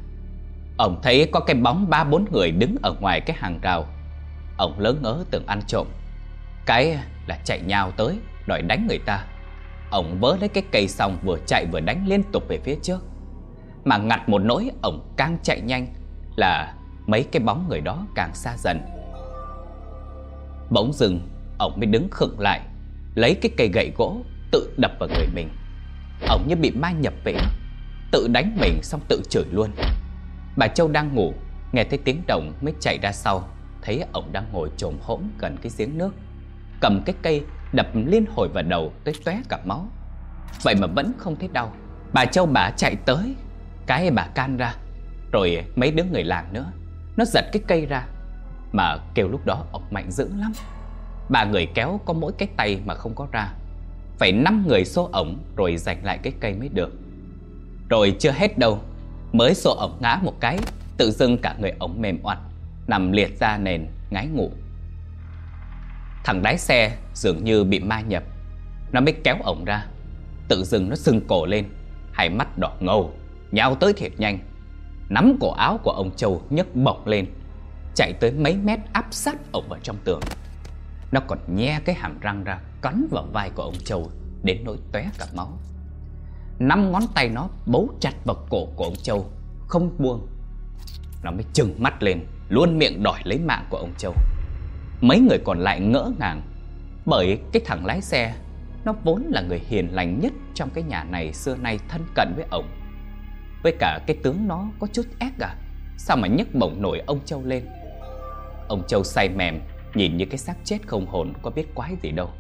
Ông 0.77 1.01
thấy 1.03 1.29
có 1.33 1.41
cái 1.41 1.57
bóng 1.57 1.91
ba 1.91 2.05
bốn 2.05 2.25
người 2.33 2.51
đứng 2.51 2.77
ở 2.83 2.95
ngoài 3.01 3.21
cái 3.21 3.37
hàng 3.41 3.59
rào. 3.63 3.87
Ông 4.57 4.81
lớn 4.81 4.99
ngớ 5.03 5.25
tưởng 5.31 5.47
ăn 5.47 5.61
trộm. 5.67 5.87
Cái 6.67 6.99
là 7.27 7.39
chạy 7.45 7.61
nhào 7.61 7.91
tới, 7.91 8.19
Đòi 8.47 8.63
đánh 8.63 8.87
người 8.87 8.99
ta. 8.99 9.25
Ông 9.91 10.21
vớ 10.21 10.37
lấy 10.41 10.49
cái 10.49 10.65
cây 10.73 10.89
xong 10.89 11.19
vừa 11.25 11.39
chạy 11.47 11.67
vừa 11.73 11.81
đánh 11.81 12.09
liên 12.09 12.23
tục 12.33 12.45
về 12.49 12.59
phía 12.65 12.77
trước. 12.83 13.01
Mà 13.85 13.97
ngặt 13.97 14.29
một 14.29 14.39
nỗi, 14.39 14.71
Ông 14.83 15.15
càng 15.17 15.39
chạy 15.43 15.61
nhanh 15.61 15.87
Là 16.37 16.75
mấy 17.07 17.23
cái 17.23 17.43
bóng 17.43 17.69
người 17.69 17.81
đó 17.81 18.07
càng 18.15 18.35
xa 18.35 18.57
dần. 18.57 18.81
Bỗng 20.71 20.93
dừng, 20.93 21.21
Ông 21.59 21.73
mới 21.77 21.87
đứng 21.87 22.09
khựng 22.11 22.41
lại, 22.41 22.61
Lấy 23.15 23.35
cái 23.35 23.51
cây 23.57 23.69
gậy 23.69 23.93
gỗ 23.97 24.17
Tự 24.53 24.75
đập 24.77 24.93
vào 25.01 25.09
người 25.09 25.27
mình. 25.35 25.49
Ông 26.29 26.49
như 26.49 26.57
bị 26.57 26.71
ma 26.71 26.91
nhập 26.91 27.15
vậy 27.25 27.37
tự 28.15 28.29
đánh 28.29 28.57
mình 28.61 28.83
xong 28.83 29.01
tự 29.09 29.23
chửi 29.31 29.45
luôn. 29.51 29.71
Bà 30.57 30.67
Châu 30.69 30.89
đang 30.89 31.15
ngủ, 31.15 31.35
nghe 31.73 31.85
thấy 31.85 31.99
tiếng 32.05 32.23
động 32.27 32.53
mới 32.61 32.75
chạy 32.81 32.99
ra 32.99 33.13
sau, 33.13 33.49
thấy 33.83 34.05
ông 34.13 34.33
đang 34.33 34.45
ngồi 34.53 34.71
trồm 34.77 34.95
hỗn 35.03 35.21
gần 35.39 35.57
cái 35.63 35.73
giếng 35.79 35.99
nước. 35.99 36.15
Cầm 36.81 37.03
cái 37.07 37.15
cây 37.23 37.43
đập 37.73 37.87
liên 37.95 38.25
hồi 38.35 38.49
vào 38.49 38.63
đầu 38.63 38.93
tới 39.05 39.15
tóe 39.25 39.41
cả 39.49 39.59
máu. 39.65 39.89
Vậy 40.63 40.75
mà 40.75 40.87
vẫn 40.87 41.13
không 41.19 41.37
thấy 41.37 41.49
đau. 41.53 41.73
Bà 42.13 42.25
Châu 42.25 42.47
bà 42.47 42.71
chạy 42.77 42.97
tới, 42.97 43.35
cái 43.87 44.11
bà 44.11 44.27
can 44.27 44.57
ra, 44.57 44.75
rồi 45.33 45.65
mấy 45.77 45.91
đứa 45.91 46.05
người 46.05 46.25
làm 46.25 46.45
nữa. 46.53 46.73
Nó 47.17 47.25
giật 47.25 47.45
cái 47.53 47.63
cây 47.67 47.87
ra, 47.87 48.07
mà 48.73 48.97
kêu 49.15 49.29
lúc 49.29 49.47
đó 49.47 49.65
ông 49.73 49.85
mạnh 49.91 50.11
dữ 50.11 50.29
lắm. 50.39 50.53
Ba 51.29 51.45
người 51.45 51.67
kéo 51.75 52.01
có 52.05 52.13
mỗi 52.13 52.33
cái 52.39 52.49
tay 52.57 52.81
mà 52.87 52.95
không 52.95 53.15
có 53.15 53.27
ra 53.33 53.49
Phải 54.19 54.33
năm 54.33 54.65
người 54.69 54.85
xô 54.85 55.09
ổng 55.13 55.39
rồi 55.57 55.77
giành 55.77 56.05
lại 56.05 56.19
cái 56.23 56.33
cây 56.41 56.55
mới 56.55 56.69
được 56.69 57.04
rồi 57.89 58.17
chưa 58.19 58.31
hết 58.31 58.59
đâu, 58.59 58.81
Mới 59.33 59.55
xô 59.55 59.77
ổng 59.77 59.97
ngã 60.01 60.19
một 60.23 60.41
cái, 60.41 60.59
Tự 60.97 61.11
dưng 61.11 61.39
cả 61.39 61.57
người 61.61 61.73
ổng 61.79 62.01
mềm 62.01 62.19
oặt, 62.23 62.39
Nằm 62.87 63.13
liệt 63.13 63.41
ra 63.41 63.59
nền, 63.59 63.87
ngái 64.11 64.27
ngủ. 64.27 64.51
Thằng 66.25 66.43
lái 66.43 66.59
xe 66.59 66.97
dường 67.15 67.45
như 67.45 67.65
bị 67.65 67.81
ma 67.81 68.01
nhập, 68.01 68.23
Nó 68.93 69.01
mới 69.01 69.15
kéo 69.25 69.37
ổng 69.45 69.65
ra. 69.65 69.87
Tự 70.49 70.65
dưng 70.65 70.89
nó 70.89 70.97
sưng 70.97 71.21
cổ 71.29 71.47
lên, 71.47 71.65
Hai 72.13 72.31
mắt 72.31 72.59
đỏ 72.59 72.73
ngầu, 72.81 73.13
Nhào 73.51 73.75
tới 73.75 73.93
thiệt 73.93 74.13
nhanh. 74.19 74.39
Nắm 75.09 75.37
cổ 75.41 75.51
áo 75.53 75.79
của 75.83 75.91
ông 75.91 76.11
Châu 76.17 76.43
nhấc 76.51 76.77
bổng 76.77 77.07
lên, 77.07 77.27
Chạy 77.95 78.13
tới 78.13 78.33
mấy 78.33 78.57
mét 78.57 78.79
áp 78.93 79.07
sát 79.11 79.37
ổng 79.53 79.69
vào 79.69 79.79
trong 79.83 79.97
tường. 80.05 80.21
Nó 81.13 81.21
còn 81.27 81.39
nhe 81.57 81.81
cái 81.85 81.95
hàm 81.95 82.21
răng 82.21 82.45
ra, 82.45 82.59
Cắn 82.83 83.07
vào 83.11 83.27
vai 83.33 83.51
của 83.51 83.63
ông 83.63 83.79
Châu, 83.85 84.11
Đến 84.43 84.59
nỗi 84.65 84.77
tóe 84.93 85.07
cả 85.19 85.27
máu. 85.35 85.59
Năm 86.59 86.93
ngón 86.93 87.03
tay 87.15 87.29
nó 87.29 87.49
bấu 87.67 87.89
chặt 88.01 88.15
vào 88.25 88.37
cổ 88.51 88.67
của 88.77 88.85
ông 88.85 88.97
Châu. 88.97 89.27
Không 89.69 89.91
buông. 89.99 90.27
Nó 91.23 91.31
mới 91.31 91.45
trừng 91.53 91.75
mắt 91.79 92.03
lên, 92.03 92.27
Luôn 92.49 92.79
miệng 92.79 93.03
đòi 93.03 93.21
lấy 93.25 93.39
mạng 93.39 93.67
của 93.71 93.77
ông 93.77 93.95
Châu. 93.99 94.15
Mấy 95.01 95.21
người 95.21 95.39
còn 95.45 95.59
lại 95.59 95.81
ngỡ 95.81 96.13
ngàng, 96.19 96.43
Bởi 97.07 97.39
cái 97.53 97.63
thằng 97.67 97.87
lái 97.87 98.01
xe, 98.01 98.35
Nó 98.85 98.95
vốn 99.05 99.23
là 99.29 99.43
người 99.43 99.59
hiền 99.59 99.89
lành 99.95 100.21
nhất 100.21 100.33
Trong 100.55 100.71
cái 100.71 100.85
nhà 100.85 101.05
này 101.05 101.33
xưa 101.33 101.57
nay 101.57 101.79
thân 101.89 102.03
cận 102.15 102.33
với 102.37 102.47
ông. 102.51 102.69
Với 103.63 103.77
cả 103.79 104.01
cái 104.07 104.17
tướng 104.23 104.49
nó 104.49 104.65
có 104.81 104.87
chút 104.93 105.07
ác 105.19 105.33
à 105.41 105.57
Sao 105.99 106.17
mà 106.17 106.29
nhấc 106.29 106.55
bổng 106.55 106.83
nổi 106.83 107.03
ông 107.07 107.21
Châu 107.25 107.43
lên? 107.45 107.69
Ông 108.69 108.83
Châu 108.89 109.05
say 109.05 109.29
mềm, 109.29 109.61
Nhìn 109.95 110.17
như 110.17 110.25
cái 110.25 110.39
xác 110.39 110.57
chết 110.65 110.79
không 110.87 111.07
hồn, 111.07 111.33
có 111.43 111.51
biết 111.51 111.75
quái 111.75 111.97
gì 112.03 112.11
đâu. 112.11 112.31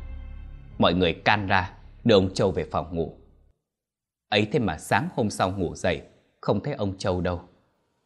Mọi 0.79 0.94
người 0.94 1.12
can 1.12 1.46
ra, 1.46 1.70
Đưa 2.05 2.14
ông 2.14 2.35
Châu 2.35 2.50
về 2.50 2.64
phòng 2.72 2.96
ngủ. 2.96 3.16
Ấy 4.35 4.47
thế 4.53 4.59
mà 4.59 4.79
sáng 4.79 5.09
hôm 5.14 5.31
sau 5.31 5.51
ngủ 5.51 5.75
dậy 5.75 6.03
Không 6.40 6.61
thấy 6.61 6.75
ông 6.75 6.99
Châu 6.99 7.20
đâu. 7.20 7.40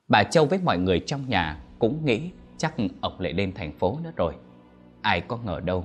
Bà 0.09 0.23
Châu 0.25 0.47
với 0.47 0.59
mọi 0.65 0.79
người 0.79 1.01
trong 1.01 1.29
nhà 1.29 1.61
Cũng 1.79 2.05
nghĩ 2.05 2.31
chắc 2.57 2.75
ông 3.01 3.21
lại 3.21 3.33
lên 3.33 3.53
thành 3.55 3.73
phố 3.73 3.99
nữa 4.05 4.13
rồi. 4.17 4.35
Ai 5.03 5.21
có 5.21 5.39
ngờ 5.45 5.61
đâu. 5.61 5.85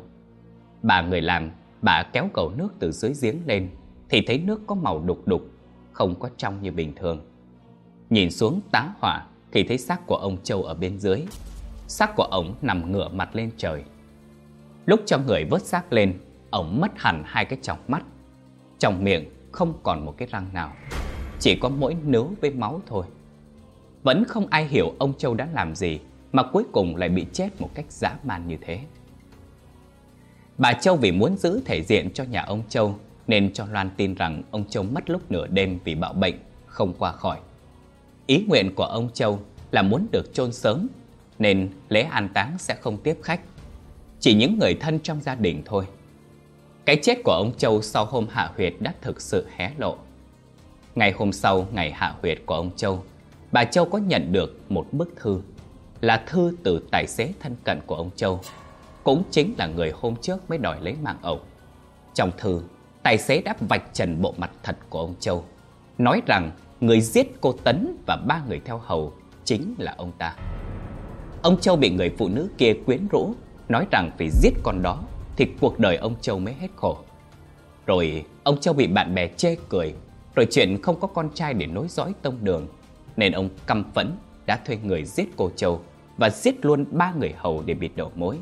Bà 0.82 1.02
người 1.02 1.22
làm 1.22 1.52
Bà 1.82 2.04
kéo 2.14 2.30
cầu 2.34 2.52
nước 2.58 2.74
từ 2.80 2.92
dưới 2.92 3.14
giếng 3.22 3.38
lên 3.46 3.70
Thì 4.10 4.22
thấy 4.28 4.38
nước 4.38 4.62
có 4.68 4.76
màu 4.76 5.00
đục 5.00 5.28
đục 5.28 5.42
Không 5.92 6.20
có 6.20 6.30
trong 6.38 6.62
như 6.62 6.72
bình 6.72 6.94
thường. 6.96 7.26
Nhìn 8.10 8.32
xuống 8.32 8.62
tá 8.72 8.90
hỏa 9.00 9.26
Thì 9.52 9.64
thấy 9.64 9.78
xác 9.78 10.08
của 10.08 10.16
ông 10.16 10.38
Châu 10.44 10.64
ở 10.64 10.74
bên 10.74 11.00
dưới. 11.00 11.22
Xác 11.88 12.16
của 12.16 12.28
ổng 12.32 12.56
nằm 12.62 12.92
ngửa 12.92 13.08
mặt 13.08 13.36
lên 13.36 13.52
trời. 13.58 13.84
Lúc 14.86 15.00
cho 15.06 15.18
người 15.18 15.46
vớt 15.46 15.62
xác 15.62 15.94
lên, 15.94 16.20
ổng 16.50 16.82
mất 16.82 16.92
hẳn 16.96 17.24
hai 17.26 17.46
cái 17.46 17.60
tròng 17.62 17.80
mắt. 17.88 18.04
Trong 18.80 19.04
miệng 19.04 19.33
không 19.54 19.74
còn 19.84 20.06
một 20.06 20.14
cái 20.18 20.28
răng 20.32 20.48
nào, 20.54 20.74
chỉ 21.40 21.56
có 21.56 21.70
mỗi 21.70 21.96
nướu 22.06 22.32
với 22.42 22.52
máu 22.52 22.82
thôi. 22.88 23.06
Vẫn 24.04 24.24
không 24.26 24.48
ai 24.48 24.68
hiểu 24.68 24.94
ông 25.00 25.14
Châu 25.18 25.34
đã 25.34 25.48
làm 25.54 25.76
gì 25.76 26.00
mà 26.32 26.44
cuối 26.44 26.64
cùng 26.72 26.96
lại 26.96 27.10
bị 27.10 27.26
chết 27.34 27.50
một 27.62 27.70
cách 27.74 27.86
dã 27.90 28.16
man 28.24 28.48
như 28.48 28.58
thế. 28.62 28.80
Bà 30.58 30.74
Châu 30.74 30.96
vì 30.96 31.12
muốn 31.12 31.38
giữ 31.38 31.62
thể 31.66 31.84
diện 31.84 32.14
cho 32.14 32.24
nhà 32.24 32.42
ông 32.42 32.64
Châu 32.70 32.96
nên 33.28 33.54
cho 33.54 33.66
Loan 33.66 33.90
tin 33.98 34.14
rằng 34.14 34.44
ông 34.52 34.66
Châu 34.70 34.84
mất 34.84 35.10
lúc 35.10 35.32
nửa 35.32 35.48
đêm 35.48 35.80
vì 35.84 35.96
bạo 35.96 36.14
bệnh, 36.14 36.36
không 36.66 36.94
qua 37.00 37.12
khỏi. 37.12 37.40
Ý 38.28 38.46
nguyện 38.48 38.76
của 38.76 38.86
ông 38.86 39.10
Châu 39.14 39.40
là 39.72 39.82
muốn 39.82 40.08
được 40.12 40.34
chôn 40.34 40.52
sớm 40.52 40.88
nên 41.40 41.70
lễ 41.90 42.02
an 42.02 42.30
táng 42.34 42.58
sẽ 42.58 42.76
không 42.76 42.98
tiếp 42.98 43.18
khách. 43.24 43.42
Chỉ 44.20 44.36
những 44.36 44.60
người 44.60 44.76
thân 44.80 45.00
trong 45.00 45.22
gia 45.22 45.36
đình 45.36 45.62
thôi. 45.66 45.86
Cái 46.86 47.00
chết 47.02 47.24
của 47.24 47.32
ông 47.32 47.52
Châu 47.58 47.82
sau 47.82 48.06
hôm 48.06 48.28
hạ 48.30 48.52
huyệt 48.58 48.74
đã 48.80 48.94
thực 49.02 49.22
sự 49.22 49.48
hé 49.56 49.72
lộ. 49.78 49.96
Ngày 50.96 51.12
hôm 51.12 51.32
sau 51.32 51.68
ngày 51.74 51.92
hạ 51.92 52.16
huyệt 52.22 52.40
của 52.46 52.56
ông 52.56 52.72
Châu, 52.76 53.04
bà 53.52 53.64
Châu 53.64 53.86
có 53.86 53.98
nhận 53.98 54.32
được 54.32 54.60
một 54.70 54.88
bức 54.92 55.10
thư. 55.16 55.42
Là 56.02 56.24
thư 56.28 56.56
từ 56.64 56.88
tài 56.92 57.08
xế 57.08 57.34
thân 57.40 57.56
cận 57.64 57.80
của 57.86 57.96
ông 57.96 58.10
Châu. 58.16 58.40
Cũng 59.04 59.24
chính 59.32 59.54
là 59.58 59.68
người 59.68 59.92
hôm 60.02 60.16
trước 60.16 60.50
mới 60.50 60.58
đòi 60.58 60.82
lấy 60.82 60.96
mạng 61.04 61.18
ông. 61.22 61.40
Trong 62.14 62.32
thư, 62.38 62.62
tài 63.04 63.18
xế 63.18 63.42
đã 63.42 63.54
vạch 63.60 63.94
trần 63.94 64.22
bộ 64.22 64.34
mặt 64.38 64.52
thật 64.64 64.78
của 64.90 65.00
ông 65.00 65.16
Châu. 65.20 65.46
Nói 65.98 66.22
rằng 66.26 66.52
người 66.82 67.02
giết 67.02 67.28
cô 67.42 67.52
Tấn 67.64 67.98
và 68.08 68.16
ba 68.28 68.42
người 68.48 68.62
theo 68.66 68.78
hầu 68.78 69.14
chính 69.46 69.76
là 69.78 69.96
ông 69.98 70.12
ta. 70.18 70.36
Ông 71.42 71.60
Châu 71.60 71.76
bị 71.76 71.90
người 71.90 72.12
phụ 72.18 72.30
nữ 72.30 72.50
kia 72.58 72.74
quyến 72.86 73.08
rũ 73.08 73.34
Nói 73.70 73.88
rằng 73.92 74.12
phải 74.18 74.30
giết 74.30 74.54
con 74.64 74.82
đó 74.82 75.04
thì 75.38 75.48
cuộc 75.62 75.80
đời 75.80 75.96
ông 75.96 76.16
Châu 76.22 76.40
mới 76.40 76.54
hết 76.54 76.68
khổ. 76.76 76.98
Rồi 77.86 78.26
ông 78.44 78.60
Châu 78.60 78.74
bị 78.74 78.88
bạn 78.88 79.16
bè 79.16 79.28
chê 79.28 79.56
cười 79.70 79.94
Rồi 80.36 80.48
chuyện 80.52 80.82
không 80.82 81.00
có 81.00 81.08
con 81.08 81.30
trai 81.34 81.54
để 81.54 81.66
nối 81.66 81.88
dõi 81.90 82.14
tông 82.22 82.38
đường 82.42 82.68
Nên 83.18 83.32
ông 83.32 83.50
căm 83.68 83.84
phẫn 83.94 84.12
đã 84.46 84.60
thuê 84.66 84.78
người 84.84 85.06
giết 85.06 85.28
cô 85.36 85.50
Châu 85.56 85.82
Và 86.18 86.30
giết 86.30 86.66
luôn 86.66 86.86
ba 86.92 87.14
người 87.20 87.34
hầu 87.38 87.64
để 87.66 87.74
bịt 87.74 87.92
đầu 87.96 88.12
mối. 88.16 88.38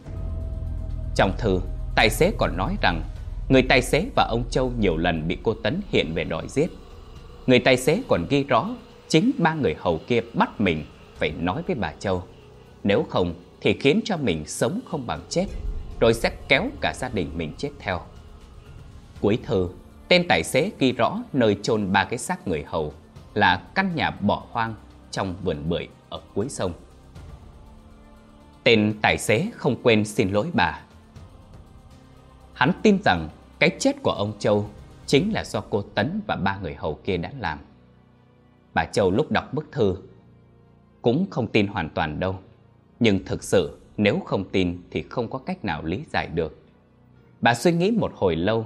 Trong 1.15 1.31
thư, 1.37 1.59
tài 1.95 2.09
xế 2.09 2.31
còn 2.37 2.57
nói 2.57 2.75
rằng 2.81 3.01
Người 3.49 3.61
tài 3.61 3.81
xế 3.81 4.05
và 4.15 4.27
ông 4.29 4.43
Châu 4.49 4.71
nhiều 4.79 4.97
lần 4.97 5.27
bị 5.27 5.37
cô 5.43 5.53
Tấn 5.53 5.81
hiện 5.89 6.13
về 6.13 6.23
đòi 6.23 6.47
giết. 6.47 6.69
Người 7.47 7.59
tài 7.59 7.77
xế 7.77 8.01
còn 8.07 8.25
ghi 8.29 8.43
rõ 8.43 8.69
Chính 9.07 9.31
ba 9.37 9.53
người 9.53 9.75
hầu 9.79 9.99
kia 10.07 10.21
bắt 10.33 10.61
mình 10.61 10.85
phải 11.17 11.31
nói 11.31 11.63
với 11.67 11.75
bà 11.75 11.93
Châu 11.99 12.23
nếu 12.83 13.05
không 13.09 13.33
thì 13.61 13.73
khiến 13.79 14.01
cho 14.05 14.17
mình 14.17 14.45
sống 14.45 14.79
không 14.85 15.07
bằng 15.07 15.21
chết. 15.29 15.45
Rồi 16.01 16.13
sẽ 16.13 16.31
kéo 16.47 16.69
cả 16.81 16.93
gia 16.95 17.09
đình 17.09 17.31
mình 17.37 17.53
chết 17.57 17.69
theo 17.79 18.01
Cuối 19.21 19.39
thư 19.43 19.69
Tên 20.07 20.25
tài 20.29 20.43
xế 20.43 20.71
ghi 20.79 20.91
rõ 20.91 21.23
nơi 21.33 21.57
chôn 21.63 21.91
ba 21.91 22.03
cái 22.03 22.19
xác 22.19 22.47
người 22.47 22.63
hầu 22.67 22.93
Là 23.33 23.63
căn 23.75 23.95
nhà 23.95 24.11
bỏ 24.11 24.43
hoang 24.51 24.75
trong 25.11 25.35
vườn 25.43 25.69
bưởi 25.69 25.87
ở 26.09 26.21
cuối 26.33 26.49
sông 26.49 26.73
Tên 28.63 28.99
tài 29.01 29.17
xế 29.17 29.47
không 29.55 29.75
quên 29.83 30.05
xin 30.05 30.31
lỗi 30.31 30.49
bà 30.53 30.81
Hắn 32.53 32.71
tin 32.83 32.97
rằng 33.05 33.29
cái 33.59 33.69
chết 33.79 33.95
của 34.03 34.11
ông 34.11 34.33
Châu 34.39 34.69
chính 35.05 35.33
là 35.33 35.43
do 35.43 35.61
cô 35.69 35.81
Tấn 35.81 36.21
và 36.27 36.35
ba 36.35 36.57
người 36.61 36.75
hầu 36.75 36.99
kia 37.03 37.17
đã 37.17 37.31
làm. 37.39 37.59
Bà 38.73 38.85
Châu 38.85 39.11
lúc 39.11 39.31
đọc 39.31 39.53
bức 39.53 39.71
thư 39.71 39.95
cũng 41.01 41.25
không 41.29 41.47
tin 41.47 41.67
hoàn 41.67 41.89
toàn 41.89 42.19
đâu. 42.19 42.39
Nhưng 42.99 43.25
thực 43.25 43.43
sự 43.43 43.80
nếu 43.97 44.19
không 44.25 44.49
tin 44.49 44.81
thì 44.91 45.01
không 45.01 45.29
có 45.29 45.39
cách 45.39 45.65
nào 45.65 45.83
lý 45.83 46.03
giải 46.13 46.27
được. 46.33 46.61
Bà 47.41 47.53
suy 47.53 47.71
nghĩ 47.71 47.91
một 47.91 48.11
hồi 48.15 48.35
lâu, 48.35 48.65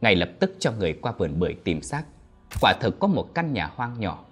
ngay 0.00 0.16
lập 0.16 0.30
tức 0.40 0.56
cho 0.58 0.72
người 0.72 0.92
qua 0.92 1.12
vườn 1.12 1.38
bưởi 1.38 1.54
tìm 1.64 1.82
xác. 1.82 2.04
Quả 2.60 2.72
thực 2.80 3.00
có 3.00 3.08
một 3.08 3.34
căn 3.34 3.52
nhà 3.52 3.70
hoang 3.74 4.00
nhỏ, 4.00 4.24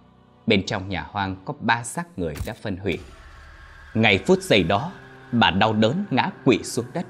bên 0.47 0.67
trong 0.67 0.89
nhà 0.89 1.07
hoang 1.11 1.37
có 1.45 1.55
ba 1.61 1.83
xác 1.83 2.19
người 2.19 2.35
đã 2.47 2.55
phân 2.63 2.77
hủy. 2.77 2.99
Ngày 3.95 4.19
phút 4.19 4.39
giây 4.43 4.63
đó, 4.63 4.93
bà 5.33 5.51
đau 5.51 5.73
đớn 5.73 6.05
ngã 6.11 6.31
quỵ 6.45 6.59
xuống 6.63 6.87
đất. 6.95 7.07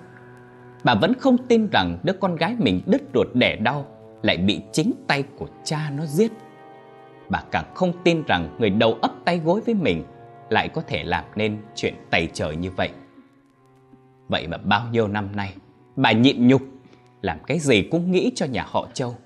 Bà 0.85 0.95
vẫn 0.95 1.15
không 1.21 1.47
tin 1.49 1.69
rằng 1.73 1.99
đứa 2.03 2.13
con 2.13 2.37
gái 2.37 2.57
mình 2.59 2.81
đứt 2.87 3.03
ruột 3.15 3.27
đẻ 3.35 3.57
đau 3.57 3.87
lại 4.23 4.37
bị 4.37 4.61
chính 4.73 4.93
tay 5.07 5.25
của 5.39 5.49
cha 5.65 5.91
nó 5.91 6.07
giết. 6.07 6.33
Bà 7.29 7.43
càng 7.51 7.75
không 7.75 7.93
tin 8.05 8.23
rằng 8.27 8.57
người 8.59 8.71
đầu 8.71 8.99
ấp 9.03 9.13
tay 9.25 9.39
gối 9.39 9.61
với 9.61 9.75
mình 9.75 10.05
lại 10.53 10.69
có 10.69 10.83
thể 10.87 11.05
làm 11.05 11.25
nên 11.37 11.63
chuyện 11.75 11.95
tày 12.11 12.29
trời 12.33 12.57
như 12.57 12.71
vậy. 12.71 12.91
Vậy 14.29 14.47
mà 14.47 14.57
bao 14.57 14.87
nhiêu 14.93 15.09
năm 15.09 15.37
nay, 15.37 15.55
bà 15.97 16.13
nhịn 16.13 16.49
nhục, 16.49 16.63
làm 17.23 17.39
cái 17.47 17.59
gì 17.59 17.83
cũng 17.91 18.13
nghĩ 18.13 18.33
cho 18.35 18.47
nhà 18.47 18.65
họ 18.69 18.89
Châu. 18.95 19.17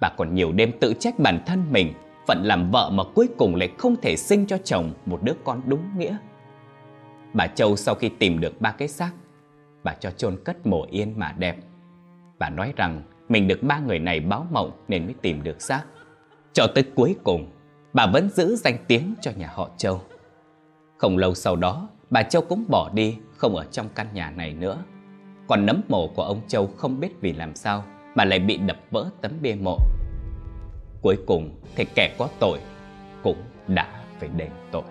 Bà 0.00 0.08
còn 0.16 0.34
nhiều 0.34 0.52
đêm 0.52 0.72
tự 0.80 0.94
trách 1.00 1.18
bản 1.18 1.42
thân 1.46 1.72
mình, 1.72 1.92
phận 2.26 2.42
làm 2.42 2.70
vợ 2.70 2.90
mà 2.90 3.02
cuối 3.14 3.28
cùng 3.38 3.54
lại 3.54 3.70
không 3.78 3.96
thể 4.02 4.16
sinh 4.16 4.46
cho 4.46 4.58
chồng 4.58 4.92
một 5.06 5.22
đứa 5.22 5.34
con 5.44 5.60
đúng 5.66 5.98
nghĩa. 5.98 6.16
Bà 7.32 7.46
Châu 7.46 7.76
sau 7.76 7.94
khi 7.94 8.08
tìm 8.08 8.40
được 8.40 8.60
ba 8.60 8.70
cái 8.70 8.88
xác, 8.88 9.10
bà 9.84 9.92
cho 10.00 10.10
chôn 10.10 10.36
cất 10.44 10.66
mổ 10.66 10.86
yên 10.90 11.18
mà 11.18 11.34
đẹp. 11.38 11.56
Bà 12.38 12.50
nói 12.50 12.72
rằng 12.76 13.02
mình 13.28 13.48
được 13.48 13.62
ba 13.62 13.78
người 13.78 13.98
này 13.98 14.20
báo 14.20 14.46
mộng 14.50 14.70
nên 14.88 15.04
mới 15.04 15.14
tìm 15.22 15.42
được 15.42 15.62
xác. 15.62 15.82
Cho 16.52 16.66
tới 16.74 16.84
cuối 16.94 17.16
cùng, 17.24 17.50
bà 17.92 18.06
vẫn 18.06 18.30
giữ 18.30 18.56
danh 18.56 18.76
tiếng 18.88 19.14
cho 19.20 19.30
nhà 19.36 19.50
họ 19.54 19.70
Châu. 19.76 20.00
Không 21.00 21.16
lâu 21.16 21.34
sau 21.34 21.56
đó, 21.56 21.88
bà 22.10 22.22
Châu 22.22 22.42
cũng 22.42 22.64
bỏ 22.68 22.90
đi, 22.94 23.16
không 23.36 23.56
ở 23.56 23.64
trong 23.64 23.88
căn 23.94 24.06
nhà 24.12 24.30
này 24.30 24.54
nữa. 24.54 24.84
Còn 25.48 25.66
nấm 25.66 25.82
mộ 25.88 26.08
của 26.08 26.22
ông 26.22 26.40
Châu 26.48 26.66
không 26.66 27.00
biết 27.00 27.08
vì 27.20 27.32
làm 27.32 27.54
sao 27.54 27.84
mà 28.14 28.24
lại 28.24 28.38
bị 28.38 28.56
đập 28.56 28.76
vỡ 28.90 29.10
tấm 29.20 29.32
bia 29.42 29.54
mộ. 29.54 29.78
Cuối 31.02 31.18
cùng 31.26 31.60
thì 31.76 31.84
kẻ 31.94 32.14
có 32.18 32.28
tội 32.38 32.58
cũng 33.22 33.36
đã 33.68 34.04
phải 34.18 34.28
đền 34.36 34.50
tội. 34.72 34.82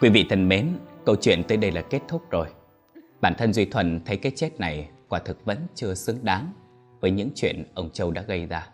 Quý 0.00 0.08
vị 0.08 0.26
thân 0.30 0.48
mến, 0.48 0.68
câu 1.04 1.16
chuyện 1.16 1.42
tới 1.44 1.56
đây 1.56 1.72
là 1.72 1.80
kết 1.80 2.00
thúc 2.08 2.30
rồi. 2.30 2.46
Bản 3.20 3.34
thân 3.38 3.52
Duy 3.52 3.64
Thuần 3.64 4.00
thấy 4.04 4.16
cái 4.16 4.32
chết 4.36 4.60
này 4.60 4.88
quả 5.08 5.18
thực 5.18 5.44
vẫn 5.44 5.58
chưa 5.74 5.94
xứng 5.94 6.18
đáng 6.22 6.52
với 7.00 7.10
những 7.10 7.30
chuyện 7.34 7.64
ông 7.74 7.90
Châu 7.90 8.10
đã 8.10 8.22
gây 8.22 8.46
ra. 8.46 8.68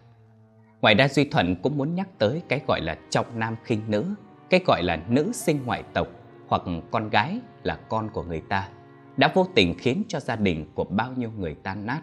Ngoài 0.80 0.94
ra 0.94 1.09
Duy 1.09 1.24
Thuận 1.24 1.57
cũng 1.62 1.78
muốn 1.78 1.94
nhắc 1.94 2.09
tới 2.18 2.42
cái 2.49 2.61
gọi 2.68 2.80
là 2.80 2.97
trọng 3.11 3.38
nam 3.38 3.57
khinh 3.64 3.80
nữ, 3.88 4.05
cái 4.51 4.61
gọi 4.66 4.82
là 4.82 5.03
nữ 5.09 5.30
sinh 5.32 5.61
ngoại 5.66 5.82
tộc 5.92 6.09
hoặc 6.49 6.62
con 6.90 7.11
gái 7.11 7.38
là 7.62 7.78
con 7.88 8.09
của 8.09 8.22
người 8.22 8.42
ta, 8.49 8.68
đã 9.16 9.32
vô 9.34 9.47
tình 9.55 9.74
khiến 9.78 10.03
cho 10.09 10.20
gia 10.20 10.36
đình 10.36 10.66
của 10.74 10.84
bao 10.84 11.12
nhiêu 11.16 11.30
người 11.38 11.55
tan 11.55 11.86
nát. 11.86 12.01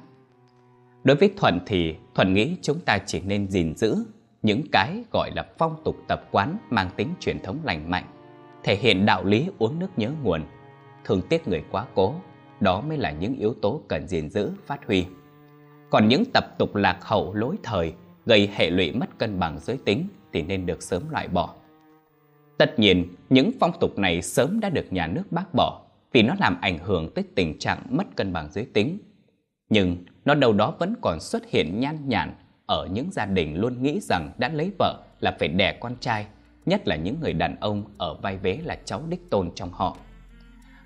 Đối 1.03 1.17
với 1.17 1.33
Thuận 1.37 1.59
thì 1.65 1.95
Thuận 2.15 2.33
nghĩ 2.33 2.57
chúng 2.61 2.79
ta 2.79 2.97
chỉ 3.05 3.21
nên 3.21 3.47
gìn 3.47 3.75
giữ 3.75 3.97
những 4.41 4.61
cái 4.71 5.03
gọi 5.11 5.31
là 5.35 5.45
phong 5.57 5.75
tục 5.85 5.95
tập 6.07 6.27
quán 6.31 6.57
mang 6.69 6.89
tính 6.95 7.07
truyền 7.19 7.39
thống 7.39 7.57
lành 7.63 7.89
mạnh, 7.89 8.05
thể 8.63 8.75
hiện 8.75 9.05
đạo 9.05 9.25
lý 9.25 9.49
uống 9.57 9.79
nước 9.79 9.89
nhớ 9.97 10.11
nguồn, 10.23 10.41
thương 11.03 11.21
tiếc 11.29 11.47
người 11.47 11.63
quá 11.71 11.85
cố, 11.95 12.15
đó 12.59 12.81
mới 12.81 12.97
là 12.97 13.11
những 13.11 13.35
yếu 13.35 13.53
tố 13.61 13.81
cần 13.87 14.07
gìn 14.07 14.29
giữ, 14.29 14.51
phát 14.65 14.87
huy. 14.87 15.05
Còn 15.89 16.07
những 16.07 16.23
tập 16.33 16.43
tục 16.57 16.75
lạc 16.75 16.97
hậu 17.01 17.33
lối 17.33 17.55
thời 17.63 17.93
gây 18.25 18.49
hệ 18.55 18.69
lụy 18.69 18.91
mất 18.91 19.17
cân 19.17 19.39
bằng 19.39 19.59
giới 19.59 19.77
tính 19.85 20.07
thì 20.33 20.41
nên 20.41 20.65
được 20.65 20.83
sớm 20.83 21.03
loại 21.09 21.27
bỏ. 21.27 21.53
Tất 22.63 22.79
nhiên, 22.79 23.15
những 23.29 23.51
phong 23.59 23.71
tục 23.79 23.99
này 23.99 24.21
sớm 24.21 24.59
đã 24.59 24.69
được 24.69 24.93
nhà 24.93 25.07
nước 25.07 25.31
bác 25.31 25.53
bỏ 25.53 25.81
vì 26.13 26.21
nó 26.21 26.35
làm 26.39 26.57
ảnh 26.61 26.77
hưởng 26.77 27.13
tới 27.13 27.23
tình 27.35 27.59
trạng 27.59 27.79
mất 27.89 28.03
cân 28.15 28.33
bằng 28.33 28.51
giới 28.51 28.65
tính. 28.73 28.97
Nhưng 29.69 29.97
nó 30.25 30.35
đâu 30.35 30.53
đó 30.53 30.75
vẫn 30.79 30.93
còn 31.01 31.19
xuất 31.19 31.49
hiện 31.49 31.79
nhan 31.79 31.97
nhản 32.05 32.35
ở 32.65 32.87
những 32.91 33.11
gia 33.11 33.25
đình 33.25 33.57
luôn 33.57 33.83
nghĩ 33.83 33.99
rằng 34.01 34.31
đã 34.37 34.49
lấy 34.49 34.71
vợ 34.79 35.03
là 35.19 35.35
phải 35.39 35.47
đẻ 35.47 35.77
con 35.79 35.95
trai, 35.99 36.25
nhất 36.65 36.87
là 36.87 36.95
những 36.95 37.19
người 37.21 37.33
đàn 37.33 37.55
ông 37.59 37.83
ở 37.97 38.13
vai 38.13 38.37
vế 38.37 38.59
là 38.63 38.77
cháu 38.85 39.03
đích 39.09 39.29
tôn 39.29 39.51
trong 39.55 39.69
họ. 39.73 39.97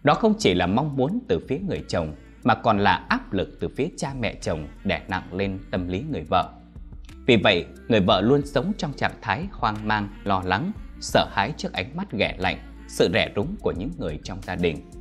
Đó 0.04 0.14
không 0.14 0.34
chỉ 0.40 0.54
là 0.54 0.68
mong 0.68 0.96
muốn 0.96 1.20
từ 1.28 1.46
phía 1.50 1.60
người 1.68 1.84
chồng 1.88 2.16
mà 2.44 2.56
còn 2.56 2.80
là 2.80 3.06
áp 3.10 3.34
lực 3.34 3.58
từ 3.60 3.68
phía 3.68 3.88
cha 3.98 4.14
mẹ 4.20 4.36
chồng 4.36 4.68
đè 4.84 5.02
nặng 5.08 5.34
lên 5.34 5.60
tâm 5.72 5.88
lý 5.88 6.04
người 6.12 6.24
vợ. 6.30 6.50
Vì 7.26 7.38
vậy, 7.38 7.66
người 7.88 8.00
vợ 8.00 8.22
luôn 8.22 8.42
sống 8.46 8.72
trong 8.78 8.94
trạng 8.94 9.22
thái 9.22 9.46
hoang 9.52 9.88
mang, 9.88 10.08
lo 10.24 10.42
lắng, 10.46 10.72
sợ 11.02 11.28
hãi 11.32 11.54
trước 11.58 11.74
ánh 11.74 11.98
mắt 11.98 12.12
ghẻ 12.12 12.36
lạnh, 12.38 12.58
sự 12.88 13.10
rẻ 13.14 13.32
rúng 13.36 13.56
của 13.62 13.72
những 13.72 13.92
người 13.98 14.20
trong 14.24 14.40
gia 14.48 14.56
đình. 14.56 14.92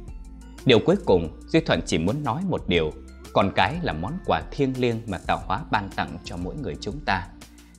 Điều 0.65 0.79
cuối 0.79 0.97
cùng, 1.05 1.41
Duy 1.49 1.61
Thuận 1.61 1.81
chỉ 1.87 1.99
muốn 1.99 2.25
nói 2.25 2.43
một 2.49 2.69
điều, 2.69 2.91
con 3.33 3.53
cái 3.57 3.77
là 3.83 3.93
món 3.93 4.13
quà 4.27 4.43
thiêng 4.51 4.73
liêng 4.79 5.01
mà 5.07 5.19
tạo 5.27 5.41
hóa 5.47 5.65
ban 5.71 5.91
tặng 5.97 6.19
cho 6.25 6.37
mỗi 6.37 6.55
người 6.57 6.75
chúng 6.81 7.01
ta. 7.07 7.27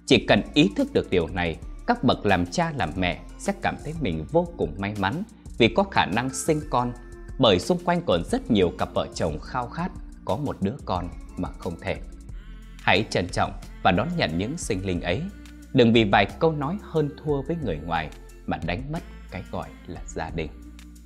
Chỉ 0.05 0.25
cần 0.27 0.41
ý 0.53 0.69
thức 0.75 0.93
được 0.93 1.09
điều 1.09 1.27
này, 1.27 1.57
các 1.87 2.03
bậc 2.03 2.25
làm 2.25 2.45
cha 2.45 2.71
làm 2.75 2.89
mẹ 2.95 3.19
sẽ 3.39 3.53
cảm 3.61 3.75
thấy 3.83 3.93
mình 4.01 4.25
vô 4.31 4.47
cùng 4.57 4.75
may 4.77 4.93
mắn 4.99 5.23
vì 5.57 5.67
có 5.67 5.83
khả 5.83 6.05
năng 6.05 6.29
sinh 6.29 6.59
con, 6.69 6.93
bởi 7.39 7.59
xung 7.59 7.79
quanh 7.85 8.01
còn 8.05 8.23
rất 8.31 8.51
nhiều 8.51 8.71
cặp 8.77 8.93
vợ 8.93 9.07
chồng 9.13 9.39
khao 9.39 9.67
khát 9.67 9.91
có 10.25 10.37
một 10.37 10.57
đứa 10.61 10.75
con 10.85 11.09
mà 11.37 11.49
không 11.57 11.75
thể. 11.81 11.97
Hãy 12.77 13.05
trân 13.09 13.27
trọng 13.31 13.51
và 13.83 13.91
đón 13.91 14.07
nhận 14.17 14.37
những 14.37 14.57
sinh 14.57 14.85
linh 14.85 15.01
ấy. 15.01 15.21
Đừng 15.73 15.93
vì 15.93 16.03
vài 16.03 16.27
câu 16.39 16.51
nói 16.51 16.77
hơn 16.81 17.09
thua 17.17 17.41
với 17.41 17.57
người 17.63 17.77
ngoài 17.77 18.09
mà 18.45 18.57
đánh 18.65 18.91
mất 18.91 19.03
cái 19.31 19.43
gọi 19.51 19.69
là 19.87 20.01
gia 20.05 20.29
đình. 20.29 20.49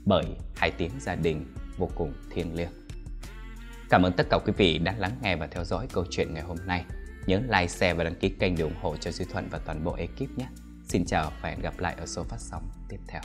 Bởi 0.05 0.26
hai 0.55 0.72
tiếng 0.72 0.91
gia 0.99 1.16
đình 1.16 1.45
vô 1.78 1.89
cùng 1.95 2.14
thiêng 2.30 2.55
liêng. 2.55 2.72
Cảm 3.89 4.05
ơn 4.05 4.14
tất 4.14 4.28
cả 4.30 4.38
quý 4.45 4.53
vị 4.57 4.78
đã 4.78 4.95
lắng 4.97 5.12
nghe 5.22 5.36
và 5.36 5.47
theo 5.47 5.64
dõi 5.64 5.88
câu 5.93 6.05
chuyện 6.09 6.34
ngày 6.34 6.43
hôm 6.43 6.57
nay. 6.66 6.86
Nhớ 7.26 7.38
like, 7.38 7.68
share 7.68 7.93
và 7.93 8.03
đăng 8.03 8.16
ký 8.16 8.30
kênh 8.30 8.55
để 8.55 8.64
ủng 8.64 8.80
hộ 8.82 8.97
cho 8.97 9.12
Duy 9.12 9.26
Thuận 9.26 9.47
và 9.51 9.59
toàn 9.66 9.84
bộ 9.84 9.93
ekip 9.93 10.38
nhé. 10.38 10.47
Xin 10.88 11.05
chào 11.05 11.32
và 11.41 11.49
hẹn 11.49 11.59
gặp 11.59 11.80
lại 11.80 11.95
ở 11.99 12.05
số 12.05 12.24
phát 12.24 12.39
sóng 12.39 12.70
tiếp 12.89 12.99
theo. 13.07 13.22